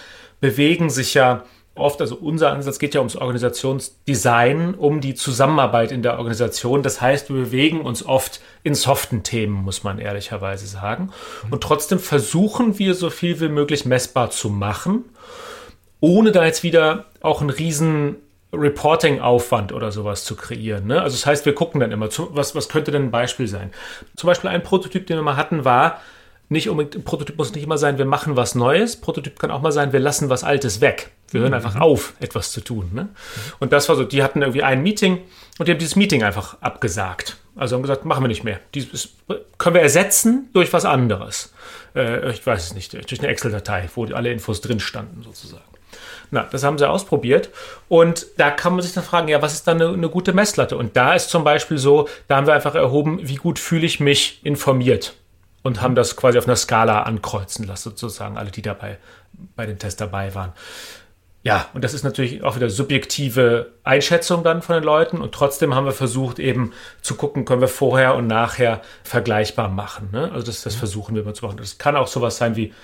bewegen 0.41 0.89
sich 0.89 1.15
ja 1.15 1.45
oft, 1.79 2.01
also 2.01 2.17
unser 2.17 2.53
Ansatz 2.53 2.79
geht 2.79 2.95
ja 2.95 3.01
ums 3.01 3.17
Organisationsdesign, 3.17 4.75
um 4.75 5.01
die 5.01 5.15
Zusammenarbeit 5.15 5.93
in 5.93 6.03
der 6.03 6.19
Organisation. 6.19 6.83
Das 6.83 7.01
heißt, 7.01 7.31
wir 7.31 7.37
bewegen 7.37 7.81
uns 7.81 8.05
oft 8.05 8.41
in 8.63 8.75
soften 8.75 9.23
Themen, 9.23 9.55
muss 9.55 9.85
man 9.85 9.99
ehrlicherweise 9.99 10.67
sagen. 10.67 11.13
Und 11.51 11.63
trotzdem 11.63 11.99
versuchen 11.99 12.79
wir 12.79 12.95
so 12.95 13.11
viel 13.11 13.41
wie 13.41 13.49
möglich 13.49 13.85
messbar 13.85 14.31
zu 14.31 14.51
machen, 14.51 15.05
ohne 16.01 16.33
da 16.33 16.45
jetzt 16.45 16.63
wieder 16.63 17.07
auch 17.21 17.41
einen 17.41 17.51
riesen 17.51 18.17
Reporting-Aufwand 18.53 19.73
oder 19.73 19.93
sowas 19.93 20.25
zu 20.25 20.35
kreieren. 20.35 20.87
Ne? 20.87 21.03
Also 21.03 21.17
das 21.17 21.27
heißt, 21.27 21.47
wir 21.47 21.55
gucken 21.55 21.81
dann 21.81 21.93
immer, 21.93 22.09
was, 22.31 22.55
was 22.55 22.69
könnte 22.69 22.91
denn 22.91 23.05
ein 23.05 23.11
Beispiel 23.11 23.47
sein? 23.47 23.73
Zum 24.17 24.27
Beispiel 24.27 24.49
ein 24.49 24.63
Prototyp, 24.63 25.07
den 25.07 25.19
wir 25.19 25.23
mal 25.23 25.37
hatten, 25.37 25.65
war, 25.65 26.01
nicht 26.49 26.69
unbedingt, 26.69 27.05
Prototyp 27.05 27.37
muss 27.37 27.55
nicht 27.55 27.65
immer 27.65 27.79
sein, 27.79 27.99
wir 27.99 28.07
machen 28.07 28.37
was 28.37 28.55
Neues. 28.55 28.97
Prototyp 28.97 29.39
kann 29.39 29.51
auch 29.51 29.61
mal 29.61 29.73
sein, 29.73 29.93
wir 29.93 30.01
lassen 30.01 30.31
was 30.31 30.45
Altes 30.45 30.81
weg. 30.81 31.11
Wir 31.31 31.41
hören 31.41 31.51
mhm. 31.51 31.57
einfach 31.57 31.77
auf, 31.77 32.15
etwas 32.21 32.53
zu 32.53 32.63
tun. 32.63 32.91
Ne? 32.95 33.09
Und 33.59 33.73
das 33.73 33.89
war 33.89 33.97
so, 33.97 34.05
die 34.05 34.23
hatten 34.23 34.41
irgendwie 34.41 34.63
ein 34.63 34.83
Meeting 34.83 35.21
und 35.59 35.69
die 35.69 35.73
haben 35.73 35.79
dieses 35.79 35.97
Meeting 35.97 36.23
einfach 36.23 36.57
abgesagt. 36.63 37.37
Also 37.55 37.75
haben 37.75 37.83
gesagt, 37.83 38.05
machen 38.05 38.23
wir 38.23 38.29
nicht 38.29 38.45
mehr. 38.45 38.61
Dies 38.75 39.11
können 39.59 39.75
wir 39.75 39.83
ersetzen 39.83 40.49
durch 40.55 40.73
was 40.73 40.85
anderes. 40.85 41.53
Äh, 41.95 42.31
ich 42.31 42.47
weiß 42.47 42.65
es 42.65 42.75
nicht, 42.75 42.93
durch 42.93 43.21
eine 43.21 43.29
Excel-Datei, 43.29 43.91
wo 43.95 44.05
alle 44.07 44.33
Infos 44.33 44.61
drin 44.61 44.81
standen 44.81 45.23
sozusagen. 45.23 45.65
Na, 46.31 46.47
das 46.51 46.63
haben 46.63 46.79
sie 46.79 46.89
ausprobiert. 46.89 47.51
Und 47.89 48.27
da 48.37 48.51
kann 48.51 48.75
man 48.75 48.83
sich 48.83 48.93
dann 48.93 49.05
fragen, 49.05 49.29
ja, 49.29 49.43
was 49.43 49.55
ist 49.55 49.67
dann 49.67 49.81
eine, 49.81 49.93
eine, 49.93 50.09
gute 50.09 50.33
Messlatte? 50.33 50.77
Und 50.77 50.97
da 50.97 51.15
ist 51.15 51.31
zum 51.31 51.43
Beispiel 51.43 51.79
so, 51.79 52.09
da 52.29 52.37
haben 52.37 52.47
wir 52.47 52.55
einfach 52.55 52.75
erhoben, 52.75 53.21
wie 53.23 53.37
gut 53.37 53.59
fühle 53.59 53.87
ich 53.87 53.99
mich 53.99 54.41
informiert. 54.45 55.15
Und 55.63 55.83
haben 55.83 55.95
das 55.95 56.17
quasi 56.17 56.39
auf 56.39 56.47
einer 56.47 56.57
Skala 56.57 57.03
ankreuzen 57.03 57.67
lassen, 57.67 57.91
sozusagen, 57.91 58.39
alle, 58.39 58.51
die 58.51 58.63
dabei 58.63 58.99
bei 59.57 59.67
dem 59.67 59.79
Test 59.79 60.01
dabei 60.01 60.35
waren. 60.35 60.53
Ja, 61.45 61.67
und 61.73 61.85
das 61.85 61.95
ist 61.95 62.03
natürlich 62.03 62.43
auch 62.43 62.57
wieder 62.57 62.69
subjektive 62.69 63.73
Einschätzung 63.85 64.43
dann 64.43 64.61
von 64.61 64.75
den 64.75 64.85
Leuten. 64.85 65.21
Und 65.21 65.33
trotzdem 65.33 65.75
haben 65.75 65.85
wir 65.87 65.93
versucht, 65.93 66.39
eben 66.39 66.73
zu 67.01 67.15
gucken, 67.15 67.45
können 67.45 67.61
wir 67.61 67.69
vorher 67.69 68.17
und 68.17 68.27
nachher 68.27 68.83
vergleichbar 69.05 69.69
machen. 69.69 70.11
Ne? 70.13 70.31
Also 70.33 70.47
das, 70.47 70.63
das 70.63 70.75
versuchen 70.75 71.15
wir 71.15 71.23
immer 71.23 71.35
zu 71.35 71.47
machen. 71.47 71.59
Das 71.59 71.79
kann 71.79 71.97
auch 71.97 72.09
sowas 72.09 72.39
sein 72.39 72.57
wie, 72.57 72.75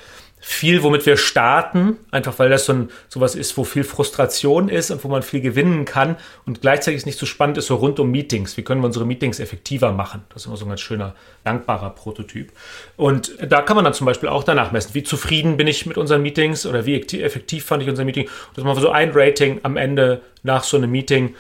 viel, 0.46 0.82
womit 0.82 1.06
wir 1.06 1.16
starten, 1.16 1.96
einfach 2.10 2.38
weil 2.38 2.50
das 2.50 2.66
so 2.66 2.74
ein, 2.74 2.90
sowas 3.08 3.34
ist, 3.34 3.56
wo 3.56 3.64
viel 3.64 3.82
Frustration 3.82 4.68
ist 4.68 4.90
und 4.90 5.02
wo 5.02 5.08
man 5.08 5.22
viel 5.22 5.40
gewinnen 5.40 5.86
kann 5.86 6.16
und 6.44 6.60
gleichzeitig 6.60 6.98
ist 6.98 7.06
nicht 7.06 7.18
so 7.18 7.24
spannend 7.24 7.56
ist, 7.56 7.66
so 7.66 7.76
rund 7.76 7.98
um 7.98 8.10
Meetings. 8.10 8.58
Wie 8.58 8.62
können 8.62 8.82
wir 8.82 8.86
unsere 8.86 9.06
Meetings 9.06 9.40
effektiver 9.40 9.92
machen? 9.92 10.22
Das 10.28 10.42
ist 10.42 10.46
immer 10.46 10.58
so 10.58 10.66
ein 10.66 10.68
ganz 10.68 10.82
schöner, 10.82 11.14
dankbarer 11.44 11.88
Prototyp. 11.90 12.52
Und 12.98 13.32
da 13.40 13.62
kann 13.62 13.74
man 13.74 13.86
dann 13.86 13.94
zum 13.94 14.04
Beispiel 14.04 14.28
auch 14.28 14.44
danach 14.44 14.70
messen, 14.70 14.92
wie 14.92 15.02
zufrieden 15.02 15.56
bin 15.56 15.66
ich 15.66 15.86
mit 15.86 15.96
unseren 15.96 16.20
Meetings 16.20 16.66
oder 16.66 16.84
wie 16.84 17.00
effektiv 17.00 17.64
fand 17.64 17.82
ich 17.82 17.88
unser 17.88 18.04
Meeting. 18.04 18.28
Das 18.54 18.64
machen 18.64 18.76
wir 18.76 18.82
so 18.82 18.90
ein 18.90 19.12
Rating 19.14 19.60
am 19.62 19.78
Ende 19.78 20.20
nach 20.42 20.62
so 20.62 20.76
einem 20.76 20.90
Meeting. 20.90 21.34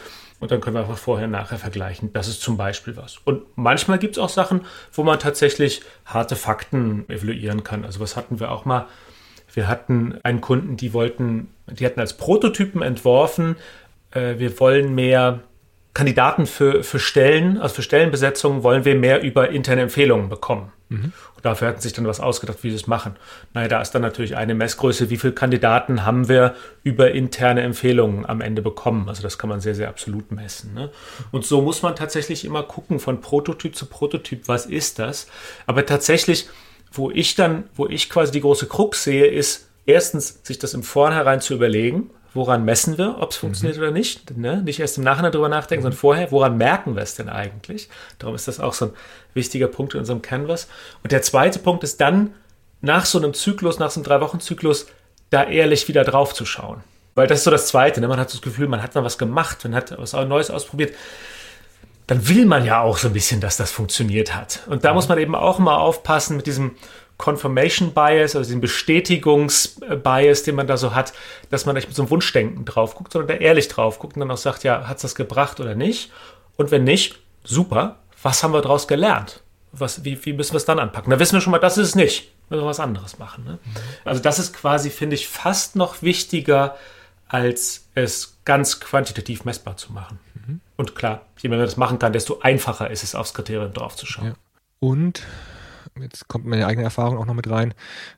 Und 0.44 0.50
dann 0.50 0.60
können 0.60 0.76
wir 0.76 0.80
einfach 0.80 0.98
vorher 0.98 1.24
und 1.24 1.30
nachher 1.30 1.56
vergleichen. 1.56 2.12
Das 2.12 2.28
ist 2.28 2.42
zum 2.42 2.58
Beispiel 2.58 2.98
was. 2.98 3.16
Und 3.24 3.44
manchmal 3.56 3.98
gibt 3.98 4.18
es 4.18 4.22
auch 4.22 4.28
Sachen, 4.28 4.60
wo 4.92 5.02
man 5.02 5.18
tatsächlich 5.18 5.80
harte 6.04 6.36
Fakten 6.36 7.08
evaluieren 7.08 7.64
kann. 7.64 7.82
Also 7.82 7.98
was 8.00 8.14
hatten 8.14 8.40
wir 8.40 8.50
auch 8.50 8.66
mal? 8.66 8.84
Wir 9.54 9.68
hatten 9.68 10.18
einen 10.22 10.42
Kunden, 10.42 10.76
die 10.76 10.92
wollten, 10.92 11.48
die 11.66 11.86
hatten 11.86 11.98
als 11.98 12.18
Prototypen 12.18 12.82
entworfen, 12.82 13.56
äh, 14.10 14.34
wir 14.36 14.60
wollen 14.60 14.94
mehr 14.94 15.40
Kandidaten 15.94 16.44
für, 16.44 16.84
für 16.84 16.98
Stellen, 16.98 17.58
also 17.58 17.76
für 17.76 17.82
Stellenbesetzungen 17.82 18.62
wollen 18.62 18.84
wir 18.84 18.96
mehr 18.96 19.22
über 19.22 19.48
interne 19.48 19.80
Empfehlungen 19.80 20.28
bekommen. 20.28 20.73
Mhm. 20.94 21.12
Und 21.36 21.44
dafür 21.44 21.68
hatten 21.68 21.80
sich 21.80 21.92
dann 21.92 22.06
was 22.06 22.20
ausgedacht, 22.20 22.58
wie 22.62 22.70
sie 22.70 22.76
es 22.76 22.86
machen. 22.86 23.16
Naja, 23.52 23.68
da 23.68 23.80
ist 23.80 23.92
dann 23.92 24.02
natürlich 24.02 24.36
eine 24.36 24.54
Messgröße, 24.54 25.10
wie 25.10 25.16
viele 25.16 25.32
Kandidaten 25.32 26.04
haben 26.04 26.28
wir 26.28 26.54
über 26.82 27.12
interne 27.12 27.62
Empfehlungen 27.62 28.26
am 28.26 28.40
Ende 28.40 28.62
bekommen. 28.62 29.08
Also 29.08 29.22
das 29.22 29.38
kann 29.38 29.50
man 29.50 29.60
sehr, 29.60 29.74
sehr 29.74 29.88
absolut 29.88 30.30
messen. 30.32 30.74
Ne? 30.74 30.90
Und 31.32 31.44
so 31.44 31.62
muss 31.62 31.82
man 31.82 31.96
tatsächlich 31.96 32.44
immer 32.44 32.62
gucken, 32.62 32.98
von 32.98 33.20
Prototyp 33.20 33.76
zu 33.76 33.86
Prototyp, 33.86 34.48
was 34.48 34.66
ist 34.66 34.98
das? 34.98 35.26
Aber 35.66 35.86
tatsächlich, 35.86 36.48
wo 36.92 37.10
ich 37.10 37.34
dann, 37.34 37.64
wo 37.74 37.86
ich 37.86 38.08
quasi 38.10 38.32
die 38.32 38.40
große 38.40 38.66
Krux 38.66 39.04
sehe, 39.04 39.26
ist, 39.26 39.68
erstens, 39.86 40.40
sich 40.42 40.58
das 40.58 40.74
im 40.74 40.82
Vornherein 40.82 41.40
zu 41.40 41.54
überlegen, 41.54 42.10
woran 42.34 42.64
messen 42.64 42.98
wir, 42.98 43.16
ob 43.20 43.30
es 43.30 43.36
funktioniert 43.36 43.76
mhm. 43.76 43.82
oder 43.82 43.92
nicht. 43.92 44.36
Ne? 44.36 44.62
Nicht 44.62 44.80
erst 44.80 44.98
im 44.98 45.04
Nachhinein 45.04 45.32
darüber 45.32 45.48
nachdenken, 45.48 45.82
mhm. 45.82 45.84
sondern 45.84 45.98
vorher, 45.98 46.30
woran 46.32 46.56
merken 46.56 46.96
wir 46.96 47.02
es 47.02 47.14
denn 47.14 47.28
eigentlich? 47.28 47.88
Darum 48.18 48.34
ist 48.34 48.48
das 48.48 48.60
auch 48.60 48.74
so 48.74 48.86
ein 48.86 48.92
wichtiger 49.34 49.68
Punkt 49.68 49.94
in 49.94 50.00
unserem 50.00 50.22
Canvas. 50.22 50.68
Und 51.02 51.12
der 51.12 51.22
zweite 51.22 51.58
Punkt 51.58 51.84
ist 51.84 52.00
dann, 52.00 52.34
nach 52.80 53.06
so 53.06 53.18
einem 53.18 53.34
Zyklus, 53.34 53.78
nach 53.78 53.90
so 53.90 54.00
einem 54.00 54.04
Drei-Wochen-Zyklus, 54.04 54.86
da 55.30 55.44
ehrlich 55.44 55.88
wieder 55.88 56.04
drauf 56.04 56.34
zu 56.34 56.44
schauen. 56.44 56.84
Weil 57.14 57.26
das 57.26 57.38
ist 57.38 57.44
so 57.44 57.50
das 57.50 57.66
Zweite. 57.68 58.00
Ne? 58.00 58.08
Man 58.08 58.18
hat 58.18 58.30
so 58.30 58.38
das 58.38 58.42
Gefühl, 58.42 58.68
man 58.68 58.82
hat 58.82 58.94
mal 58.94 59.04
was 59.04 59.18
gemacht, 59.18 59.64
man 59.64 59.74
hat 59.74 59.96
was 59.96 60.12
Neues 60.12 60.50
ausprobiert. 60.50 60.94
Dann 62.06 62.28
will 62.28 62.44
man 62.44 62.64
ja 62.64 62.82
auch 62.82 62.98
so 62.98 63.08
ein 63.08 63.14
bisschen, 63.14 63.40
dass 63.40 63.56
das 63.56 63.70
funktioniert 63.70 64.34
hat. 64.34 64.60
Und 64.66 64.84
da 64.84 64.90
mhm. 64.90 64.96
muss 64.96 65.08
man 65.08 65.18
eben 65.18 65.34
auch 65.34 65.58
mal 65.58 65.76
aufpassen 65.76 66.36
mit 66.36 66.46
diesem 66.46 66.72
Confirmation 67.16 67.94
Bias, 67.94 68.34
also 68.34 68.50
den 68.50 68.60
Bestätigungsbias, 68.60 70.42
den 70.42 70.56
man 70.56 70.66
da 70.66 70.76
so 70.76 70.94
hat, 70.94 71.12
dass 71.50 71.64
man 71.64 71.76
nicht 71.76 71.86
mit 71.86 71.96
so 71.96 72.02
einem 72.02 72.10
Wunschdenken 72.10 72.64
drauf 72.64 72.96
guckt, 72.96 73.12
sondern 73.12 73.28
da 73.28 73.42
ehrlich 73.42 73.68
drauf 73.68 74.00
guckt 74.00 74.16
und 74.16 74.20
dann 74.20 74.30
auch 74.30 74.36
sagt, 74.36 74.64
ja, 74.64 74.88
hat 74.88 74.96
es 74.96 75.02
das 75.02 75.14
gebracht 75.14 75.60
oder 75.60 75.74
nicht? 75.74 76.10
Und 76.56 76.70
wenn 76.70 76.84
nicht, 76.84 77.20
super, 77.44 78.00
was 78.24 78.42
haben 78.42 78.52
wir 78.52 78.62
daraus 78.62 78.88
gelernt? 78.88 79.42
Was, 79.70 80.04
wie, 80.04 80.24
wie 80.24 80.32
müssen 80.32 80.52
wir 80.52 80.56
es 80.56 80.64
dann 80.64 80.78
anpacken? 80.78 81.10
Da 81.10 81.18
wissen 81.18 81.34
wir 81.34 81.40
schon 81.40 81.50
mal, 81.50 81.58
das 81.58 81.78
ist 81.78 81.88
es 81.88 81.94
nicht. 81.94 82.32
Müssen 82.48 82.62
wir 82.62 82.66
was 82.66 82.80
anderes 82.80 83.18
machen. 83.18 83.44
Ne? 83.44 83.58
Mhm. 83.62 83.70
Also 84.04 84.22
das 84.22 84.38
ist 84.38 84.54
quasi, 84.54 84.90
finde 84.90 85.14
ich, 85.14 85.28
fast 85.28 85.76
noch 85.76 86.00
wichtiger, 86.02 86.76
als 87.28 87.86
es 87.94 88.38
ganz 88.44 88.80
quantitativ 88.80 89.44
messbar 89.44 89.76
zu 89.76 89.92
machen. 89.92 90.18
Mhm. 90.34 90.60
Und 90.76 90.94
klar, 90.94 91.26
je 91.38 91.48
mehr 91.48 91.58
man 91.58 91.66
das 91.66 91.76
machen 91.76 91.98
kann, 91.98 92.12
desto 92.12 92.40
einfacher 92.40 92.90
ist 92.90 93.02
es, 93.02 93.14
aufs 93.14 93.34
Kriterium 93.34 93.72
draufzuschauen. 93.72 94.28
Ja. 94.28 94.34
Und 94.80 95.22
jetzt 96.00 96.28
kommt 96.28 96.44
meine 96.44 96.66
eigene 96.66 96.84
Erfahrung 96.84 97.18
auch 97.18 97.26
noch 97.26 97.34
mit 97.34 97.48
rein. 97.48 97.74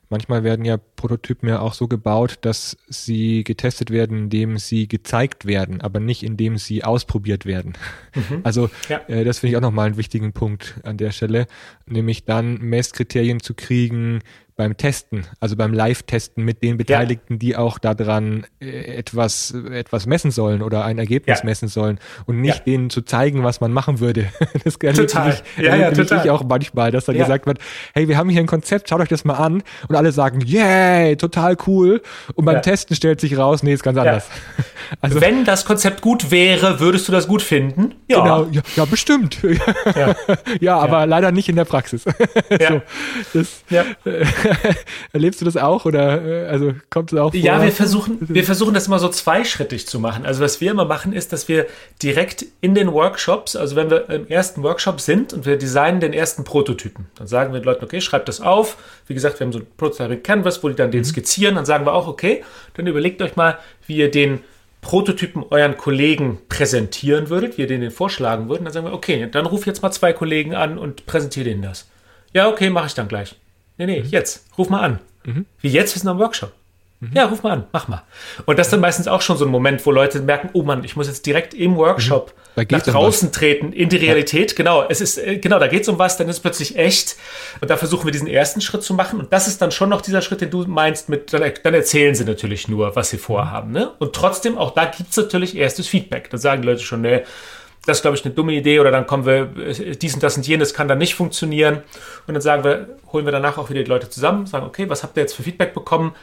Manchmal 0.09 0.43
werden 0.43 0.65
ja 0.65 0.77
Prototypen 0.77 1.47
ja 1.47 1.59
auch 1.59 1.73
so 1.73 1.87
gebaut, 1.87 2.39
dass 2.41 2.77
sie 2.87 3.43
getestet 3.43 3.91
werden, 3.91 4.17
indem 4.17 4.57
sie 4.57 4.87
gezeigt 4.87 5.45
werden, 5.45 5.81
aber 5.81 5.99
nicht 5.99 6.23
indem 6.23 6.57
sie 6.57 6.83
ausprobiert 6.83 7.45
werden. 7.45 7.73
Mhm. 8.15 8.41
Also 8.43 8.69
ja. 8.89 9.01
äh, 9.07 9.23
das 9.23 9.39
finde 9.39 9.51
ich 9.51 9.57
auch 9.57 9.61
nochmal 9.61 9.87
einen 9.87 9.97
wichtigen 9.97 10.33
Punkt 10.33 10.79
an 10.83 10.97
der 10.97 11.11
Stelle, 11.11 11.47
nämlich 11.85 12.25
dann 12.25 12.57
Messkriterien 12.57 13.41
zu 13.41 13.53
kriegen, 13.53 14.21
beim 14.57 14.75
Testen, 14.75 15.25
also 15.39 15.55
beim 15.55 15.71
Live-Testen 15.71 16.43
mit 16.43 16.63
den 16.63 16.77
Beteiligten, 16.77 17.35
ja. 17.35 17.39
die 17.39 17.55
auch 17.55 17.77
daran 17.77 18.45
äh, 18.59 18.97
etwas, 18.97 19.51
etwas 19.51 20.07
messen 20.07 20.31
sollen 20.31 20.63
oder 20.63 20.83
ein 20.83 20.97
Ergebnis 20.97 21.39
ja. 21.39 21.45
messen 21.45 21.67
sollen 21.67 21.99
und 22.25 22.41
nicht 22.41 22.57
ja. 22.57 22.63
denen 22.63 22.89
zu 22.89 23.03
zeigen, 23.03 23.43
was 23.43 23.61
man 23.61 23.71
machen 23.71 23.99
würde. 23.99 24.27
Das 24.63 24.77
total. 24.79 25.37
Ich, 25.57 25.63
ja, 25.63 25.75
ja, 25.75 25.91
total. 25.91 26.25
ich 26.25 26.31
auch 26.31 26.43
manchmal, 26.43 26.91
dass 26.91 27.05
dann 27.05 27.15
gesagt 27.15 27.45
wird, 27.45 27.59
hey, 27.93 28.07
wir 28.07 28.17
haben 28.17 28.29
hier 28.29 28.41
ein 28.41 28.47
Konzept, 28.47 28.89
schaut 28.89 28.99
euch 28.99 29.07
das 29.07 29.23
mal 29.23 29.35
an 29.35 29.61
und 29.87 29.95
alle 29.95 30.11
sagen, 30.11 30.41
yay, 30.41 31.15
total 31.15 31.55
cool 31.67 32.01
und 32.33 32.45
beim 32.45 32.61
Testen 32.61 32.95
stellt 32.95 33.21
sich 33.21 33.37
raus, 33.37 33.61
nee, 33.61 33.73
ist 33.73 33.83
ganz 33.83 33.97
anders. 33.97 34.27
Also, 35.01 35.19
Wenn 35.19 35.43
das 35.43 35.65
Konzept 35.65 36.01
gut 36.01 36.31
wäre, 36.31 36.79
würdest 36.79 37.07
du 37.09 37.11
das 37.11 37.27
gut 37.27 37.41
finden? 37.41 37.95
Ja. 38.07 38.21
Genau, 38.21 38.47
ja, 38.75 38.85
bestimmt. 38.85 39.37
Ja, 40.61 40.77
aber 40.79 41.05
leider 41.05 41.31
nicht 41.33 41.49
in 41.49 41.57
der 41.57 41.65
Praxis. 41.65 42.03
so, 42.03 42.81
das, 43.33 43.63
ja. 43.69 43.83
Erlebst 45.13 45.41
du 45.41 45.45
das 45.45 45.57
auch 45.57 45.85
oder 45.85 46.23
äh, 46.25 46.47
also 46.47 46.73
kommt 46.89 47.11
es 47.11 47.19
auch 47.19 47.31
vor? 47.31 47.39
Ja, 47.39 47.61
wir 47.61 47.71
versuchen, 47.71 48.17
wir 48.21 48.43
versuchen 48.43 48.73
das 48.73 48.87
immer 48.87 48.99
so 48.99 49.09
zweischrittig 49.09 49.87
zu 49.87 49.99
machen. 49.99 50.25
Also 50.25 50.43
was 50.43 50.61
wir 50.61 50.71
immer 50.71 50.85
machen, 50.85 51.13
ist, 51.13 51.33
dass 51.33 51.47
wir 51.47 51.65
direkt 52.01 52.45
in 52.61 52.75
den 52.75 52.91
Workshops, 52.91 53.55
also 53.55 53.75
wenn 53.75 53.89
wir 53.89 54.09
im 54.09 54.27
ersten 54.27 54.63
Workshop 54.63 55.01
sind 55.01 55.33
und 55.33 55.45
wir 55.45 55.57
designen 55.57 55.99
den 55.99 56.13
ersten 56.13 56.43
Prototypen, 56.43 57.07
dann 57.15 57.27
sagen 57.27 57.53
wir 57.53 57.59
den 57.59 57.65
Leuten, 57.65 57.83
okay, 57.83 58.01
schreibt 58.01 58.27
das 58.29 58.41
auf. 58.41 58.77
Wie 59.07 59.13
gesagt, 59.13 59.39
wir 59.39 59.45
haben 59.45 59.53
so 59.53 59.59
ein 59.59 59.67
Prototyping 59.77 60.23
Canvas, 60.23 60.63
wo 60.63 60.69
die 60.69 60.75
dann 60.75 60.91
den 60.91 61.01
mhm. 61.01 61.05
skizzieren. 61.05 61.55
Dann 61.55 61.65
sagen 61.65 61.85
wir 61.85 61.93
auch, 61.93 62.07
okay, 62.07 62.43
dann 62.75 62.87
überlegt 62.87 63.21
euch 63.21 63.35
mal, 63.35 63.57
wie 63.85 63.97
ihr 63.97 64.11
den 64.11 64.39
Prototypen 64.81 65.43
euren 65.49 65.75
Kollegen 65.75 66.39
präsentieren 66.49 67.29
würdet, 67.29 67.57
wie 67.57 67.63
ihr 67.63 67.67
den 67.67 67.91
vorschlagen 67.91 68.47
würdet. 68.47 68.65
Dann 68.65 68.73
sagen 68.73 68.85
wir, 68.85 68.93
okay, 68.93 69.27
dann 69.31 69.45
ruf 69.45 69.65
jetzt 69.65 69.81
mal 69.81 69.91
zwei 69.91 70.13
Kollegen 70.13 70.55
an 70.55 70.77
und 70.77 71.05
präsentiere 71.05 71.45
denen 71.45 71.61
das. 71.61 71.89
Ja, 72.33 72.47
okay, 72.49 72.69
mache 72.69 72.87
ich 72.87 72.93
dann 72.93 73.07
gleich. 73.07 73.35
Nee, 73.77 73.85
nee, 73.85 74.01
mhm. 74.01 74.09
jetzt. 74.09 74.45
Ruf 74.57 74.69
mal 74.69 74.81
an. 74.81 74.99
Mhm. 75.25 75.45
Wie 75.61 75.69
jetzt? 75.69 75.95
Wir 75.95 75.99
sind 75.99 76.09
am 76.09 76.19
Workshop. 76.19 76.53
Mhm. 76.99 77.11
Ja, 77.13 77.25
ruf 77.25 77.43
mal 77.43 77.51
an, 77.51 77.67
mach 77.71 77.87
mal. 77.87 78.01
Und 78.47 78.57
das 78.57 78.67
ist 78.67 78.71
dann 78.73 78.79
meistens 78.79 79.07
auch 79.07 79.21
schon 79.21 79.37
so 79.37 79.45
ein 79.45 79.51
Moment, 79.51 79.85
wo 79.85 79.91
Leute 79.91 80.19
merken, 80.19 80.49
oh 80.53 80.63
Mann, 80.63 80.83
ich 80.83 80.95
muss 80.95 81.05
jetzt 81.05 81.27
direkt 81.27 81.53
im 81.53 81.75
Workshop 81.75 82.33
mhm. 82.55 82.65
nach 82.71 82.81
draußen 82.81 83.31
treten, 83.31 83.71
in 83.71 83.89
die 83.89 83.97
Realität. 83.97 84.51
Ja. 84.51 84.57
Genau, 84.57 84.83
es 84.89 84.99
ist, 84.99 85.19
äh, 85.19 85.37
genau, 85.37 85.59
da 85.59 85.67
geht 85.67 85.83
es 85.83 85.89
um 85.89 85.99
was, 85.99 86.17
dann 86.17 86.27
ist 86.27 86.37
es 86.37 86.41
plötzlich 86.41 86.75
echt. 86.75 87.15
Und 87.61 87.69
da 87.69 87.77
versuchen 87.77 88.05
wir 88.05 88.11
diesen 88.11 88.27
ersten 88.27 88.61
Schritt 88.61 88.81
zu 88.81 88.95
machen. 88.95 89.19
Und 89.19 89.31
das 89.31 89.47
ist 89.47 89.61
dann 89.61 89.71
schon 89.71 89.89
noch 89.89 90.01
dieser 90.01 90.23
Schritt, 90.23 90.41
den 90.41 90.49
du 90.49 90.63
meinst, 90.65 91.07
mit, 91.07 91.31
dann, 91.33 91.43
dann 91.61 91.73
erzählen 91.75 92.15
sie 92.15 92.25
natürlich 92.25 92.67
nur, 92.67 92.95
was 92.95 93.11
sie 93.11 93.19
vorhaben. 93.19 93.71
Ne? 93.71 93.91
Und 93.99 94.13
trotzdem, 94.13 94.57
auch 94.57 94.71
da 94.71 94.85
gibt 94.85 95.11
es 95.11 95.17
natürlich 95.17 95.55
erstes 95.55 95.87
Feedback. 95.87 96.31
Dann 96.31 96.39
sagen 96.39 96.63
die 96.63 96.67
Leute 96.67 96.81
schon, 96.81 97.01
ne, 97.01 97.23
das 97.87 97.99
ist, 97.99 98.01
glaube 98.01 98.17
ich, 98.17 98.25
eine 98.25 98.33
dumme 98.33 98.51
Idee 98.51 98.81
oder 98.81 98.91
dann 98.91 99.07
kommen 99.07 99.25
wir, 99.25 99.45
dies 99.45 100.13
und 100.13 100.21
das 100.21 100.35
und 100.35 100.45
jenes 100.45 100.73
kann 100.73 100.89
dann 100.89 100.97
nicht 100.97 101.15
funktionieren. 101.15 101.83
Und 102.27 102.33
dann 102.33 102.41
sagen 102.41 102.65
wir, 102.65 102.97
holen 103.13 103.23
wir 103.23 103.31
danach 103.31 103.57
auch 103.57 103.69
wieder 103.69 103.81
die 103.81 103.89
Leute 103.89 104.09
zusammen, 104.09 104.45
sagen, 104.45 104.65
okay, 104.65 104.89
was 104.89 105.03
habt 105.03 105.15
ihr 105.17 105.21
jetzt 105.21 105.33
für 105.33 105.43
Feedback 105.43 105.73
bekommen? 105.73 106.13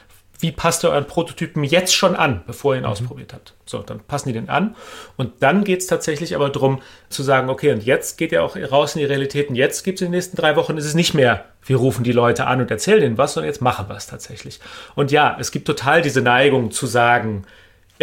Wie 0.41 0.53
passt 0.53 0.85
ihr 0.85 0.91
euren 0.91 1.07
Prototypen 1.07 1.65
jetzt 1.65 1.95
schon 1.95 2.17
an, 2.17 2.43
bevor 2.47 2.75
ihr 2.75 2.81
ihn 2.81 2.85
mhm. 2.85 2.91
ausprobiert 2.91 3.33
habt? 3.33 3.55
So, 3.65 3.79
dann 3.79 4.01
passen 4.01 4.29
die 4.29 4.35
den 4.35 4.51
an. 4.51 4.77
Und 5.17 5.33
dann 5.41 5.65
geht 5.65 5.81
es 5.81 5.87
tatsächlich 5.87 6.35
aber 6.35 6.51
darum 6.51 6.83
zu 7.09 7.23
sagen, 7.23 7.49
okay, 7.49 7.73
und 7.73 7.83
jetzt 7.83 8.19
geht 8.19 8.33
ihr 8.33 8.45
auch 8.45 8.57
raus 8.57 8.95
in 8.95 8.99
die 8.99 9.07
Realität 9.07 9.49
und 9.49 9.55
jetzt 9.55 9.85
gibt 9.85 9.99
es 9.99 10.03
in 10.03 10.09
den 10.09 10.17
nächsten 10.19 10.37
drei 10.37 10.57
Wochen, 10.57 10.77
ist 10.77 10.85
es 10.85 10.95
nicht 10.95 11.15
mehr, 11.15 11.47
wir 11.65 11.77
rufen 11.77 12.05
die 12.05 12.13
Leute 12.13 12.47
an 12.47 12.61
und 12.61 12.71
erzählen 12.71 13.01
denen 13.01 13.17
was, 13.17 13.33
sondern 13.33 13.49
jetzt 13.49 13.63
machen 13.63 13.89
wir 13.89 13.97
es 13.97 14.07
tatsächlich. 14.07 14.61
Und 14.95 15.13
ja, 15.13 15.35
es 15.41 15.51
gibt 15.51 15.67
total 15.67 16.03
diese 16.03 16.21
Neigung 16.21 16.73
zu 16.73 16.85
sagen, 16.87 17.47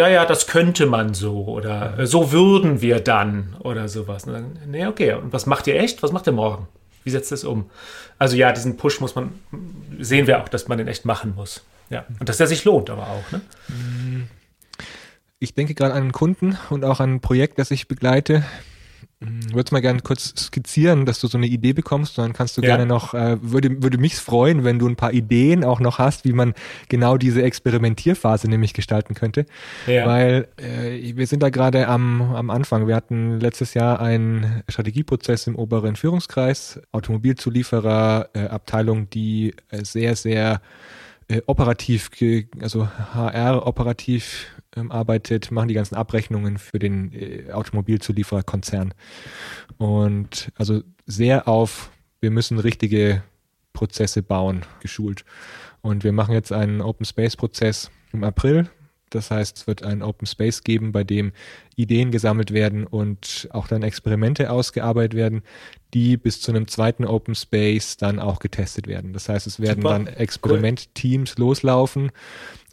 ja, 0.02 0.08
ja, 0.08 0.26
das 0.26 0.46
könnte 0.46 0.86
man 0.86 1.14
so 1.14 1.44
oder 1.44 1.98
äh, 1.98 2.06
so 2.06 2.32
würden 2.32 2.80
wir 2.80 3.00
dann 3.00 3.56
oder 3.60 3.88
sowas. 3.88 4.24
Und 4.24 4.32
dann, 4.32 4.58
nee, 4.66 4.86
okay, 4.86 5.12
und 5.14 5.32
was 5.32 5.46
macht 5.46 5.66
ihr 5.66 5.78
echt? 5.78 6.02
Was 6.02 6.12
macht 6.12 6.26
ihr 6.26 6.32
morgen? 6.32 6.66
Wie 7.04 7.10
setzt 7.10 7.32
es 7.32 7.44
um? 7.44 7.70
Also 8.18 8.36
ja, 8.36 8.52
diesen 8.52 8.76
Push 8.76 9.00
muss 9.00 9.14
man, 9.14 9.32
sehen 9.98 10.26
wir 10.26 10.40
auch, 10.40 10.48
dass 10.48 10.68
man 10.68 10.78
den 10.78 10.88
echt 10.88 11.04
machen 11.04 11.34
muss. 11.34 11.64
Ja, 11.90 12.04
und 12.18 12.28
dass 12.28 12.38
der 12.38 12.46
sich 12.46 12.64
lohnt 12.64 12.90
aber 12.90 13.08
auch. 13.08 13.32
Ne? 13.32 13.40
Ich 15.38 15.54
denke 15.54 15.74
gerade 15.74 15.92
an 15.92 16.02
einen 16.02 16.12
Kunden 16.12 16.58
und 16.70 16.84
auch 16.84 17.00
an 17.00 17.14
ein 17.14 17.20
Projekt, 17.20 17.58
das 17.58 17.70
ich 17.70 17.88
begleite, 17.88 18.44
würde 19.52 19.64
es 19.66 19.72
mal 19.72 19.80
gerne 19.80 20.00
kurz 20.00 20.34
skizzieren, 20.36 21.06
dass 21.06 21.20
du 21.20 21.26
so 21.26 21.38
eine 21.38 21.46
Idee 21.46 21.72
bekommst. 21.72 22.18
Dann 22.18 22.32
kannst 22.32 22.56
du 22.56 22.62
ja. 22.62 22.68
gerne 22.68 22.86
noch, 22.86 23.14
äh, 23.14 23.38
würde, 23.40 23.82
würde 23.82 23.98
mich 23.98 24.16
freuen, 24.16 24.64
wenn 24.64 24.78
du 24.78 24.88
ein 24.88 24.96
paar 24.96 25.12
Ideen 25.12 25.64
auch 25.64 25.80
noch 25.80 25.98
hast, 25.98 26.24
wie 26.24 26.32
man 26.32 26.54
genau 26.88 27.16
diese 27.16 27.42
Experimentierphase 27.42 28.48
nämlich 28.48 28.74
gestalten 28.74 29.14
könnte. 29.14 29.46
Ja. 29.86 30.06
Weil 30.06 30.48
äh, 30.56 31.16
wir 31.16 31.26
sind 31.26 31.42
da 31.42 31.50
gerade 31.50 31.88
am, 31.88 32.22
am 32.34 32.50
Anfang. 32.50 32.86
Wir 32.86 32.96
hatten 32.96 33.40
letztes 33.40 33.74
Jahr 33.74 34.00
einen 34.00 34.62
Strategieprozess 34.68 35.46
im 35.46 35.56
oberen 35.56 35.96
Führungskreis, 35.96 36.80
Automobilzulieferer, 36.92 38.28
äh, 38.34 38.46
Abteilung, 38.46 39.10
die 39.10 39.54
äh, 39.70 39.84
sehr, 39.84 40.16
sehr 40.16 40.60
äh, 41.28 41.40
operativ, 41.46 42.10
also 42.60 42.88
HR 43.14 43.66
operativ 43.66 44.46
arbeitet, 44.76 45.50
machen 45.50 45.68
die 45.68 45.74
ganzen 45.74 45.94
Abrechnungen 45.94 46.58
für 46.58 46.78
den 46.78 47.12
äh, 47.12 47.52
Automobilzuliefererkonzern. 47.52 48.94
Und 49.78 50.52
also 50.56 50.82
sehr 51.06 51.48
auf, 51.48 51.90
wir 52.20 52.30
müssen 52.30 52.58
richtige 52.58 53.22
Prozesse 53.72 54.22
bauen, 54.22 54.62
geschult. 54.80 55.24
Und 55.80 56.04
wir 56.04 56.12
machen 56.12 56.34
jetzt 56.34 56.52
einen 56.52 56.80
Open 56.80 57.04
Space 57.04 57.36
Prozess 57.36 57.90
im 58.12 58.24
April. 58.24 58.70
Das 59.10 59.30
heißt, 59.30 59.58
es 59.58 59.66
wird 59.66 59.82
einen 59.82 60.02
Open 60.02 60.26
Space 60.26 60.62
geben, 60.62 60.92
bei 60.92 61.04
dem 61.04 61.32
Ideen 61.76 62.10
gesammelt 62.10 62.52
werden 62.52 62.86
und 62.86 63.48
auch 63.52 63.68
dann 63.68 63.82
Experimente 63.82 64.50
ausgearbeitet 64.50 65.14
werden, 65.14 65.42
die 65.92 66.16
bis 66.16 66.40
zu 66.40 66.50
einem 66.50 66.66
zweiten 66.66 67.04
Open 67.04 67.34
Space 67.34 67.98
dann 67.98 68.18
auch 68.18 68.38
getestet 68.38 68.86
werden. 68.86 69.12
Das 69.12 69.28
heißt, 69.28 69.46
es 69.46 69.60
werden 69.60 69.82
Super. 69.82 69.90
dann 69.90 70.06
Experimentteams 70.06 71.34
cool. 71.36 71.44
loslaufen 71.44 72.10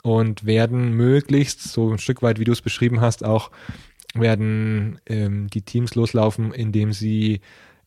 und 0.04 0.46
werden 0.46 0.94
möglichst, 0.94 1.64
so 1.64 1.92
ein 1.92 2.00
Stück 2.00 2.22
weit, 2.22 2.40
wie 2.40 2.46
du 2.46 2.52
es 2.52 2.62
beschrieben 2.62 3.02
hast, 3.02 3.24
auch 3.24 3.52
werden 4.14 5.00
ähm, 5.06 5.48
die 5.48 5.62
Teams 5.62 5.96
loslaufen, 5.96 6.52
indem 6.54 6.94
sie 6.94 7.42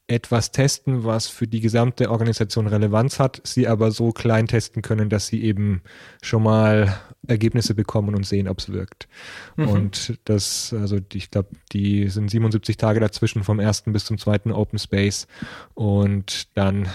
etwas 0.09 0.51
testen, 0.51 1.05
was 1.05 1.29
für 1.29 1.47
die 1.47 1.61
gesamte 1.61 2.11
Organisation 2.11 2.67
Relevanz 2.67 3.19
hat, 3.19 3.41
sie 3.45 3.69
aber 3.69 3.91
so 3.93 4.13
klein 4.13 4.47
testen 4.47 4.83
können, 4.83 5.09
dass 5.09 5.29
sie 5.29 5.43
eben 5.43 5.83
schon 6.23 6.43
mal 6.43 7.01
Ergebnisse 7.27 7.75
bekommen 7.75 8.15
und 8.15 8.27
sehen, 8.27 8.49
ob 8.49 8.59
es 8.59 8.73
wirkt. 8.73 9.09
Mhm. 9.57 9.69
Und 9.69 10.19
das, 10.25 10.75
also 10.79 10.99
ich 11.13 11.31
glaube, 11.31 11.51
die 11.73 12.09
sind 12.09 12.31
77 12.31 12.77
Tage 12.77 13.01
dazwischen 13.01 13.45
vom 13.45 13.61
ersten 13.61 13.93
bis 13.93 14.05
zum 14.05 14.19
zweiten 14.19 14.53
Open 14.53 14.79
Space 14.79 15.29
und 15.75 16.49
dann 16.57 16.89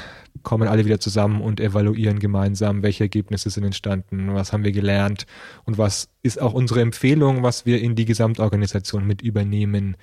kommen 0.47 0.69
alle 0.69 0.85
wieder 0.85 1.01
zusammen 1.01 1.41
und 1.41 1.59
evaluieren 1.59 2.19
gemeinsam, 2.19 2.81
welche 2.81 3.03
Ergebnisse 3.03 3.49
sind 3.49 3.65
entstanden, 3.65 4.33
was 4.33 4.53
haben 4.53 4.63
wir 4.63 4.71
gelernt 4.71 5.25
und 5.65 5.77
was 5.77 6.07
ist 6.23 6.41
auch 6.41 6.53
unsere 6.53 6.79
Empfehlung, 6.79 7.43
was 7.43 7.65
wir 7.65 7.81
in 7.81 7.95
die 7.95 8.05
Gesamtorganisation 8.05 9.05
mit 9.05 9.21
übernehmen 9.21 9.97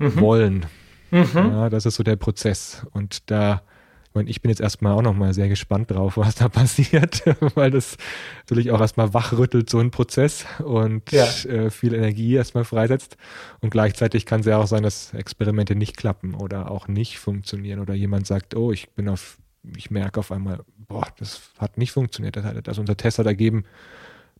mhm. 0.00 0.20
wollen. 0.20 0.66
Mhm. 1.12 1.28
Ja, 1.32 1.70
das 1.70 1.86
ist 1.86 1.94
so 1.94 2.02
der 2.02 2.16
Prozess. 2.16 2.84
Und 2.90 3.30
da, 3.30 3.62
ich, 4.08 4.14
meine, 4.16 4.30
ich 4.30 4.42
bin 4.42 4.48
jetzt 4.48 4.60
erstmal 4.60 4.94
auch 4.94 5.02
nochmal 5.02 5.32
sehr 5.32 5.48
gespannt 5.48 5.92
drauf, 5.92 6.16
was 6.16 6.34
da 6.34 6.48
passiert, 6.48 7.22
weil 7.54 7.70
das 7.70 7.96
natürlich 8.40 8.72
auch 8.72 8.80
erstmal 8.80 9.14
wachrüttelt, 9.14 9.70
so 9.70 9.78
ein 9.78 9.92
Prozess 9.92 10.44
und 10.58 11.12
ja. 11.12 11.26
äh, 11.44 11.70
viel 11.70 11.94
Energie 11.94 12.34
erstmal 12.34 12.64
freisetzt. 12.64 13.16
Und 13.60 13.70
gleichzeitig 13.70 14.26
kann 14.26 14.40
es 14.40 14.46
ja 14.46 14.58
auch 14.58 14.66
sein, 14.66 14.82
dass 14.82 15.14
Experimente 15.14 15.76
nicht 15.76 15.96
klappen 15.96 16.34
oder 16.34 16.72
auch 16.72 16.88
nicht 16.88 17.20
funktionieren 17.20 17.78
oder 17.78 17.94
jemand 17.94 18.26
sagt, 18.26 18.56
oh, 18.56 18.72
ich 18.72 18.90
bin 18.90 19.08
auf 19.08 19.38
ich 19.76 19.90
merke 19.90 20.20
auf 20.20 20.32
einmal, 20.32 20.60
boah, 20.76 21.06
das 21.18 21.50
hat 21.58 21.78
nicht 21.78 21.92
funktioniert. 21.92 22.36
Das 22.36 22.44
hat, 22.44 22.68
also 22.68 22.80
unser 22.80 22.96
Test 22.96 23.18
hat 23.18 23.26
ergeben, 23.26 23.64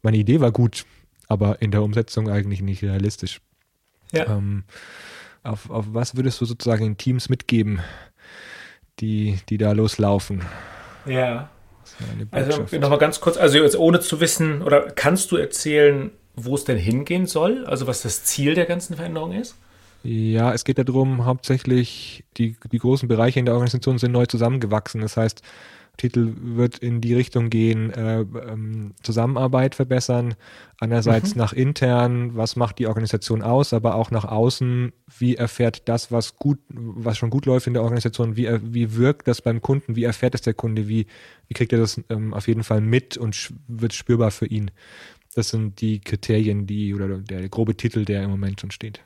meine 0.03 0.17
Idee 0.17 0.41
war 0.41 0.53
gut, 0.53 0.85
aber 1.29 1.63
in 1.63 1.71
der 1.71 1.83
Umsetzung 1.83 2.29
eigentlich 2.29 2.61
nicht 2.61 2.83
realistisch. 2.83 3.41
Ja. 4.13 4.27
Ähm, 4.27 4.65
auf, 5.43 5.71
auf 5.71 5.87
was 5.89 6.17
würdest 6.17 6.41
du 6.41 6.45
sozusagen 6.45 6.85
in 6.85 6.97
Teams 6.97 7.29
mitgeben, 7.29 7.81
die, 9.01 9.39
die 9.49 9.59
da 9.59 9.73
loslaufen? 9.73 10.43
Ja. 11.07 11.51
Also 12.31 12.67
nochmal 12.79 12.99
ganz 12.99 13.21
kurz, 13.21 13.37
also 13.37 13.59
jetzt 13.59 13.77
ohne 13.77 14.01
zu 14.01 14.21
wissen, 14.21 14.63
oder 14.63 14.91
kannst 14.91 15.31
du 15.33 15.37
erzählen, 15.37 16.11
wo 16.35 16.55
es 16.55 16.65
denn 16.65 16.79
hingehen 16.79 17.27
soll? 17.27 17.67
Also 17.67 17.87
was 17.87 18.03
das 18.03 18.25
Ziel 18.25 18.55
der 18.55 18.67
ganzen 18.67 18.97
Veränderung 18.97 19.33
ist? 19.33 19.57
Ja, 20.05 20.53
es 20.53 20.65
geht 20.65 20.77
darum, 20.79 21.25
hauptsächlich 21.25 22.25
die, 22.37 22.57
die 22.71 22.79
großen 22.79 23.09
Bereiche 23.09 23.39
in 23.39 23.47
der 23.47 23.55
Organisation 23.55 23.97
sind 23.97 24.13
neu 24.13 24.27
zusammengewachsen. 24.27 25.01
Das 25.01 25.17
heißt, 25.17 25.43
Titel 25.97 26.35
wird 26.37 26.79
in 26.79 27.01
die 27.01 27.15
Richtung 27.15 27.49
gehen, 27.49 27.91
äh, 27.91 28.21
ähm, 28.21 28.95
Zusammenarbeit 29.03 29.75
verbessern, 29.75 30.35
einerseits 30.79 31.35
mhm. 31.35 31.39
nach 31.39 31.53
intern, 31.55 32.37
was 32.37 32.57
macht 32.57 32.79
die 32.81 32.87
Organisation 32.87 33.41
aus, 33.41 33.73
aber 33.73 33.95
auch 33.95 34.11
nach 34.11 34.27
außen, 34.27 34.93
wie 35.19 35.37
erfährt 35.37 35.89
das, 35.89 36.13
was 36.13 36.37
gut, 36.37 36.59
was 36.69 37.17
schon 37.17 37.31
gut 37.31 37.47
läuft 37.47 37.67
in 37.67 37.75
der 37.75 37.83
Organisation, 37.83 38.37
wie, 38.37 38.49
wie 38.63 38.97
wirkt 38.97 39.27
das 39.27 39.41
beim 39.41 39.63
Kunden, 39.63 39.97
wie 39.97 40.05
erfährt 40.05 40.35
es 40.35 40.43
der 40.43 40.55
Kunde, 40.55 40.87
wie, 40.89 41.07
wie 41.49 41.55
kriegt 41.55 41.73
er 41.73 41.79
das 41.79 41.99
ähm, 42.11 42.35
auf 42.35 42.47
jeden 42.47 42.65
Fall 42.65 42.81
mit 42.83 43.17
und 43.17 43.55
wird 43.69 43.95
spürbar 43.95 44.33
für 44.33 44.47
ihn. 44.47 44.71
Das 45.35 45.49
sind 45.49 45.81
die 45.81 46.01
Kriterien, 46.01 46.67
die 46.67 46.95
oder 46.95 47.19
der 47.19 47.49
grobe 47.49 47.77
Titel, 47.77 48.05
der 48.05 48.23
im 48.25 48.31
Moment 48.31 48.61
schon 48.61 48.71
steht. 48.71 49.01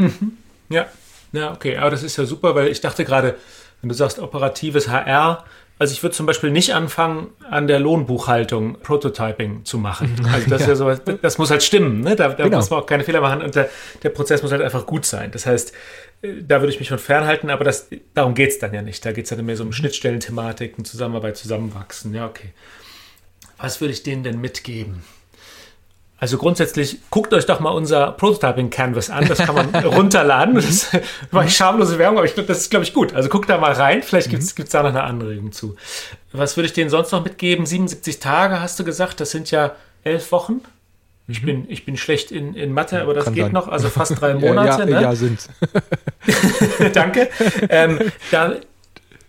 Mhm. 0.00 0.32
Ja, 0.68 0.86
ja, 1.32 1.52
okay. 1.52 1.76
Aber 1.76 1.90
das 1.90 2.02
ist 2.02 2.16
ja 2.16 2.24
super, 2.24 2.54
weil 2.54 2.68
ich 2.68 2.80
dachte 2.80 3.04
gerade, 3.04 3.36
wenn 3.80 3.88
du 3.88 3.94
sagst 3.94 4.18
operatives 4.18 4.88
HR, 4.88 5.44
also 5.80 5.92
ich 5.94 6.02
würde 6.02 6.14
zum 6.14 6.26
Beispiel 6.26 6.50
nicht 6.50 6.74
anfangen, 6.74 7.28
an 7.48 7.66
der 7.66 7.80
Lohnbuchhaltung 7.80 8.80
Prototyping 8.80 9.64
zu 9.64 9.78
machen. 9.78 10.14
Also 10.30 10.50
das, 10.50 10.60
ja. 10.66 10.68
ja 10.68 10.74
so, 10.74 10.94
das 10.94 11.38
muss 11.38 11.50
halt 11.50 11.62
stimmen. 11.62 12.02
Ne? 12.02 12.16
Da, 12.16 12.28
da 12.28 12.44
genau. 12.44 12.58
muss 12.58 12.68
man 12.68 12.80
auch 12.80 12.86
keine 12.86 13.02
Fehler 13.02 13.22
machen 13.22 13.40
und 13.40 13.54
der, 13.54 13.70
der, 14.02 14.10
Prozess 14.10 14.42
muss 14.42 14.52
halt 14.52 14.60
einfach 14.60 14.84
gut 14.84 15.06
sein. 15.06 15.30
Das 15.30 15.46
heißt, 15.46 15.72
äh, 16.20 16.42
da 16.42 16.60
würde 16.60 16.70
ich 16.70 16.80
mich 16.80 16.90
von 16.90 16.98
fernhalten, 16.98 17.48
aber 17.48 17.64
das, 17.64 17.88
darum 18.12 18.34
geht 18.34 18.50
es 18.50 18.58
dann 18.58 18.74
ja 18.74 18.82
nicht. 18.82 19.06
Da 19.06 19.12
geht 19.12 19.24
es 19.24 19.30
dann 19.30 19.44
mehr 19.44 19.56
so 19.56 19.64
um 19.64 19.72
Schnittstellenthematiken, 19.72 20.84
Zusammenarbeit, 20.84 21.38
Zusammenwachsen. 21.38 22.12
Ja, 22.14 22.26
okay. 22.26 22.50
Was 23.56 23.80
würde 23.80 23.94
ich 23.94 24.02
denen 24.02 24.22
denn 24.22 24.38
mitgeben? 24.38 25.02
Also 26.20 26.36
grundsätzlich 26.36 26.98
guckt 27.08 27.32
euch 27.32 27.46
doch 27.46 27.60
mal 27.60 27.70
unser 27.70 28.12
Prototyping 28.12 28.68
Canvas 28.68 29.08
an. 29.08 29.26
Das 29.26 29.38
kann 29.38 29.54
man 29.54 29.74
runterladen. 29.84 30.54
Das 30.54 30.88
war 31.30 31.46
ich 31.46 31.56
schamlose 31.56 31.98
Werbung, 31.98 32.18
aber 32.18 32.26
ich 32.26 32.34
glaube, 32.34 32.46
das 32.46 32.58
ist, 32.58 32.70
glaube 32.70 32.84
ich, 32.84 32.92
gut. 32.92 33.14
Also 33.14 33.30
guckt 33.30 33.48
da 33.48 33.56
mal 33.56 33.72
rein. 33.72 34.02
Vielleicht 34.02 34.28
gibt 34.28 34.42
es 34.42 34.56
mhm. 34.56 34.64
da 34.70 34.82
noch 34.82 34.90
eine 34.90 35.02
Anregung 35.02 35.50
zu. 35.50 35.76
Was 36.32 36.58
würde 36.58 36.66
ich 36.66 36.74
denen 36.74 36.90
sonst 36.90 37.10
noch 37.10 37.24
mitgeben? 37.24 37.64
77 37.64 38.20
Tage 38.20 38.60
hast 38.60 38.78
du 38.78 38.84
gesagt. 38.84 39.20
Das 39.20 39.30
sind 39.30 39.50
ja 39.50 39.74
elf 40.04 40.30
Wochen. 40.30 40.60
Ich, 41.26 41.40
mhm. 41.40 41.46
bin, 41.46 41.64
ich 41.70 41.86
bin 41.86 41.96
schlecht 41.96 42.30
in, 42.32 42.54
in 42.54 42.72
Mathe, 42.74 43.00
aber 43.00 43.14
das 43.14 43.24
Kann 43.24 43.34
geht 43.34 43.44
sein. 43.44 43.52
noch. 43.52 43.68
Also 43.68 43.88
fast 43.88 44.20
drei 44.20 44.34
Monate. 44.34 44.68
ja, 44.82 44.88
ja, 44.88 45.00
ne? 45.00 45.02
ja 45.02 45.14
sind 45.14 45.48
Danke. 46.92 47.30
Ähm, 47.70 47.98
da, 48.30 48.56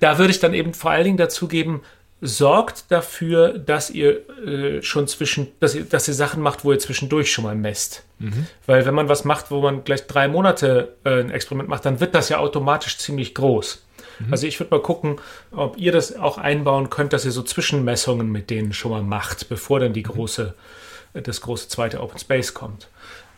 da 0.01 0.17
würde 0.17 0.31
ich 0.31 0.41
dann 0.41 0.53
eben 0.53 0.73
vor 0.73 0.91
allen 0.91 1.05
Dingen 1.05 1.17
dazu 1.17 1.47
geben, 1.47 1.83
sorgt 2.21 2.85
dafür, 2.89 3.57
dass 3.57 3.89
ihr 3.89 4.29
äh, 4.45 4.81
schon 4.83 5.07
zwischen, 5.07 5.47
dass 5.59 5.73
ihr, 5.73 5.85
dass 5.85 6.07
ihr 6.07 6.13
Sachen 6.13 6.41
macht, 6.41 6.63
wo 6.63 6.71
ihr 6.71 6.79
zwischendurch 6.79 7.31
schon 7.31 7.43
mal 7.43 7.55
messt. 7.55 8.03
Mhm. 8.19 8.45
Weil 8.67 8.85
wenn 8.85 8.93
man 8.93 9.09
was 9.09 9.25
macht, 9.25 9.49
wo 9.49 9.59
man 9.61 9.83
gleich 9.83 10.05
drei 10.05 10.27
Monate 10.27 10.95
äh, 11.03 11.19
ein 11.19 11.31
Experiment 11.31 11.67
macht, 11.67 11.85
dann 11.85 11.99
wird 11.99 12.13
das 12.13 12.29
ja 12.29 12.37
automatisch 12.37 12.99
ziemlich 12.99 13.33
groß. 13.33 13.83
Mhm. 14.19 14.31
Also 14.31 14.45
ich 14.45 14.59
würde 14.59 14.75
mal 14.75 14.83
gucken, 14.83 15.19
ob 15.51 15.77
ihr 15.77 15.91
das 15.91 16.15
auch 16.15 16.37
einbauen 16.37 16.91
könnt, 16.91 17.11
dass 17.11 17.25
ihr 17.25 17.31
so 17.31 17.41
Zwischenmessungen 17.41 18.31
mit 18.31 18.51
denen 18.51 18.73
schon 18.73 18.91
mal 18.91 19.01
macht, 19.01 19.49
bevor 19.49 19.79
dann 19.79 19.93
die 19.93 20.03
große, 20.03 20.53
das 21.13 21.41
große 21.41 21.69
zweite 21.69 22.01
Open 22.01 22.19
Space 22.19 22.53
kommt. 22.53 22.87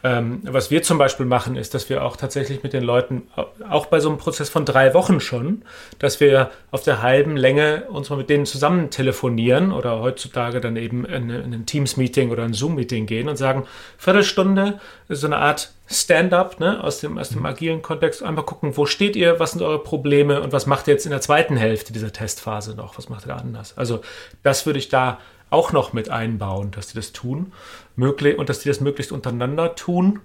Ähm, 0.05 0.41
was 0.43 0.69
wir 0.69 0.83
zum 0.83 0.97
Beispiel 0.97 1.25
machen, 1.25 1.55
ist, 1.55 1.73
dass 1.73 1.89
wir 1.89 2.03
auch 2.03 2.17
tatsächlich 2.17 2.61
mit 2.61 2.73
den 2.73 2.83
Leuten, 2.83 3.23
auch 3.69 3.85
bei 3.85 4.01
so 4.01 4.09
einem 4.09 4.17
Prozess 4.17 4.49
von 4.49 4.65
drei 4.65 4.93
Wochen 4.93 5.21
schon, 5.21 5.63
dass 5.97 6.19
wir 6.19 6.51
auf 6.71 6.83
der 6.83 7.01
halben 7.01 7.37
Länge 7.37 7.85
uns 7.89 8.09
mal 8.09 8.17
mit 8.17 8.29
denen 8.29 8.45
zusammen 8.45 8.89
telefonieren 8.89 9.71
oder 9.71 10.01
heutzutage 10.01 10.59
dann 10.59 10.75
eben 10.75 11.05
in, 11.05 11.29
in 11.29 11.53
ein 11.53 11.65
Teams-Meeting 11.65 12.31
oder 12.31 12.43
ein 12.43 12.53
Zoom-Meeting 12.53 13.05
gehen 13.05 13.29
und 13.29 13.37
sagen, 13.37 13.65
Viertelstunde, 13.97 14.81
so 15.07 15.25
eine 15.25 15.37
Art 15.37 15.71
Stand-up 15.87 16.59
ne, 16.59 16.83
aus, 16.83 16.99
dem, 16.99 17.17
aus 17.17 17.29
dem 17.29 17.45
agilen 17.45 17.81
Kontext, 17.81 18.23
einmal 18.23 18.45
gucken, 18.45 18.75
wo 18.75 18.85
steht 18.85 19.15
ihr, 19.15 19.39
was 19.39 19.51
sind 19.51 19.61
eure 19.61 19.83
Probleme 19.83 20.41
und 20.41 20.51
was 20.51 20.65
macht 20.65 20.87
ihr 20.87 20.93
jetzt 20.93 21.05
in 21.05 21.11
der 21.11 21.21
zweiten 21.21 21.55
Hälfte 21.55 21.93
dieser 21.93 22.11
Testphase 22.11 22.75
noch, 22.75 22.97
was 22.97 23.07
macht 23.07 23.25
ihr 23.25 23.29
da 23.29 23.35
anders? 23.37 23.77
Also 23.77 24.01
das 24.43 24.65
würde 24.65 24.79
ich 24.79 24.89
da 24.89 25.19
auch 25.53 25.71
noch 25.71 25.93
mit 25.93 26.09
einbauen, 26.09 26.71
dass 26.71 26.87
die 26.87 26.95
das 26.95 27.13
tun 27.13 27.53
möglich 27.95 28.37
und 28.37 28.49
dass 28.49 28.59
die 28.59 28.69
das 28.69 28.81
möglichst 28.81 29.11
untereinander 29.11 29.75
tun. 29.75 30.19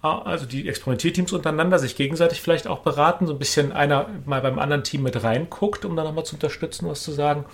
Also 0.00 0.46
die 0.46 0.68
Experimentierteams 0.68 1.32
untereinander 1.32 1.80
sich 1.80 1.96
gegenseitig 1.96 2.40
vielleicht 2.40 2.68
auch 2.68 2.78
beraten, 2.78 3.26
so 3.26 3.32
ein 3.32 3.38
bisschen 3.38 3.72
einer 3.72 4.06
mal 4.24 4.40
beim 4.40 4.60
anderen 4.60 4.84
Team 4.84 5.02
mit 5.02 5.22
reinguckt, 5.24 5.84
um 5.84 5.96
da 5.96 6.04
nochmal 6.04 6.24
zu 6.24 6.36
unterstützen, 6.36 6.88
was 6.88 7.02
zu 7.02 7.10
sagen. 7.10 7.44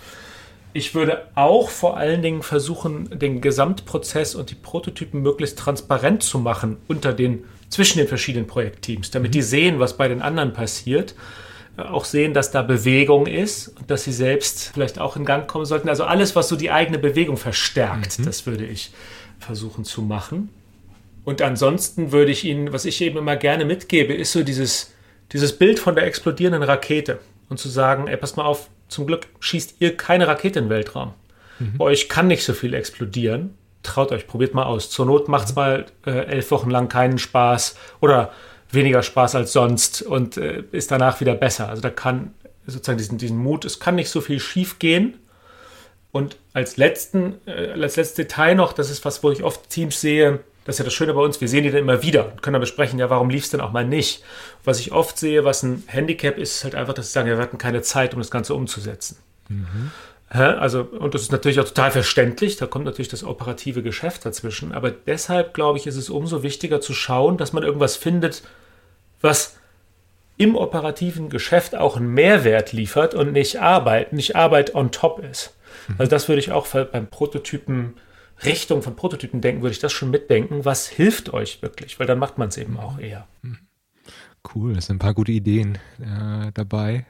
Ich 0.74 0.94
würde 0.94 1.28
auch 1.34 1.70
vor 1.70 1.96
allen 1.96 2.20
Dingen 2.20 2.42
versuchen, 2.42 3.18
den 3.18 3.40
Gesamtprozess 3.40 4.34
und 4.34 4.50
die 4.50 4.56
Prototypen 4.56 5.22
möglichst 5.22 5.58
transparent 5.58 6.22
zu 6.22 6.38
machen 6.38 6.76
unter 6.88 7.14
den, 7.14 7.44
zwischen 7.70 7.98
den 7.98 8.08
verschiedenen 8.08 8.46
Projektteams, 8.46 9.10
damit 9.10 9.30
mhm. 9.30 9.32
die 9.32 9.42
sehen, 9.42 9.78
was 9.78 9.96
bei 9.96 10.08
den 10.08 10.20
anderen 10.20 10.52
passiert 10.52 11.14
auch 11.76 12.04
sehen, 12.04 12.34
dass 12.34 12.50
da 12.50 12.62
Bewegung 12.62 13.26
ist 13.26 13.68
und 13.68 13.90
dass 13.90 14.04
sie 14.04 14.12
selbst 14.12 14.70
vielleicht 14.74 14.98
auch 14.98 15.16
in 15.16 15.24
Gang 15.24 15.48
kommen 15.48 15.64
sollten. 15.64 15.88
Also 15.88 16.04
alles, 16.04 16.36
was 16.36 16.48
so 16.48 16.56
die 16.56 16.70
eigene 16.70 16.98
Bewegung 16.98 17.36
verstärkt, 17.36 18.18
mhm. 18.18 18.24
das 18.24 18.46
würde 18.46 18.64
ich 18.64 18.92
versuchen 19.40 19.84
zu 19.84 20.02
machen. 20.02 20.50
Und 21.24 21.42
ansonsten 21.42 22.12
würde 22.12 22.30
ich 22.30 22.44
Ihnen, 22.44 22.72
was 22.72 22.84
ich 22.84 23.00
eben 23.00 23.18
immer 23.18 23.36
gerne 23.36 23.64
mitgebe, 23.64 24.14
ist 24.14 24.32
so 24.32 24.42
dieses, 24.42 24.92
dieses 25.32 25.56
Bild 25.58 25.78
von 25.78 25.94
der 25.94 26.06
explodierenden 26.06 26.62
Rakete 26.62 27.18
und 27.48 27.58
zu 27.58 27.68
sagen, 27.68 28.06
ey, 28.08 28.16
passt 28.16 28.36
mal 28.36 28.44
auf, 28.44 28.68
zum 28.88 29.06
Glück 29.06 29.26
schießt 29.40 29.76
ihr 29.80 29.96
keine 29.96 30.28
Rakete 30.28 30.58
in 30.58 30.66
den 30.66 30.70
Weltraum. 30.70 31.14
Mhm. 31.58 31.78
Bei 31.78 31.86
euch 31.86 32.08
kann 32.08 32.28
nicht 32.28 32.44
so 32.44 32.52
viel 32.52 32.74
explodieren. 32.74 33.54
Traut 33.82 34.12
euch, 34.12 34.26
probiert 34.26 34.54
mal 34.54 34.64
aus. 34.64 34.90
Zur 34.90 35.06
Not 35.06 35.28
macht 35.28 35.48
es 35.48 35.54
mal 35.54 35.86
äh, 36.06 36.10
elf 36.10 36.50
Wochen 36.50 36.70
lang 36.70 36.88
keinen 36.88 37.18
Spaß 37.18 37.76
oder 38.00 38.32
weniger 38.74 39.02
Spaß 39.02 39.34
als 39.34 39.52
sonst 39.52 40.02
und 40.02 40.36
äh, 40.36 40.64
ist 40.72 40.90
danach 40.90 41.20
wieder 41.20 41.34
besser. 41.34 41.68
Also 41.68 41.82
da 41.82 41.90
kann 41.90 42.34
sozusagen 42.66 42.98
diesen, 42.98 43.18
diesen 43.18 43.38
Mut, 43.38 43.64
es 43.64 43.80
kann 43.80 43.94
nicht 43.94 44.10
so 44.10 44.20
viel 44.20 44.40
schief 44.40 44.78
gehen. 44.78 45.18
Und 46.12 46.36
als 46.52 46.76
letzten, 46.76 47.34
äh, 47.46 47.72
als 47.72 47.96
letztes 47.96 48.14
Detail 48.14 48.54
noch, 48.54 48.72
das 48.72 48.90
ist 48.90 49.04
was, 49.04 49.22
wo 49.22 49.30
ich 49.30 49.42
oft 49.42 49.68
Teams 49.68 50.00
sehe, 50.00 50.40
das 50.64 50.76
ist 50.76 50.78
ja 50.78 50.84
das 50.84 50.94
Schöne 50.94 51.12
bei 51.12 51.20
uns, 51.20 51.40
wir 51.40 51.48
sehen 51.48 51.64
die 51.64 51.70
dann 51.70 51.80
immer 51.80 52.02
wieder 52.02 52.32
und 52.32 52.42
können 52.42 52.54
dann 52.54 52.60
besprechen, 52.60 52.98
ja, 52.98 53.10
warum 53.10 53.28
lief 53.30 53.44
es 53.44 53.50
denn 53.50 53.60
auch 53.60 53.72
mal 53.72 53.84
nicht? 53.84 54.22
Was 54.64 54.80
ich 54.80 54.92
oft 54.92 55.18
sehe, 55.18 55.44
was 55.44 55.62
ein 55.62 55.82
Handicap 55.86 56.38
ist, 56.38 56.56
ist 56.56 56.64
halt 56.64 56.74
einfach, 56.74 56.94
dass 56.94 57.08
sie 57.08 57.12
sagen, 57.12 57.28
ja, 57.28 57.36
wir 57.36 57.42
hatten 57.42 57.58
keine 57.58 57.82
Zeit, 57.82 58.14
um 58.14 58.20
das 58.20 58.30
Ganze 58.30 58.54
umzusetzen. 58.54 59.18
Mhm. 59.48 59.90
Also, 60.30 60.80
und 60.80 61.14
das 61.14 61.22
ist 61.22 61.32
natürlich 61.32 61.60
auch 61.60 61.64
total 61.64 61.90
verständlich, 61.90 62.56
da 62.56 62.66
kommt 62.66 62.86
natürlich 62.86 63.08
das 63.08 63.22
operative 63.24 63.82
Geschäft 63.82 64.24
dazwischen, 64.24 64.72
aber 64.72 64.90
deshalb, 64.90 65.54
glaube 65.54 65.78
ich, 65.78 65.86
ist 65.86 65.96
es 65.96 66.10
umso 66.10 66.42
wichtiger 66.42 66.80
zu 66.80 66.92
schauen, 66.92 67.36
dass 67.36 67.52
man 67.52 67.62
irgendwas 67.62 67.94
findet, 67.94 68.42
was 69.24 69.58
im 70.36 70.56
operativen 70.56 71.28
Geschäft 71.28 71.74
auch 71.74 71.96
einen 71.96 72.12
Mehrwert 72.12 72.72
liefert 72.72 73.14
und 73.14 73.32
nicht 73.32 73.60
Arbeit, 73.60 74.12
nicht 74.12 74.36
Arbeit 74.36 74.74
on 74.74 74.90
top 74.92 75.20
ist. 75.20 75.56
Mhm. 75.88 75.94
Also 75.98 76.10
das 76.10 76.28
würde 76.28 76.40
ich 76.40 76.52
auch 76.52 76.66
beim 76.66 77.08
Prototypen, 77.08 77.94
Richtung 78.44 78.82
von 78.82 78.96
Prototypen 78.96 79.40
denken, 79.40 79.62
würde 79.62 79.72
ich 79.72 79.78
das 79.78 79.92
schon 79.92 80.10
mitdenken. 80.10 80.64
Was 80.64 80.88
hilft 80.88 81.32
euch 81.32 81.62
wirklich? 81.62 81.98
Weil 81.98 82.06
dann 82.06 82.18
macht 82.18 82.36
man 82.36 82.48
es 82.48 82.56
eben 82.56 82.78
auch 82.78 82.98
eher. 82.98 83.26
Mhm. 83.42 83.58
Cool, 84.54 84.76
es 84.76 84.86
sind 84.86 84.96
ein 84.96 84.98
paar 84.98 85.14
gute 85.14 85.32
Ideen 85.32 85.78
äh, 86.00 86.52
dabei, 86.52 87.06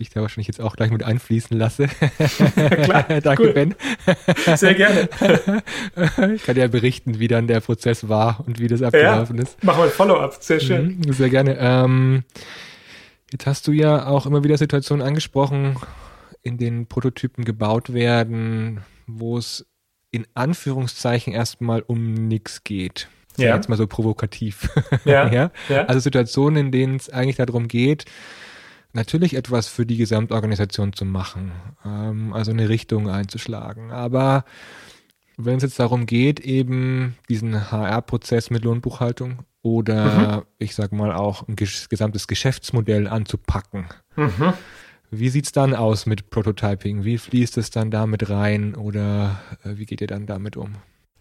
die 0.00 0.04
ich 0.04 0.10
da 0.10 0.22
wahrscheinlich 0.22 0.46
jetzt 0.46 0.62
auch 0.62 0.76
gleich 0.76 0.90
mit 0.90 1.02
einfließen 1.02 1.56
lasse. 1.58 1.86
Klar, 2.82 3.02
Danke, 3.22 3.42
cool. 3.42 3.52
Ben. 3.52 3.74
Sehr 4.56 4.74
gerne. 4.74 5.10
ich 6.34 6.42
kann 6.42 6.56
ja 6.56 6.68
berichten, 6.68 7.18
wie 7.18 7.28
dann 7.28 7.46
der 7.46 7.60
Prozess 7.60 8.08
war 8.08 8.42
und 8.46 8.58
wie 8.58 8.66
das 8.66 8.80
abgelaufen 8.80 9.36
ja, 9.36 9.42
ist. 9.42 9.62
Machen 9.62 9.80
wir 9.80 9.84
ein 9.84 9.90
Follow-up, 9.90 10.38
sehr 10.40 10.58
schön. 10.58 10.96
Mhm, 11.04 11.12
sehr 11.12 11.28
gerne. 11.28 11.58
Ähm, 11.60 12.24
jetzt 13.30 13.46
hast 13.46 13.68
du 13.68 13.72
ja 13.72 14.06
auch 14.06 14.24
immer 14.24 14.42
wieder 14.42 14.56
Situationen 14.56 15.06
angesprochen, 15.06 15.76
in 16.42 16.56
denen 16.56 16.86
Prototypen 16.86 17.44
gebaut 17.44 17.92
werden, 17.92 18.80
wo 19.06 19.36
es 19.36 19.66
in 20.12 20.26
Anführungszeichen 20.32 21.34
erstmal 21.34 21.82
um 21.82 22.14
nichts 22.14 22.64
geht. 22.64 23.08
Ja. 23.36 23.54
Jetzt 23.54 23.68
mal 23.68 23.76
so 23.76 23.86
provokativ. 23.86 24.70
Ja. 25.04 25.30
ja? 25.30 25.50
ja. 25.68 25.84
Also 25.84 26.00
Situationen, 26.00 26.66
in 26.66 26.72
denen 26.72 26.96
es 26.96 27.10
eigentlich 27.10 27.36
darum 27.36 27.68
geht, 27.68 28.06
natürlich 28.92 29.34
etwas 29.34 29.68
für 29.68 29.86
die 29.86 29.96
Gesamtorganisation 29.96 30.92
zu 30.92 31.04
machen, 31.04 31.52
ähm, 31.84 32.32
also 32.32 32.50
eine 32.50 32.68
Richtung 32.68 33.08
einzuschlagen. 33.08 33.90
Aber 33.90 34.44
wenn 35.36 35.56
es 35.56 35.62
jetzt 35.62 35.78
darum 35.78 36.06
geht, 36.06 36.40
eben 36.40 37.16
diesen 37.28 37.70
HR-Prozess 37.70 38.50
mit 38.50 38.64
Lohnbuchhaltung 38.64 39.40
oder 39.62 40.38
mhm. 40.38 40.42
ich 40.58 40.74
sag 40.74 40.92
mal 40.92 41.12
auch 41.12 41.46
ein 41.48 41.56
gesamtes 41.56 42.26
Geschäftsmodell 42.26 43.08
anzupacken, 43.08 43.86
mhm. 44.16 44.52
wie 45.10 45.28
sieht 45.28 45.46
es 45.46 45.52
dann 45.52 45.74
aus 45.74 46.06
mit 46.06 46.30
Prototyping? 46.30 47.04
Wie 47.04 47.18
fließt 47.18 47.58
es 47.58 47.70
dann 47.70 47.90
damit 47.90 48.28
rein 48.30 48.74
oder 48.74 49.40
äh, 49.64 49.76
wie 49.76 49.86
geht 49.86 50.00
ihr 50.00 50.06
dann 50.06 50.26
damit 50.26 50.56
um? 50.56 50.74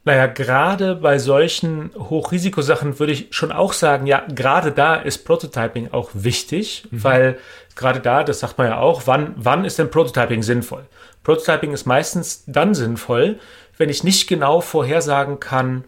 Naja, 0.10 0.26
gerade 0.26 0.96
bei 0.96 1.20
solchen 1.20 1.92
Hochrisikosachen 1.94 2.98
würde 2.98 3.14
ich 3.14 3.28
schon 3.30 3.52
auch 3.52 3.74
sagen, 3.74 4.08
ja, 4.08 4.24
gerade 4.34 4.72
da 4.72 4.96
ist 4.96 5.20
Prototyping 5.24 5.90
auch 5.92 6.10
wichtig, 6.16 6.88
mhm. 6.90 7.04
weil 7.04 7.38
gerade 7.76 8.00
da, 8.00 8.24
das 8.24 8.40
sagt 8.40 8.58
man 8.58 8.66
ja 8.66 8.80
auch, 8.80 9.04
wann, 9.06 9.36
wann 9.36 9.66
ist 9.66 9.78
denn 9.78 9.92
Prototyping 9.92 10.42
sinnvoll? 10.42 10.88
Prototyping 11.22 11.74
ist 11.74 11.86
meistens 11.86 12.44
dann 12.48 12.74
sinnvoll, 12.74 13.38
wenn 13.78 13.90
ich 13.90 14.04
nicht 14.04 14.28
genau 14.28 14.62
vorhersagen 14.62 15.40
kann, 15.40 15.84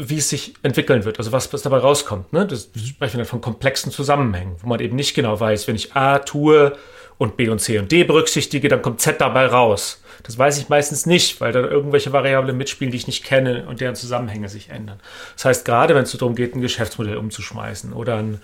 wie 0.00 0.18
es 0.18 0.28
sich 0.28 0.54
entwickeln 0.62 1.04
wird, 1.04 1.18
also 1.18 1.32
was, 1.32 1.52
was 1.52 1.62
dabei 1.62 1.78
rauskommt. 1.78 2.32
Ne? 2.32 2.46
Das 2.46 2.70
sprechen 2.86 3.18
wir 3.18 3.24
von 3.26 3.40
komplexen 3.40 3.90
Zusammenhängen, 3.90 4.54
wo 4.62 4.68
man 4.68 4.78
eben 4.78 4.94
nicht 4.94 5.12
genau 5.12 5.38
weiß, 5.38 5.66
wenn 5.66 5.74
ich 5.74 5.96
A 5.96 6.20
tue 6.20 6.76
und 7.18 7.36
B 7.36 7.48
und 7.48 7.58
C 7.58 7.80
und 7.80 7.90
D 7.90 8.04
berücksichtige, 8.04 8.68
dann 8.68 8.80
kommt 8.80 9.00
Z 9.00 9.20
dabei 9.20 9.46
raus. 9.46 10.00
Das 10.22 10.38
weiß 10.38 10.58
ich 10.58 10.68
meistens 10.68 11.04
nicht, 11.04 11.40
weil 11.40 11.50
da 11.50 11.60
irgendwelche 11.60 12.12
Variablen 12.12 12.56
mitspielen, 12.56 12.92
die 12.92 12.96
ich 12.96 13.08
nicht 13.08 13.24
kenne 13.24 13.66
und 13.66 13.80
deren 13.80 13.96
Zusammenhänge 13.96 14.48
sich 14.48 14.70
ändern. 14.70 15.00
Das 15.34 15.46
heißt, 15.46 15.64
gerade 15.64 15.96
wenn 15.96 16.04
es 16.04 16.12
darum 16.12 16.36
geht, 16.36 16.54
ein 16.54 16.60
Geschäftsmodell 16.60 17.16
umzuschmeißen 17.16 17.92
oder 17.92 18.18
ein, 18.18 18.40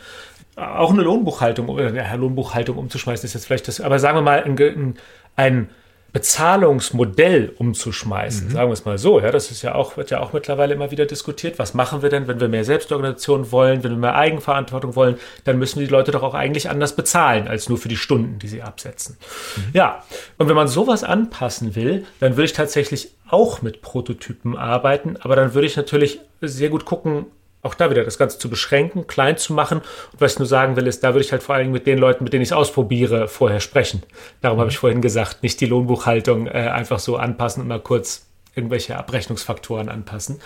auch 0.57 0.91
eine 0.91 1.03
Lohnbuchhaltung 1.03 1.69
oder 1.69 1.87
eine 1.87 2.17
Lohnbuchhaltung 2.17 2.77
umzuschmeißen, 2.77 3.25
ist 3.27 3.35
jetzt 3.35 3.47
vielleicht 3.47 3.69
das, 3.69 3.81
aber 3.81 4.01
sagen 4.01 4.19
wir 4.19 4.23
mal, 4.23 4.43
ein, 4.43 4.97
ein 5.37 5.69
Bezahlungsmodell 6.15 7.53
umzuschmeißen. 7.59 8.47
Mhm. 8.47 8.53
Sagen 8.53 8.69
wir 8.69 8.73
es 8.73 8.85
mal 8.85 8.99
so. 8.99 9.19
Ja, 9.19 9.33
das 9.33 9.51
ist 9.51 9.63
ja 9.63 9.75
auch, 9.75 9.97
wird 9.97 10.11
ja 10.11 10.21
auch 10.21 10.33
mittlerweile 10.33 10.73
immer 10.73 10.93
wieder 10.93 11.07
diskutiert. 11.07 11.59
Was 11.59 11.75
machen 11.75 12.03
wir 12.03 12.09
denn, 12.09 12.29
wenn 12.29 12.39
wir 12.39 12.47
mehr 12.47 12.65
Selbstorganisation 12.65 13.51
wollen, 13.51 13.83
wenn 13.83 13.91
wir 13.91 13.99
mehr 13.99 14.15
Eigenverantwortung 14.15 14.95
wollen? 14.95 15.17
Dann 15.43 15.59
müssen 15.59 15.81
die 15.81 15.87
Leute 15.87 16.13
doch 16.13 16.23
auch 16.23 16.35
eigentlich 16.35 16.71
anders 16.71 16.95
bezahlen, 16.95 17.49
als 17.49 17.69
nur 17.69 17.79
für 17.79 17.89
die 17.89 17.97
Stunden, 17.97 18.39
die 18.39 18.47
sie 18.47 18.63
absetzen. 18.63 19.19
Mhm. 19.57 19.63
Ja, 19.73 20.05
und 20.39 20.49
wenn 20.49 20.55
man 20.55 20.69
sowas 20.69 21.03
anpassen 21.03 21.75
will, 21.75 22.07
dann 22.21 22.37
würde 22.37 22.45
ich 22.45 22.53
tatsächlich 22.53 23.11
auch 23.29 23.61
mit 23.61 23.83
Prototypen 23.83 24.57
arbeiten, 24.57 25.17
aber 25.21 25.35
dann 25.35 25.55
würde 25.55 25.67
ich 25.67 25.77
natürlich 25.77 26.21
sehr 26.41 26.69
gut 26.69 26.85
gucken, 26.85 27.27
auch 27.65 27.75
da 27.75 27.91
wieder 27.91 28.05
das 28.05 28.19
Ganze 28.19 28.39
zu 28.39 28.49
beschränken, 28.49 29.07
klein 29.07 29.37
zu 29.37 29.53
machen. 29.53 29.79
Und 29.79 30.21
was 30.21 30.35
ich 30.35 30.39
nur 30.39 30.47
sagen 30.47 30.77
will, 30.77 30.87
ist, 30.87 31.03
da 31.03 31.15
würde 31.15 31.25
ich 31.25 31.33
halt 31.33 31.43
vor 31.43 31.55
allem 31.55 31.73
mit 31.73 31.87
den 31.87 31.99
Leuten, 31.99 32.23
mit 32.23 32.33
denen 32.33 32.43
ich 32.43 32.51
es 32.51 32.53
ausprobiere, 32.53 33.27
vorher 33.27 33.61
sprechen. 33.61 34.03
Darum 34.41 34.59
mhm. 34.59 34.61
habe 34.61 34.71
ich 34.71 34.79
vorhin 34.79 35.01
gesagt, 35.01 35.43
nicht 35.43 35.61
die 35.61 35.67
Lohnbuchhaltung 35.67 36.47
äh, 36.47 36.51
einfach 36.51 36.99
so 36.99 37.17
anpassen 37.17 37.63
und 37.63 37.69
mal 37.69 37.81
kurz 37.81 38.27
irgendwelche 38.55 38.97
Abrechnungsfaktoren 38.97 39.89
anpassen. 39.89 40.41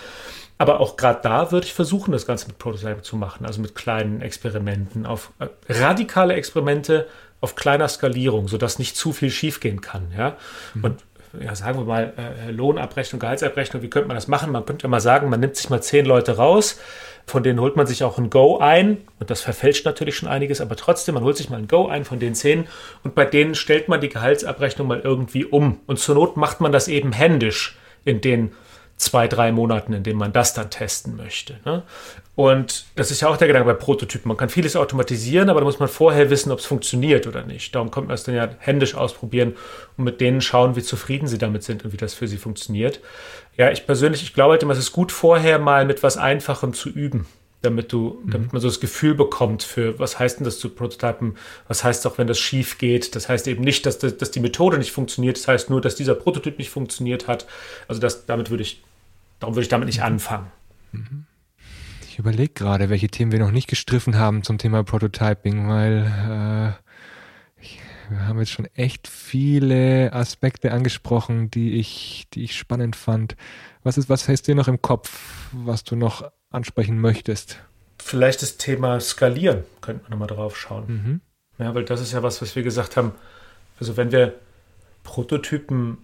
Aber 0.57 0.79
auch 0.79 0.97
gerade 0.97 1.19
da 1.21 1.51
würde 1.51 1.67
ich 1.67 1.73
versuchen, 1.73 2.11
das 2.11 2.25
Ganze 2.25 2.47
mit 2.47 2.57
Prototypen 2.57 3.03
zu 3.03 3.15
machen, 3.15 3.45
also 3.45 3.61
mit 3.61 3.75
kleinen 3.75 4.21
Experimenten, 4.21 5.05
auf 5.05 5.31
äh, 5.39 5.47
radikale 5.69 6.33
Experimente 6.33 7.07
auf 7.41 7.55
kleiner 7.55 7.87
Skalierung, 7.87 8.47
sodass 8.47 8.79
nicht 8.79 8.97
zu 8.97 9.13
viel 9.13 9.29
schiefgehen 9.29 9.81
kann. 9.81 10.11
Ja? 10.17 10.35
Mhm. 10.73 10.83
Und 10.83 11.03
ja, 11.39 11.55
sagen 11.55 11.79
wir 11.79 11.85
mal, 11.85 12.13
äh, 12.17 12.51
Lohnabrechnung, 12.51 13.19
Gehaltsabrechnung, 13.19 13.81
wie 13.83 13.89
könnte 13.89 14.07
man 14.07 14.15
das 14.15 14.27
machen? 14.27 14.51
Man 14.51 14.65
könnte 14.65 14.83
ja 14.83 14.89
mal 14.89 14.99
sagen, 14.99 15.29
man 15.29 15.39
nimmt 15.39 15.55
sich 15.55 15.69
mal 15.69 15.81
zehn 15.81 16.05
Leute 16.05 16.37
raus, 16.37 16.79
von 17.25 17.43
denen 17.43 17.59
holt 17.59 17.75
man 17.75 17.85
sich 17.85 18.03
auch 18.03 18.17
ein 18.17 18.29
Go 18.29 18.57
ein 18.57 18.97
und 19.19 19.29
das 19.29 19.41
verfälscht 19.41 19.85
natürlich 19.85 20.17
schon 20.17 20.29
einiges, 20.29 20.61
aber 20.61 20.75
trotzdem, 20.75 21.15
man 21.15 21.23
holt 21.23 21.37
sich 21.37 21.49
mal 21.49 21.57
ein 21.57 21.67
Go 21.67 21.87
ein 21.87 22.05
von 22.05 22.19
den 22.19 22.33
zehn 22.33 22.67
und 23.03 23.13
bei 23.13 23.25
denen 23.25 23.53
stellt 23.53 23.87
man 23.87 24.01
die 24.01 24.09
Gehaltsabrechnung 24.09 24.87
mal 24.87 25.01
irgendwie 25.01 25.45
um 25.45 25.79
und 25.85 25.99
zur 25.99 26.15
Not 26.15 26.37
macht 26.37 26.61
man 26.61 26.71
das 26.71 26.87
eben 26.87 27.11
händisch 27.11 27.77
in 28.05 28.21
den 28.21 28.51
zwei, 28.99 29.27
drei 29.27 29.51
Monaten, 29.51 29.93
in 29.93 30.03
denen 30.03 30.19
man 30.19 30.33
das 30.33 30.53
dann 30.53 30.69
testen 30.69 31.15
möchte. 31.15 31.59
Ne? 31.65 31.83
Und 32.35 32.85
das 32.95 33.11
ist 33.11 33.21
ja 33.21 33.29
auch 33.29 33.37
der 33.37 33.47
Gedanke 33.47 33.65
bei 33.65 33.73
Prototypen. 33.73 34.27
Man 34.27 34.37
kann 34.37 34.49
vieles 34.49 34.75
automatisieren, 34.75 35.49
aber 35.49 35.61
da 35.61 35.65
muss 35.65 35.79
man 35.79 35.87
vorher 35.87 36.29
wissen, 36.29 36.51
ob 36.51 36.59
es 36.59 36.65
funktioniert 36.65 37.25
oder 37.25 37.43
nicht. 37.45 37.73
Darum 37.73 37.91
kommt 37.91 38.07
man 38.07 38.15
es 38.15 38.23
dann 38.23 38.35
ja 38.35 38.49
händisch 38.59 38.95
ausprobieren 38.95 39.55
und 39.97 40.03
mit 40.03 40.19
denen 40.19 40.41
schauen, 40.41 40.75
wie 40.75 40.83
zufrieden 40.83 41.27
sie 41.27 41.37
damit 41.37 41.63
sind 41.63 41.85
und 41.85 41.93
wie 41.93 41.97
das 41.97 42.13
für 42.13 42.27
sie 42.27 42.37
funktioniert. 42.37 42.99
Ja, 43.57 43.71
ich 43.71 43.85
persönlich, 43.85 44.21
ich 44.21 44.33
glaube 44.33 44.51
halt 44.51 44.63
immer, 44.63 44.73
es 44.73 44.79
ist 44.79 44.91
gut, 44.91 45.13
vorher 45.13 45.59
mal 45.59 45.85
mit 45.85 46.03
was 46.03 46.17
Einfachem 46.17 46.73
zu 46.73 46.89
üben 46.89 47.25
damit 47.61 47.91
du, 47.91 48.21
mhm. 48.23 48.31
damit 48.31 48.53
man 48.53 48.61
so 48.61 48.69
das 48.69 48.79
Gefühl 48.79 49.15
bekommt 49.15 49.63
für, 49.63 49.99
was 49.99 50.17
heißt 50.17 50.39
denn 50.39 50.45
das 50.45 50.59
zu 50.59 50.69
Prototypen, 50.69 51.35
was 51.67 51.83
heißt 51.83 52.07
auch, 52.07 52.17
wenn 52.17 52.27
das 52.27 52.39
schief 52.39 52.77
geht. 52.77 53.15
Das 53.15 53.27
heißt 53.27 53.47
eben 53.47 53.63
nicht, 53.63 53.85
dass, 53.85 53.97
das, 53.97 54.17
dass 54.17 54.31
die 54.31 54.39
Methode 54.39 54.77
nicht 54.77 54.91
funktioniert, 54.91 55.37
das 55.37 55.47
heißt 55.47 55.69
nur, 55.69 55.81
dass 55.81 55.95
dieser 55.95 56.15
Prototyp 56.15 56.57
nicht 56.57 56.69
funktioniert 56.69 57.27
hat. 57.27 57.45
Also 57.87 57.99
das, 57.99 58.25
damit 58.25 58.49
würde 58.49 58.63
ich 58.63 58.81
Darum 59.39 59.55
würde 59.55 59.63
ich 59.63 59.69
damit 59.69 59.87
nicht 59.87 59.99
mhm. 59.99 60.05
anfangen. 60.05 60.51
Mhm. 60.91 61.25
Ich 62.07 62.19
überlege 62.19 62.53
gerade, 62.53 62.89
welche 62.89 63.07
Themen 63.07 63.31
wir 63.31 63.39
noch 63.39 63.51
nicht 63.51 63.69
gestriffen 63.69 64.17
haben 64.17 64.43
zum 64.43 64.57
Thema 64.57 64.83
Prototyping, 64.83 65.69
weil 65.69 66.75
äh, 66.77 67.61
ich, 67.61 67.79
wir 68.09 68.27
haben 68.27 68.39
jetzt 68.39 68.51
schon 68.51 68.65
echt 68.75 69.07
viele 69.07 70.11
Aspekte 70.11 70.71
angesprochen, 70.71 71.49
die 71.49 71.79
ich, 71.79 72.27
die 72.33 72.43
ich 72.43 72.57
spannend 72.57 72.95
fand. 72.95 73.35
Was 73.83 73.97
ist, 73.97 74.09
was 74.09 74.27
heißt 74.27 74.47
dir 74.47 74.55
noch 74.55 74.67
im 74.67 74.81
Kopf, 74.81 75.49
was 75.53 75.85
du 75.85 75.95
noch 75.95 76.29
ansprechen 76.49 76.99
möchtest? 76.99 77.59
Vielleicht 77.97 78.41
das 78.41 78.57
Thema 78.57 78.99
Skalieren, 78.99 79.63
könnte 79.81 80.03
man 80.03 80.11
nochmal 80.11 80.27
drauf 80.27 80.57
schauen. 80.57 80.85
Mhm. 80.87 81.21
Ja, 81.57 81.75
weil 81.75 81.85
das 81.85 82.01
ist 82.01 82.11
ja 82.11 82.23
was, 82.23 82.41
was 82.41 82.55
wir 82.55 82.63
gesagt 82.63 82.97
haben. 82.97 83.13
Also 83.79 83.95
wenn 83.95 84.11
wir 84.11 84.35
Prototypen 85.03 85.99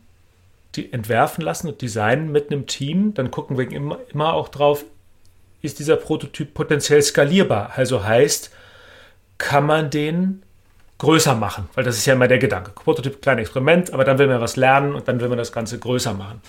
entwerfen 0.83 1.43
lassen 1.43 1.67
und 1.67 1.81
designen 1.81 2.31
mit 2.31 2.51
einem 2.51 2.67
Team, 2.67 3.13
dann 3.13 3.31
gucken 3.31 3.57
wir 3.57 3.69
immer, 3.71 3.99
immer 4.13 4.33
auch 4.33 4.49
drauf, 4.49 4.83
ist 5.61 5.79
dieser 5.79 5.95
Prototyp 5.95 6.53
potenziell 6.53 7.01
skalierbar? 7.01 7.71
Also 7.75 8.03
heißt, 8.03 8.51
kann 9.37 9.65
man 9.65 9.89
den 9.89 10.43
größer 10.97 11.35
machen? 11.35 11.67
Weil 11.73 11.83
das 11.83 11.97
ist 11.97 12.05
ja 12.05 12.13
immer 12.13 12.27
der 12.27 12.37
Gedanke. 12.37 12.71
Prototyp, 12.71 13.21
kleines 13.21 13.43
Experiment, 13.43 13.93
aber 13.93 14.03
dann 14.03 14.17
will 14.17 14.27
man 14.27 14.41
was 14.41 14.55
lernen 14.55 14.95
und 14.95 15.07
dann 15.07 15.19
will 15.19 15.29
man 15.29 15.37
das 15.37 15.51
Ganze 15.51 15.79
größer 15.79 16.13
machen. 16.13 16.41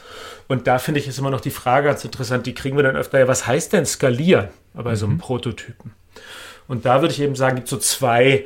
Und 0.49 0.67
da 0.67 0.79
finde 0.79 1.01
ich 1.01 1.09
ist 1.09 1.19
immer 1.19 1.31
noch 1.31 1.41
die 1.41 1.51
Frage 1.51 1.89
ganz 1.89 2.05
interessant, 2.05 2.47
die 2.47 2.55
kriegen 2.55 2.77
wir 2.77 2.85
dann 2.85 2.97
öfter, 2.97 3.19
ja, 3.19 3.29
was 3.29 3.47
heißt 3.47 3.73
denn 3.73 3.87
skalieren 3.87 4.49
bei 4.75 4.93
mhm. 4.93 4.97
so 4.97 5.07
einem 5.07 5.19
Prototypen? 5.19 5.93
Und 6.69 6.85
da 6.85 7.01
würde 7.01 7.13
ich 7.13 7.21
eben 7.21 7.37
sagen, 7.37 7.57
gibt 7.57 7.67
es 7.67 7.71
so 7.71 7.79
zwei 7.79 8.45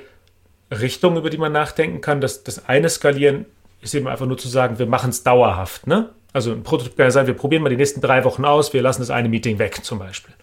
Richtungen, 0.70 1.16
über 1.16 1.30
die 1.30 1.38
man 1.38 1.52
nachdenken 1.52 2.00
kann. 2.00 2.20
Das, 2.20 2.44
das 2.44 2.68
eine 2.68 2.88
Skalieren 2.88 3.46
ist 3.80 3.94
eben 3.94 4.08
einfach 4.08 4.26
nur 4.26 4.38
zu 4.38 4.48
sagen, 4.48 4.78
wir 4.78 4.86
machen 4.86 5.10
es 5.10 5.22
dauerhaft. 5.22 5.86
Ne? 5.86 6.10
Also 6.32 6.52
ein 6.52 6.62
Prototyp 6.62 6.96
kann 6.96 7.06
ja 7.06 7.10
sein, 7.10 7.26
wir 7.26 7.34
probieren 7.34 7.62
mal 7.62 7.70
die 7.70 7.76
nächsten 7.76 8.00
drei 8.00 8.24
Wochen 8.24 8.44
aus, 8.44 8.72
wir 8.72 8.82
lassen 8.82 9.02
das 9.02 9.10
eine 9.10 9.28
Meeting 9.28 9.58
weg 9.58 9.84
zum 9.84 9.98
Beispiel. 9.98 10.34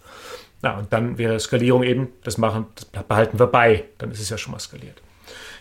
Na, 0.60 0.76
und 0.78 0.92
dann 0.92 1.18
wäre 1.18 1.38
Skalierung 1.38 1.84
eben, 1.84 2.08
das 2.24 2.36
machen, 2.36 2.66
das 2.92 3.04
behalten 3.04 3.38
wir 3.38 3.46
bei, 3.46 3.84
dann 3.98 4.10
ist 4.10 4.20
es 4.20 4.28
ja 4.28 4.36
schon 4.36 4.52
mal 4.52 4.58
skaliert. 4.58 5.00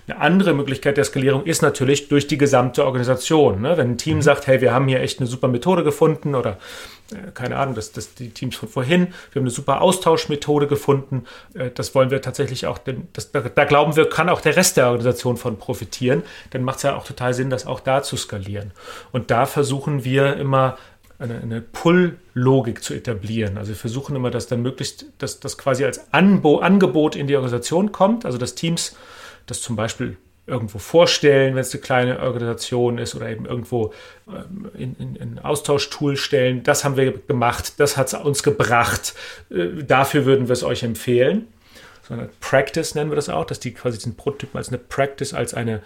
Eine 0.07 0.21
andere 0.21 0.53
Möglichkeit 0.53 0.95
der 0.95 1.03
Skalierung 1.03 1.43
ist 1.43 1.61
natürlich 1.61 2.07
durch 2.07 2.27
die 2.27 2.37
gesamte 2.37 2.85
Organisation. 2.85 3.61
Ne? 3.61 3.75
Wenn 3.75 3.91
ein 3.91 3.97
Team 3.97 4.17
mhm. 4.17 4.21
sagt, 4.21 4.47
hey, 4.47 4.61
wir 4.61 4.73
haben 4.73 4.87
hier 4.87 5.01
echt 5.01 5.19
eine 5.19 5.27
super 5.27 5.49
Methode 5.49 5.83
gefunden 5.83 6.33
oder 6.33 6.57
äh, 7.11 7.31
keine 7.33 7.57
Ahnung, 7.57 7.75
das, 7.75 7.91
das 7.91 8.13
die 8.13 8.29
Teams 8.29 8.55
von 8.55 8.69
vorhin, 8.69 9.07
wir 9.31 9.41
haben 9.41 9.45
eine 9.45 9.49
super 9.49 9.81
Austauschmethode 9.81 10.67
gefunden, 10.67 11.25
äh, 11.55 11.71
das 11.73 11.93
wollen 11.93 12.09
wir 12.09 12.21
tatsächlich 12.21 12.67
auch, 12.67 12.77
denn 12.77 13.09
das, 13.11 13.33
da, 13.33 13.41
da, 13.41 13.65
glauben 13.65 13.97
wir, 13.97 14.07
kann 14.07 14.29
auch 14.29 14.39
der 14.39 14.55
Rest 14.55 14.77
der 14.77 14.85
Organisation 14.87 15.35
von 15.35 15.57
profitieren, 15.57 16.23
dann 16.51 16.63
macht 16.63 16.77
es 16.77 16.83
ja 16.83 16.95
auch 16.95 17.03
total 17.03 17.33
Sinn, 17.33 17.49
das 17.49 17.67
auch 17.67 17.81
da 17.81 18.01
zu 18.01 18.15
skalieren. 18.15 18.71
Und 19.11 19.29
da 19.29 19.45
versuchen 19.45 20.05
wir 20.05 20.37
immer 20.37 20.77
eine, 21.19 21.41
eine 21.41 21.61
Pull-Logik 21.61 22.83
zu 22.83 22.93
etablieren. 22.93 23.57
Also 23.57 23.69
wir 23.69 23.75
versuchen 23.75 24.15
immer, 24.15 24.31
dass 24.31 24.47
dann 24.47 24.61
möglichst, 24.61 25.05
dass 25.17 25.39
das 25.39 25.57
quasi 25.57 25.83
als 25.83 26.13
Anbo 26.13 26.59
Angebot 26.59 27.15
in 27.15 27.27
die 27.27 27.35
Organisation 27.35 27.91
kommt, 27.91 28.25
also 28.25 28.37
dass 28.37 28.55
Teams 28.55 28.95
das 29.47 29.61
zum 29.61 29.75
Beispiel 29.75 30.17
irgendwo 30.47 30.79
vorstellen, 30.79 31.55
wenn 31.55 31.61
es 31.61 31.73
eine 31.73 31.81
kleine 31.81 32.19
Organisation 32.21 32.97
ist 32.97 33.15
oder 33.15 33.29
eben 33.29 33.45
irgendwo 33.45 33.93
ähm, 34.27 34.71
in, 34.73 34.95
in, 34.95 35.15
in 35.17 35.39
Austauschtool 35.39 36.15
stellen. 36.15 36.63
Das 36.63 36.85
haben 36.85 36.95
wir 36.95 37.11
gemacht, 37.11 37.73
das 37.79 37.97
hat 37.97 38.07
es 38.07 38.13
uns 38.13 38.43
gebracht. 38.43 39.13
Äh, 39.51 39.83
dafür 39.83 40.25
würden 40.25 40.47
wir 40.47 40.53
es 40.53 40.63
euch 40.63 40.83
empfehlen. 40.83 41.47
So 42.07 42.13
eine 42.13 42.29
Practice 42.39 42.95
nennen 42.95 43.11
wir 43.11 43.17
das 43.17 43.27
auch, 43.27 43.43
dass 43.43 43.59
die 43.59 43.73
quasi 43.73 43.97
diesen 43.97 44.15
Prototypen 44.15 44.57
als 44.57 44.69
eine 44.69 44.77
Practice, 44.77 45.33
als 45.33 45.53
eine, 45.53 45.83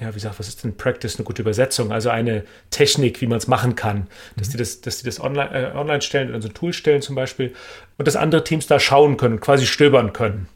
ja, 0.00 0.08
wie 0.08 0.14
gesagt, 0.14 0.38
was 0.38 0.48
ist 0.48 0.64
denn 0.64 0.78
Practice? 0.78 1.16
Eine 1.16 1.24
gute 1.24 1.42
Übersetzung, 1.42 1.92
also 1.92 2.08
eine 2.08 2.44
Technik, 2.70 3.20
wie 3.20 3.26
man 3.26 3.36
es 3.36 3.48
machen 3.48 3.74
kann. 3.74 4.06
Dass 4.36 4.48
die 4.48 4.56
das, 4.56 4.80
dass 4.80 5.00
die 5.00 5.04
das 5.04 5.20
online, 5.20 5.50
äh, 5.50 5.76
online 5.76 6.00
stellen 6.00 6.30
oder 6.30 6.40
so 6.40 6.48
ein 6.48 6.54
Tool 6.54 6.72
stellen 6.72 7.02
zum 7.02 7.16
Beispiel 7.16 7.52
und 7.98 8.08
dass 8.08 8.16
andere 8.16 8.44
Teams 8.44 8.66
da 8.66 8.80
schauen 8.80 9.18
können, 9.18 9.40
quasi 9.40 9.66
stöbern 9.66 10.14
können. 10.14 10.48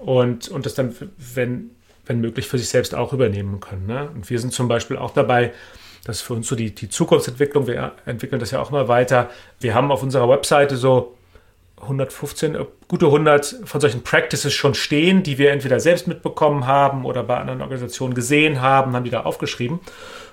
Und, 0.00 0.48
und 0.48 0.66
das 0.66 0.74
dann, 0.74 0.94
wenn 1.16 1.70
wenn 2.10 2.20
möglich, 2.20 2.48
für 2.48 2.58
sich 2.58 2.68
selbst 2.68 2.94
auch 2.94 3.12
übernehmen 3.12 3.60
können. 3.60 3.86
Ne? 3.86 4.10
Und 4.12 4.28
wir 4.28 4.38
sind 4.40 4.52
zum 4.52 4.66
Beispiel 4.66 4.96
auch 4.96 5.12
dabei, 5.12 5.52
das 6.04 6.16
ist 6.16 6.22
für 6.22 6.34
uns 6.34 6.48
so 6.48 6.56
die, 6.56 6.74
die 6.74 6.88
Zukunftsentwicklung, 6.88 7.68
wir 7.68 7.92
entwickeln 8.04 8.40
das 8.40 8.50
ja 8.50 8.60
auch 8.60 8.70
immer 8.70 8.88
weiter. 8.88 9.30
Wir 9.60 9.74
haben 9.74 9.92
auf 9.92 10.02
unserer 10.02 10.28
Webseite 10.28 10.76
so 10.76 11.16
115, 11.80 12.54
äh, 12.56 12.64
gute 12.88 13.06
100 13.06 13.60
von 13.64 13.80
solchen 13.80 14.02
Practices 14.02 14.52
schon 14.52 14.74
stehen, 14.74 15.22
die 15.22 15.38
wir 15.38 15.52
entweder 15.52 15.78
selbst 15.78 16.08
mitbekommen 16.08 16.66
haben 16.66 17.04
oder 17.04 17.22
bei 17.22 17.36
anderen 17.36 17.62
Organisationen 17.62 18.14
gesehen 18.14 18.60
haben, 18.60 18.96
haben 18.96 19.04
die 19.04 19.10
da 19.10 19.20
aufgeschrieben. 19.22 19.78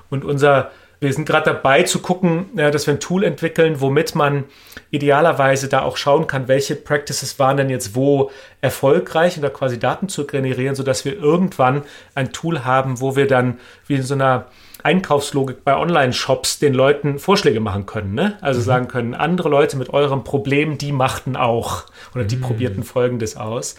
Und 0.09 0.25
unser 0.25 0.71
wir 0.99 1.13
sind 1.13 1.25
gerade 1.25 1.51
dabei 1.51 1.83
zu 1.83 1.99
gucken, 1.99 2.45
ja, 2.55 2.71
dass 2.71 2.87
wir 2.87 2.95
ein 2.95 2.99
Tool 2.99 3.23
entwickeln, 3.23 3.81
womit 3.81 4.15
man 4.15 4.45
idealerweise 4.89 5.67
da 5.67 5.83
auch 5.83 5.97
schauen 5.97 6.27
kann, 6.27 6.47
welche 6.47 6.75
Practices 6.75 7.37
waren 7.39 7.57
denn 7.57 7.69
jetzt 7.69 7.95
wo 7.95 8.31
erfolgreich 8.61 9.35
und 9.35 9.43
da 9.43 9.49
quasi 9.49 9.79
Daten 9.79 10.09
zu 10.09 10.25
generieren, 10.25 10.75
sodass 10.75 11.05
wir 11.05 11.17
irgendwann 11.17 11.83
ein 12.15 12.31
Tool 12.31 12.65
haben, 12.65 12.99
wo 12.99 13.15
wir 13.15 13.27
dann 13.27 13.59
wie 13.85 13.95
in 13.95 14.03
so 14.03 14.15
einer 14.15 14.47
Einkaufslogik 14.83 15.63
bei 15.63 15.75
Online-Shops 15.75 16.59
den 16.59 16.73
Leuten 16.73 17.19
Vorschläge 17.19 17.59
machen 17.59 17.85
können. 17.85 18.13
Ne? 18.13 18.37
Also 18.41 18.61
mhm. 18.61 18.65
sagen 18.65 18.87
können, 18.87 19.13
andere 19.15 19.49
Leute 19.49 19.75
mit 19.75 19.89
eurem 19.89 20.23
Problem, 20.23 20.77
die 20.77 20.91
machten 20.91 21.35
auch 21.35 21.83
oder 22.15 22.23
die 22.23 22.37
mhm. 22.37 22.41
probierten 22.41 22.83
Folgendes 22.83 23.37
aus. 23.37 23.75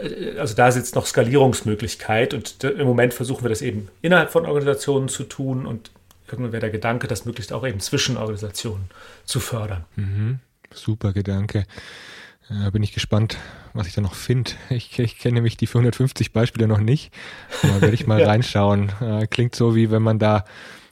Äh, 0.00 0.38
also 0.38 0.54
da 0.54 0.70
sitzt 0.70 0.94
noch 0.94 1.06
Skalierungsmöglichkeit 1.06 2.32
und 2.32 2.62
im 2.64 2.86
Moment 2.86 3.12
versuchen 3.14 3.44
wir 3.44 3.48
das 3.48 3.62
eben 3.62 3.88
innerhalb 4.02 4.30
von 4.30 4.46
Organisationen 4.46 5.08
zu 5.08 5.24
tun 5.24 5.66
und 5.66 5.90
irgendwann 6.32 6.52
wäre 6.52 6.60
der 6.60 6.70
Gedanke, 6.70 7.06
das 7.08 7.24
möglichst 7.24 7.52
auch 7.52 7.66
eben 7.66 7.80
zwischen 7.80 8.16
Organisationen 8.16 8.90
zu 9.24 9.40
fördern. 9.40 9.84
Mhm. 9.96 10.40
Super 10.72 11.12
Gedanke. 11.12 11.66
Äh, 12.48 12.70
bin 12.70 12.82
ich 12.82 12.92
gespannt, 12.92 13.36
was 13.72 13.86
ich 13.86 13.94
da 13.94 14.00
noch 14.00 14.14
finde. 14.14 14.52
Ich, 14.70 14.98
ich 14.98 15.18
kenne 15.18 15.34
nämlich 15.34 15.56
die 15.56 15.66
450 15.66 16.32
Beispiele 16.32 16.66
noch 16.66 16.80
nicht. 16.80 17.12
Da 17.62 17.80
werde 17.80 17.94
ich 17.94 18.06
mal 18.06 18.20
ja. 18.20 18.26
reinschauen. 18.26 18.92
Äh, 19.00 19.26
klingt 19.26 19.54
so, 19.54 19.74
wie 19.74 19.90
wenn 19.90 20.02
man 20.02 20.18
da 20.18 20.44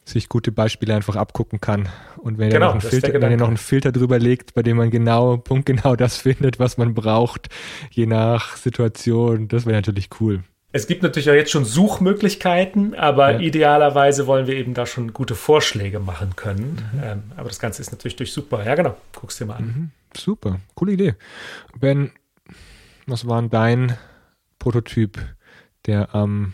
sich 0.05 0.29
gute 0.29 0.53
Beispiele 0.53 0.95
einfach 0.95 1.17
abgucken 1.17 1.61
kann. 1.61 1.89
Und 2.17 2.39
wenn, 2.39 2.51
genau, 2.51 2.67
ihr, 2.71 2.75
noch 2.75 2.83
einen 2.83 2.91
Filter, 2.91 3.21
wenn 3.21 3.31
ihr 3.31 3.37
noch 3.37 3.49
einen 3.49 3.57
Filter 3.57 3.93
drüber 3.93 4.19
legt, 4.19 4.55
bei 4.55 4.63
dem 4.63 4.77
man 4.77 4.91
genau, 4.91 5.37
punktgenau 5.37 5.97
das 5.97 6.17
findet, 6.17 6.59
was 6.59 6.77
man 6.77 6.95
braucht, 6.95 7.49
je 7.91 8.07
nach 8.07 8.57
Situation, 8.57 9.49
das 9.49 9.67
wäre 9.67 9.77
natürlich 9.77 10.09
cool. 10.21 10.43
Es 10.73 10.87
gibt 10.87 11.03
natürlich 11.03 11.29
auch 11.29 11.35
jetzt 11.35 11.51
schon 11.51 11.65
Suchmöglichkeiten, 11.65 12.95
aber 12.95 13.33
ja. 13.33 13.41
idealerweise 13.41 14.27
wollen 14.29 14.47
wir 14.47 14.55
eben 14.55 14.73
da 14.73 14.87
schon 14.87 15.13
gute 15.13 15.35
Vorschläge 15.35 15.99
machen 15.99 16.37
können. 16.37 16.83
Mhm. 16.93 17.03
Ähm, 17.03 17.23
aber 17.37 17.49
das 17.49 17.59
Ganze 17.59 17.83
ist 17.83 17.91
natürlich 17.91 18.17
durch 18.17 18.33
super. 18.33 18.65
Ja, 18.65 18.77
genau. 18.77 18.97
Guck's 19.13 19.39
dir 19.39 19.47
mal 19.47 19.57
an. 19.57 19.65
Mhm. 19.65 19.91
Super, 20.17 20.61
coole 20.75 20.93
Idee. 20.93 21.15
Ben, 21.79 22.13
was 23.07 23.27
war 23.27 23.43
dein 23.43 23.97
Prototyp, 24.59 25.19
der 25.87 26.15
am 26.15 26.53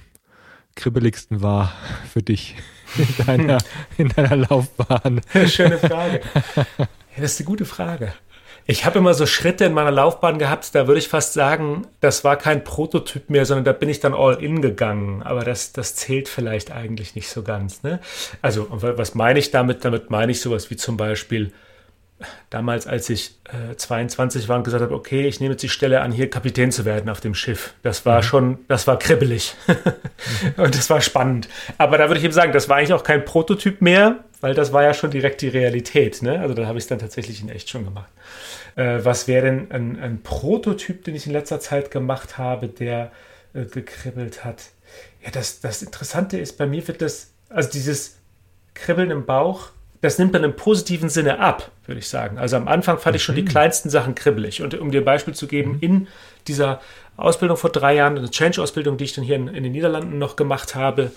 kribbeligsten 0.77 1.43
war 1.43 1.73
für 2.11 2.23
dich 2.23 2.57
in 2.97 3.27
deiner, 3.27 3.59
in 3.99 4.09
deiner 4.09 4.37
Laufbahn? 4.37 5.21
Schöne 5.47 5.79
Frage. 5.79 6.21
Ja, 6.79 7.23
das 7.23 7.33
ist 7.33 7.41
eine 7.41 7.47
gute 7.47 7.65
Frage. 7.67 8.13
Ich 8.69 8.85
habe 8.85 8.99
immer 8.99 9.15
so 9.15 9.27
Schritte 9.27 9.65
in 9.65 9.73
meiner 9.73 9.93
Laufbahn 9.93 10.39
gehabt, 10.39 10.75
da 10.75 10.89
würde 10.89 10.99
ich 10.99 11.09
fast 11.09 11.35
sagen, 11.35 11.87
das 12.01 12.25
war 12.25 12.37
kein 12.37 12.65
Prototyp 12.65 13.31
mehr, 13.31 13.47
sondern 13.47 13.65
da 13.65 13.73
bin 13.73 13.89
ich 13.89 14.01
dann 14.01 14.13
all 14.13 14.43
in 14.43 14.61
gegangen. 14.61 15.23
Aber 15.23 15.45
das, 15.45 15.73
das 15.73 15.95
zählt 15.95 16.29
vielleicht 16.29 16.73
eigentlich 16.73 17.15
nicht 17.15 17.29
so 17.29 17.45
ganz. 17.45 17.85
Ne? 17.85 18.01
Also, 18.43 18.67
was 18.71 19.15
meine 19.15 19.39
ich 19.39 19.53
damit? 19.53 19.85
Damit 19.85 20.11
meine 20.11 20.33
ich 20.33 20.41
sowas 20.41 20.69
wie 20.71 20.77
zum 20.77 20.97
Beispiel, 20.97 21.53
damals, 22.51 22.87
als 22.87 23.11
ich 23.11 23.37
äh, 23.45 23.77
22 23.77 24.49
war 24.49 24.57
und 24.57 24.65
gesagt 24.65 24.83
habe, 24.83 24.95
okay, 24.95 25.27
ich 25.27 25.41
nehme 25.41 25.53
jetzt 25.53 25.63
die 25.63 25.69
Stelle 25.69 26.01
an, 26.01 26.13
hier 26.13 26.31
Kapitän 26.31 26.73
zu 26.73 26.85
werden 26.85 27.11
auf 27.11 27.21
dem 27.21 27.35
Schiff. 27.35 27.75
Das 27.83 28.07
war 28.07 28.19
mhm. 28.19 28.23
schon, 28.23 28.59
das 28.69 28.87
war 28.87 28.99
kribbelig. 28.99 29.55
und 30.57 30.75
das 30.75 30.89
war 30.89 31.01
spannend. 31.01 31.49
Aber 31.79 31.99
da 31.99 32.09
würde 32.09 32.19
ich 32.19 32.25
eben 32.25 32.33
sagen, 32.33 32.53
das 32.53 32.69
war 32.69 32.77
eigentlich 32.77 32.95
auch 32.95 33.05
kein 33.05 33.25
Prototyp 33.25 33.83
mehr, 33.83 34.25
weil 34.41 34.55
das 34.55 34.73
war 34.73 34.83
ja 34.83 34.95
schon 34.95 35.11
direkt 35.11 35.41
die 35.43 35.49
Realität. 35.49 36.23
Ne? 36.23 36.41
Also 36.41 36.55
da 36.55 36.67
habe 36.67 36.79
ich 36.79 36.85
es 36.85 36.89
dann 36.89 36.99
tatsächlich 36.99 37.43
in 37.43 37.49
echt 37.49 37.71
schon 37.71 37.85
gemacht. 37.85 38.11
Äh, 38.77 39.01
was 39.03 39.29
wäre 39.29 39.47
denn 39.47 39.71
ein, 39.71 39.99
ein, 39.99 40.23
Prototyp, 40.23 41.05
den 41.05 41.15
ich 41.15 41.27
in 41.27 41.33
letzter 41.33 41.61
Zeit 41.61 41.91
gemacht 41.91 42.39
habe, 42.39 42.69
der 42.69 43.11
äh, 43.55 43.65
gekribbelt 43.65 44.45
hat? 44.45 44.65
Ja, 45.25 45.31
das, 45.31 45.61
das 45.61 45.83
Interessante 45.83 46.39
ist, 46.39 46.59
bei 46.59 46.67
mir 46.67 46.87
wird 46.87 47.03
das, 47.03 47.33
also 47.49 47.71
dieses 47.71 48.17
Kribbeln 48.75 49.11
im 49.11 49.25
Bauch, 49.25 49.71
das 50.03 50.19
nimmt 50.19 50.35
dann 50.35 50.45
im 50.45 50.55
positiven 50.55 51.09
Sinne 51.09 51.39
ab, 51.39 51.71
würde 51.87 51.99
ich 51.99 52.09
sagen. 52.09 52.39
Also 52.39 52.57
am 52.57 52.69
Anfang 52.69 52.99
fand 52.99 53.17
ich 53.17 53.23
schon 53.23 53.35
die 53.35 53.43
mhm. 53.43 53.49
kleinsten 53.49 53.91
Sachen 53.91 54.15
kribbelig. 54.15 54.63
Und 54.63 54.79
um 54.79 54.91
dir 54.91 55.01
ein 55.01 55.05
Beispiel 55.05 55.35
zu 55.35 55.47
geben, 55.47 55.73
mhm. 55.73 55.79
in 55.81 56.09
dieser 56.47 56.81
Ausbildung 57.17 57.57
vor 57.57 57.71
drei 57.71 57.95
Jahren, 57.95 58.19
eine 58.19 58.31
Change-Ausbildung, 58.31 58.99
die 58.99 59.05
ich 59.05 59.15
dann 59.15 59.25
hier 59.25 59.37
in, 59.37 59.49
in 59.49 59.65
den 59.65 59.73
Niederlanden 59.73 60.19
noch 60.19 60.37
gemacht 60.37 60.75
habe, 60.75 61.11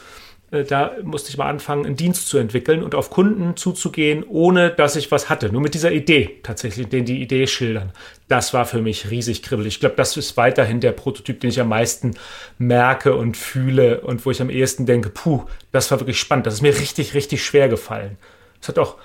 da 0.52 0.94
musste 1.04 1.30
ich 1.30 1.38
mal 1.38 1.48
anfangen, 1.48 1.86
einen 1.86 1.96
Dienst 1.96 2.28
zu 2.28 2.38
entwickeln 2.38 2.82
und 2.82 2.96
auf 2.96 3.10
Kunden 3.10 3.56
zuzugehen, 3.56 4.24
ohne 4.28 4.72
dass 4.72 4.96
ich 4.96 5.12
was 5.12 5.30
hatte. 5.30 5.52
Nur 5.52 5.62
mit 5.62 5.76
dieser 5.76 5.92
Idee 5.92 6.40
tatsächlich, 6.42 6.88
den 6.88 7.06
die 7.06 7.22
Idee 7.22 7.46
schildern. 7.46 7.92
Das 8.28 8.54
war 8.54 8.66
für 8.66 8.82
mich 8.82 9.12
riesig 9.12 9.44
kribbelig. 9.44 9.76
Ich 9.76 9.80
glaube, 9.80 9.96
das 9.96 10.18
ist 10.18 10.38
weiterhin 10.38 10.80
der 10.80 10.92
Prototyp, 10.92 11.40
den 11.40 11.52
ich 11.52 11.60
am 11.60 11.70
meisten 11.70 12.16
merke 12.58 13.16
und 13.16 13.38
fühle 13.38 14.02
und 14.02 14.26
wo 14.26 14.32
ich 14.32 14.42
am 14.42 14.50
ehesten 14.50 14.86
denke, 14.86 15.10
puh, 15.10 15.46
das 15.72 15.92
war 15.92 16.00
wirklich 16.00 16.20
spannend. 16.20 16.48
Das 16.48 16.56
ist 16.56 16.62
mir 16.62 16.76
richtig, 16.78 17.14
richtig 17.14 17.44
schwer 17.44 17.70
gefallen. 17.70 18.18
Es 18.62 18.68
hat 18.68 18.80
auch 18.80 18.98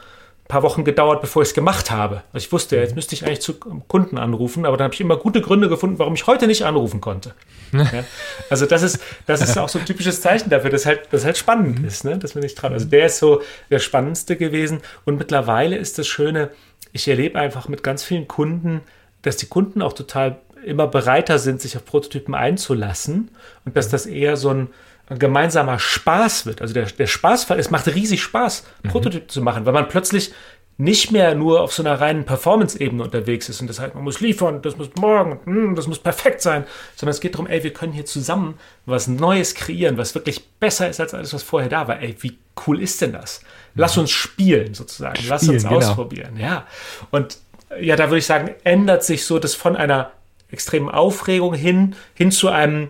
paar 0.49 0.63
Wochen 0.63 0.85
gedauert, 0.85 1.21
bevor 1.21 1.43
ich 1.43 1.49
es 1.49 1.55
gemacht 1.55 1.91
habe. 1.91 2.23
Also 2.33 2.45
ich 2.47 2.53
wusste, 2.53 2.77
jetzt 2.77 2.95
müsste 2.95 3.15
ich 3.15 3.25
eigentlich 3.25 3.41
zu 3.41 3.55
Kunden 3.55 4.19
anrufen, 4.19 4.67
aber 4.67 4.77
dann 4.77 4.85
habe 4.85 4.95
ich 4.95 5.01
immer 5.01 5.17
gute 5.17 5.41
Gründe 5.41 5.69
gefunden, 5.69 5.99
warum 5.99 6.15
ich 6.15 6.27
heute 6.27 6.47
nicht 6.47 6.65
anrufen 6.65 7.01
konnte. 7.01 7.35
ja? 7.73 8.05
Also 8.51 8.67
das 8.67 8.83
ist, 8.83 9.01
das 9.27 9.41
ist 9.41 9.57
auch 9.57 9.69
so 9.71 9.79
ein 9.79 9.87
typisches 9.87 10.21
Zeichen 10.21 10.51
dafür, 10.51 10.71
dass 10.71 10.85
halt, 10.85 11.09
das 11.11 11.25
halt 11.25 11.39
spannend 11.39 11.81
mhm. 11.81 11.87
ist, 11.87 12.05
ne? 12.05 12.19
dass 12.19 12.35
wir 12.35 12.43
nicht 12.43 12.57
dran. 12.57 12.75
Also 12.75 12.87
der 12.87 13.07
ist 13.07 13.19
so 13.19 13.43
der 13.71 13.79
spannendste 13.79 14.37
gewesen. 14.37 14.81
Und 15.07 15.17
mittlerweile 15.17 15.77
ist 15.77 15.99
das 15.99 16.07
Schöne, 16.07 16.51
ich 16.93 17.09
erlebe 17.09 17.39
einfach 17.39 17.69
mit 17.69 17.83
ganz 17.83 18.05
vielen 18.05 18.29
Kunden, 18.29 18.83
dass 19.23 19.39
die 19.39 19.47
Kunden 19.47 19.81
auch 19.81 19.95
total 19.95 20.39
immer 20.65 20.87
bereiter 20.87 21.39
sind, 21.39 21.61
sich 21.61 21.77
auf 21.77 21.85
Prototypen 21.85 22.35
einzulassen 22.35 23.31
und 23.65 23.77
dass 23.77 23.89
das 23.89 24.07
eher 24.07 24.37
so 24.37 24.51
ein 24.51 24.69
ein 25.09 25.19
gemeinsamer 25.19 25.79
Spaß 25.79 26.47
wird. 26.47 26.63
Also 26.63 26.75
der, 26.75 26.85
der 26.87 27.07
Spaßfall, 27.07 27.59
es 27.59 27.71
macht 27.71 27.87
riesig 27.89 28.23
Spaß, 28.23 28.65
mhm. 28.83 28.89
Prototypen 28.89 29.29
zu 29.29 29.43
machen, 29.43 29.67
weil 29.67 29.73
man 29.73 29.89
plötzlich 29.89 30.33
nicht 30.77 31.13
mehr 31.13 31.35
nur 31.35 31.61
auf 31.61 31.73
so 31.73 31.83
einer 31.83 32.01
reinen 32.01 32.25
Performance-Ebene 32.25 33.03
unterwegs 33.03 33.49
ist 33.49 33.61
und 33.61 33.69
das 33.69 33.79
heißt, 33.79 33.95
man 33.95 34.03
muss 34.03 34.21
liefern, 34.21 34.61
das 34.61 34.77
muss 34.77 34.89
morgen, 34.97 35.39
hm, 35.45 35.77
das 35.77 35.87
muss 35.87 36.01
perfekt 36.01 36.43
sein, 36.43 36.65
sondern 36.97 37.13
es 37.13 37.21
geht 37.21 37.35
darum, 37.35 37.47
ey, 37.47 37.63
wir 37.63 37.73
können 37.73 37.93
hier 37.93 38.07
zusammen 38.07 38.59
was 38.85 39.07
Neues 39.07 39.55
kreieren, 39.55 39.99
was 39.99 40.17
wirklich 40.17 40.45
besser 40.59 40.89
ist 40.89 40.99
als 40.99 41.15
alles, 41.15 41.33
was 41.33 41.45
vorher 41.45 41.69
da 41.69 41.87
war. 41.87 42.01
Ey, 42.01 42.17
wie 42.21 42.39
cool 42.67 42.83
ist 42.83 43.01
denn 43.01 43.13
das? 43.13 43.41
Lass 43.77 43.95
mhm. 43.95 44.03
uns 44.03 44.11
spielen 44.11 44.75
sozusagen, 44.75 45.21
lass 45.29 45.49
uns 45.49 45.63
genau. 45.63 45.77
ausprobieren, 45.77 46.37
ja. 46.37 46.67
Und 47.13 47.39
ja, 47.81 47.95
da 47.95 48.09
würde 48.09 48.19
ich 48.19 48.27
sagen, 48.27 48.51
ändert 48.65 49.05
sich 49.05 49.25
so 49.25 49.39
das 49.39 49.55
von 49.55 49.77
einer 49.77 50.11
extremen 50.51 50.89
Aufregung 50.89 51.55
hin, 51.55 51.95
hin 52.15 52.33
zu 52.33 52.49
einem 52.49 52.89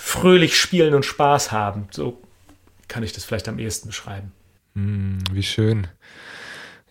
fröhlich 0.00 0.58
spielen 0.58 0.94
und 0.94 1.04
Spaß 1.04 1.52
haben. 1.52 1.86
So 1.90 2.18
kann 2.88 3.02
ich 3.02 3.12
das 3.12 3.24
vielleicht 3.24 3.48
am 3.48 3.58
ehesten 3.58 3.88
beschreiben. 3.88 4.32
Mm, 4.74 5.18
wie 5.30 5.42
schön. 5.42 5.86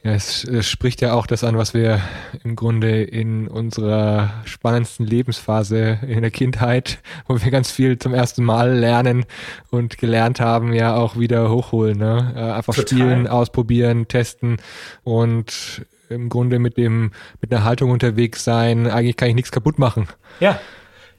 Ja, 0.04 0.14
es, 0.14 0.46
es, 0.46 0.70
spricht 0.70 1.02
ja 1.02 1.14
auch 1.14 1.28
das 1.28 1.44
an, 1.44 1.58
was 1.58 1.74
wir 1.74 2.00
im 2.44 2.56
Grunde 2.56 3.04
in 3.04 3.50
unserer 3.50 4.32
spannendsten 4.46 5.06
Lebensphase 5.06 6.00
in 6.08 6.22
der 6.22 6.32
Kindheit, 6.32 7.00
wo 7.28 7.42
wir 7.42 7.52
ganz 7.52 7.72
viel 7.72 7.98
zum 7.98 8.14
ersten 8.14 8.46
Mal 8.46 8.78
lernen 8.78 9.26
und 9.72 9.98
gelernt 9.98 10.40
haben, 10.40 10.72
ja 10.72 10.96
auch 10.96 11.18
wieder 11.18 11.50
hochholen. 11.50 11.98
Ne? 11.98 12.34
Äh, 12.36 12.40
einfach 12.40 12.76
Total. 12.76 12.88
spielen, 12.88 13.28
ausprobieren, 13.28 14.08
testen 14.08 14.58
und 15.04 15.86
im 16.10 16.30
Grunde 16.30 16.60
mit 16.60 16.78
dem 16.78 17.12
mit 17.42 17.52
einer 17.52 17.66
Haltung 17.66 17.90
unterwegs 17.92 18.44
sein. 18.44 18.88
Eigentlich 18.88 19.18
kann 19.18 19.30
ich 19.30 19.36
nichts 19.36 19.52
kaputt 19.52 19.80
machen. 19.80 20.08
Ja, 20.40 20.62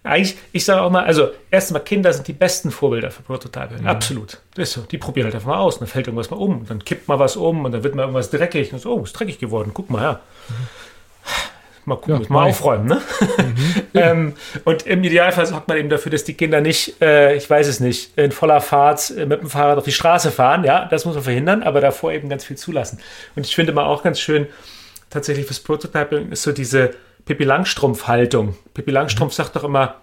eigentlich, 0.03 0.39
ich 0.53 0.65
sage 0.65 0.81
auch 0.81 0.91
mal, 0.91 1.05
also 1.05 1.31
erstmal 1.51 1.83
Kinder 1.83 2.13
sind 2.13 2.27
die 2.27 2.33
besten 2.33 2.71
Vorbilder 2.71 3.11
für 3.11 3.23
Prototyping. 3.23 3.83
Mhm. 3.83 3.87
Absolut. 3.87 4.39
Das 4.55 4.69
ist 4.69 4.75
so. 4.75 4.81
Die 4.83 4.99
probieren 4.99 5.27
halt 5.27 5.35
einfach 5.35 5.49
mal 5.49 5.59
aus. 5.59 5.79
Dann 5.79 5.89
fällt 5.89 6.07
irgendwas 6.07 6.31
mal 6.31 6.39
um. 6.39 6.67
Dann 6.67 6.85
kippt 6.85 7.09
mal 7.09 7.19
was 7.19 7.37
um 7.37 7.65
und 7.65 7.73
dann 7.73 7.83
wird 7.83 7.95
mal 7.95 8.03
irgendwas 8.03 8.31
dreckig. 8.31 8.73
Und 8.73 8.79
so, 8.81 8.95
oh, 8.95 9.03
ist 9.03 9.13
dreckig 9.13 9.39
geworden. 9.39 9.73
Guck 9.75 9.91
mal 9.91 10.01
her. 10.01 10.21
Mhm. 10.49 10.55
Mal 11.87 11.97
gucken, 11.97 12.23
ja, 12.23 12.27
mal 12.29 12.49
aufräumen, 12.49 12.87
ne? 12.87 13.03
Mhm. 13.39 13.83
ähm, 13.95 14.35
und 14.65 14.87
im 14.87 15.03
Idealfall 15.03 15.47
sorgt 15.47 15.67
man 15.67 15.79
eben 15.79 15.89
dafür, 15.89 16.13
dass 16.13 16.25
die 16.25 16.35
Kinder 16.35 16.61
nicht, 16.61 17.01
äh, 17.01 17.35
ich 17.35 17.49
weiß 17.49 17.67
es 17.67 17.81
nicht, 17.81 18.17
in 18.19 18.33
voller 18.33 18.61
Fahrt 18.61 19.11
äh, 19.11 19.25
mit 19.25 19.41
dem 19.41 19.49
Fahrrad 19.49 19.79
auf 19.79 19.85
die 19.85 19.93
Straße 19.93 20.31
fahren. 20.31 20.65
Ja, 20.65 20.85
das 20.85 21.07
muss 21.07 21.15
man 21.15 21.25
verhindern, 21.25 21.63
aber 21.63 21.81
davor 21.81 22.13
eben 22.13 22.29
ganz 22.29 22.45
viel 22.45 22.57
zulassen. 22.57 23.01
Und 23.35 23.47
ich 23.47 23.55
finde 23.55 23.73
mal 23.73 23.87
auch 23.87 24.03
ganz 24.03 24.21
schön, 24.21 24.47
tatsächlich 25.09 25.47
fürs 25.47 25.61
Prototyping 25.61 26.31
ist 26.31 26.43
so 26.43 26.53
diese 26.53 26.91
Pippi 27.25 27.45
Langstrumpf-Haltung. 27.45 28.57
Pippi 28.75 28.91
Langstrumpf 28.91 29.33
sagt 29.33 29.57
doch 29.57 29.65
immer, 29.65 29.97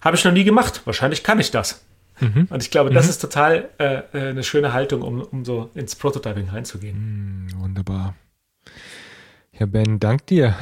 habe 0.00 0.16
ich 0.16 0.24
noch 0.24 0.32
nie 0.32 0.44
gemacht, 0.44 0.82
wahrscheinlich 0.84 1.22
kann 1.22 1.40
ich 1.40 1.50
das. 1.50 1.84
Mhm. 2.20 2.46
Und 2.50 2.62
ich 2.62 2.70
glaube, 2.70 2.90
das 2.90 3.06
mhm. 3.06 3.10
ist 3.10 3.18
total 3.18 3.70
äh, 3.78 4.02
äh, 4.12 4.30
eine 4.30 4.44
schöne 4.44 4.72
Haltung, 4.72 5.02
um, 5.02 5.22
um 5.22 5.44
so 5.44 5.70
ins 5.74 5.96
Prototyping 5.96 6.48
reinzugehen. 6.48 7.46
Mhm, 7.46 7.60
wunderbar. 7.60 8.14
Ja, 9.52 9.66
Ben, 9.66 9.98
dank 10.00 10.26
dir. 10.26 10.54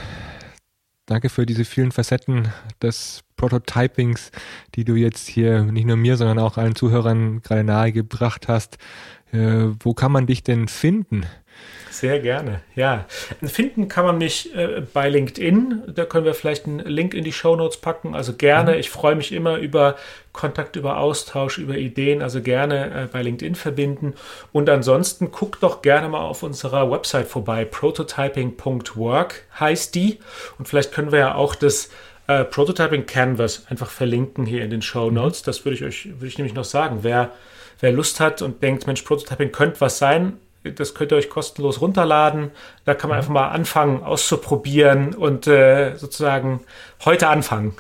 Danke 1.07 1.29
für 1.29 1.47
diese 1.47 1.65
vielen 1.65 1.93
Facetten 1.93 2.49
des 2.81 3.23
Prototypings, 3.37 4.31
die 4.77 4.85
du 4.85 4.95
jetzt 4.95 5.29
hier 5.29 5.65
nicht 5.65 5.87
nur 5.87 5.97
mir, 5.97 6.17
sondern 6.17 6.39
auch 6.39 6.57
allen 6.57 6.77
Zuhörern 6.77 7.43
gerade 7.43 7.65
nahegebracht 7.65 8.49
hast. 8.49 8.79
Äh, 9.33 9.69
wo 9.81 9.95
kann 9.95 10.13
man 10.13 10.27
dich 10.27 10.43
denn 10.43 10.69
finden? 10.69 11.27
Sehr 11.93 12.21
gerne, 12.21 12.63
ja. 12.75 13.05
Finden 13.45 13.87
kann 13.87 14.07
man 14.07 14.17
mich 14.17 14.55
äh, 14.57 14.83
bei 14.93 15.11
LinkedIn. 15.11 15.93
Da 15.95 16.07
können 16.07 16.25
wir 16.25 16.33
vielleicht 16.33 16.65
einen 16.65 16.81
Link 16.81 17.13
in 17.13 17.23
die 17.23 17.33
Show 17.33 17.55
Notes 17.55 17.77
packen. 17.77 18.15
Also 18.15 18.33
gerne. 18.33 18.73
Mhm. 18.73 18.79
Ich 18.79 18.89
freue 18.89 19.15
mich 19.15 19.31
immer 19.31 19.59
über 19.59 19.97
Kontakt, 20.33 20.77
über 20.77 20.97
Austausch, 20.97 21.59
über 21.59 21.77
Ideen. 21.77 22.23
Also 22.23 22.41
gerne 22.41 23.03
äh, 23.03 23.07
bei 23.13 23.23
LinkedIn 23.23 23.55
verbinden. 23.55 24.15
Und 24.53 24.71
ansonsten 24.71 25.31
guckt 25.33 25.63
doch 25.63 25.83
gerne 25.83 26.09
mal 26.09 26.23
auf 26.23 26.43
unserer 26.43 26.91
Website 26.91 27.29
vorbei. 27.29 27.67
Prototyping.work 27.67 29.45
heißt 29.61 29.95
die. 29.95 30.19
Und 30.59 30.69
vielleicht 30.69 30.93
können 30.93 31.13
wir 31.13 31.19
ja 31.19 31.35
auch 31.35 31.55
das 31.55 31.91
äh, 32.27 32.45
Prototyping 32.45 33.05
Canvas 33.05 33.67
einfach 33.69 33.91
verlinken 33.91 34.47
hier 34.47 34.65
in 34.65 34.71
den 34.71 34.83
Show 34.83 35.09
mhm. 35.09 35.17
Notes. 35.17 35.43
Das 35.43 35.67
würde 35.67 35.77
ich 35.77 35.85
euch, 35.85 36.07
würde 36.07 36.27
ich 36.27 36.39
nämlich 36.39 36.55
noch 36.55 36.65
sagen. 36.65 37.01
Wer, 37.03 37.33
wer 37.81 37.93
Lust 37.93 38.19
hat 38.19 38.41
und 38.41 38.63
denkt, 38.63 38.87
Mensch, 38.87 39.03
Prototyping 39.03 39.53
könnte 39.53 39.83
was 39.83 39.99
sein, 39.99 40.39
das 40.63 40.95
könnt 40.95 41.13
ihr 41.13 41.17
euch 41.17 41.31
kostenlos 41.31 41.81
runterladen. 41.81 42.51
Da 42.85 42.95
kann 42.95 43.09
man 43.11 43.17
mhm. 43.17 43.21
einfach 43.21 43.33
mal 43.33 43.49
anfangen, 43.49 44.03
auszuprobieren 44.03 45.15
und 45.15 45.47
äh, 45.47 45.97
sozusagen 45.97 46.61
heute 47.05 47.29
anfangen. 47.29 47.75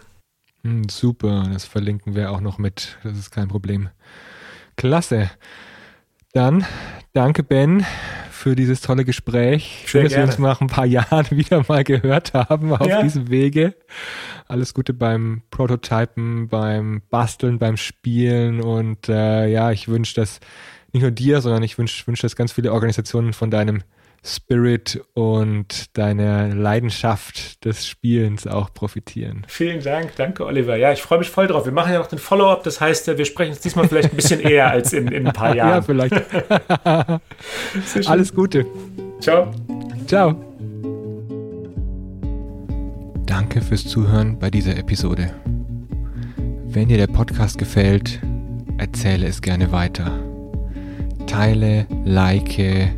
Hm, 0.64 0.88
super, 0.88 1.48
das 1.52 1.64
verlinken 1.64 2.14
wir 2.14 2.30
auch 2.30 2.40
noch 2.40 2.58
mit. 2.58 2.98
Das 3.02 3.18
ist 3.18 3.30
kein 3.30 3.48
Problem. 3.48 3.88
Klasse. 4.76 5.30
Dann 6.32 6.64
danke, 7.12 7.42
Ben, 7.42 7.84
für 8.30 8.56
dieses 8.56 8.80
tolle 8.80 9.04
Gespräch. 9.04 9.84
Schön, 9.86 10.04
dass 10.04 10.16
wir 10.16 10.22
uns 10.24 10.38
nach 10.38 10.60
ein 10.60 10.66
paar 10.66 10.86
Jahren 10.86 11.30
wieder 11.30 11.64
mal 11.68 11.84
gehört 11.84 12.32
haben 12.34 12.72
auf 12.72 12.86
ja. 12.86 13.02
diesem 13.02 13.30
Wege. 13.30 13.74
Alles 14.48 14.74
Gute 14.74 14.94
beim 14.94 15.42
Prototypen, 15.50 16.48
beim 16.48 17.02
Basteln, 17.10 17.58
beim 17.58 17.76
Spielen 17.76 18.60
und 18.60 19.08
äh, 19.08 19.46
ja, 19.48 19.70
ich 19.70 19.88
wünsche, 19.88 20.14
dass 20.14 20.40
nicht 20.92 21.02
nur 21.02 21.10
dir, 21.10 21.40
sondern 21.40 21.62
ich 21.62 21.78
wünsche, 21.78 22.06
wünsch, 22.06 22.20
dass 22.20 22.36
ganz 22.36 22.52
viele 22.52 22.72
Organisationen 22.72 23.32
von 23.32 23.50
deinem 23.50 23.82
Spirit 24.24 25.02
und 25.14 25.96
deiner 25.98 26.54
Leidenschaft 26.54 27.64
des 27.64 27.88
Spielens 27.88 28.46
auch 28.46 28.72
profitieren. 28.72 29.44
Vielen 29.48 29.82
Dank, 29.82 30.14
danke 30.16 30.46
Oliver. 30.46 30.76
Ja, 30.76 30.92
ich 30.92 31.02
freue 31.02 31.18
mich 31.18 31.28
voll 31.28 31.48
drauf. 31.48 31.64
Wir 31.64 31.72
machen 31.72 31.92
ja 31.92 31.98
noch 31.98 32.06
den 32.06 32.20
Follow-up, 32.20 32.62
das 32.62 32.80
heißt, 32.80 33.18
wir 33.18 33.24
sprechen 33.24 33.50
uns 33.50 33.60
diesmal 33.60 33.88
vielleicht 33.88 34.10
ein 34.10 34.16
bisschen 34.16 34.40
eher 34.40 34.70
als 34.70 34.92
in, 34.92 35.08
in 35.08 35.26
ein 35.26 35.32
paar 35.32 35.56
Jahren. 35.56 35.70
ja, 35.70 35.82
vielleicht. 35.82 36.14
Alles 38.08 38.32
Gute. 38.32 38.64
Ciao. 39.20 39.50
Ciao. 40.06 40.36
Danke 43.26 43.60
fürs 43.60 43.86
Zuhören 43.88 44.38
bei 44.38 44.50
dieser 44.50 44.76
Episode. 44.76 45.34
Wenn 46.66 46.88
dir 46.88 46.96
der 46.98 47.08
Podcast 47.08 47.58
gefällt, 47.58 48.20
erzähle 48.78 49.26
es 49.26 49.42
gerne 49.42 49.72
weiter 49.72 50.31
teile, 51.26 51.86
like 52.04 52.92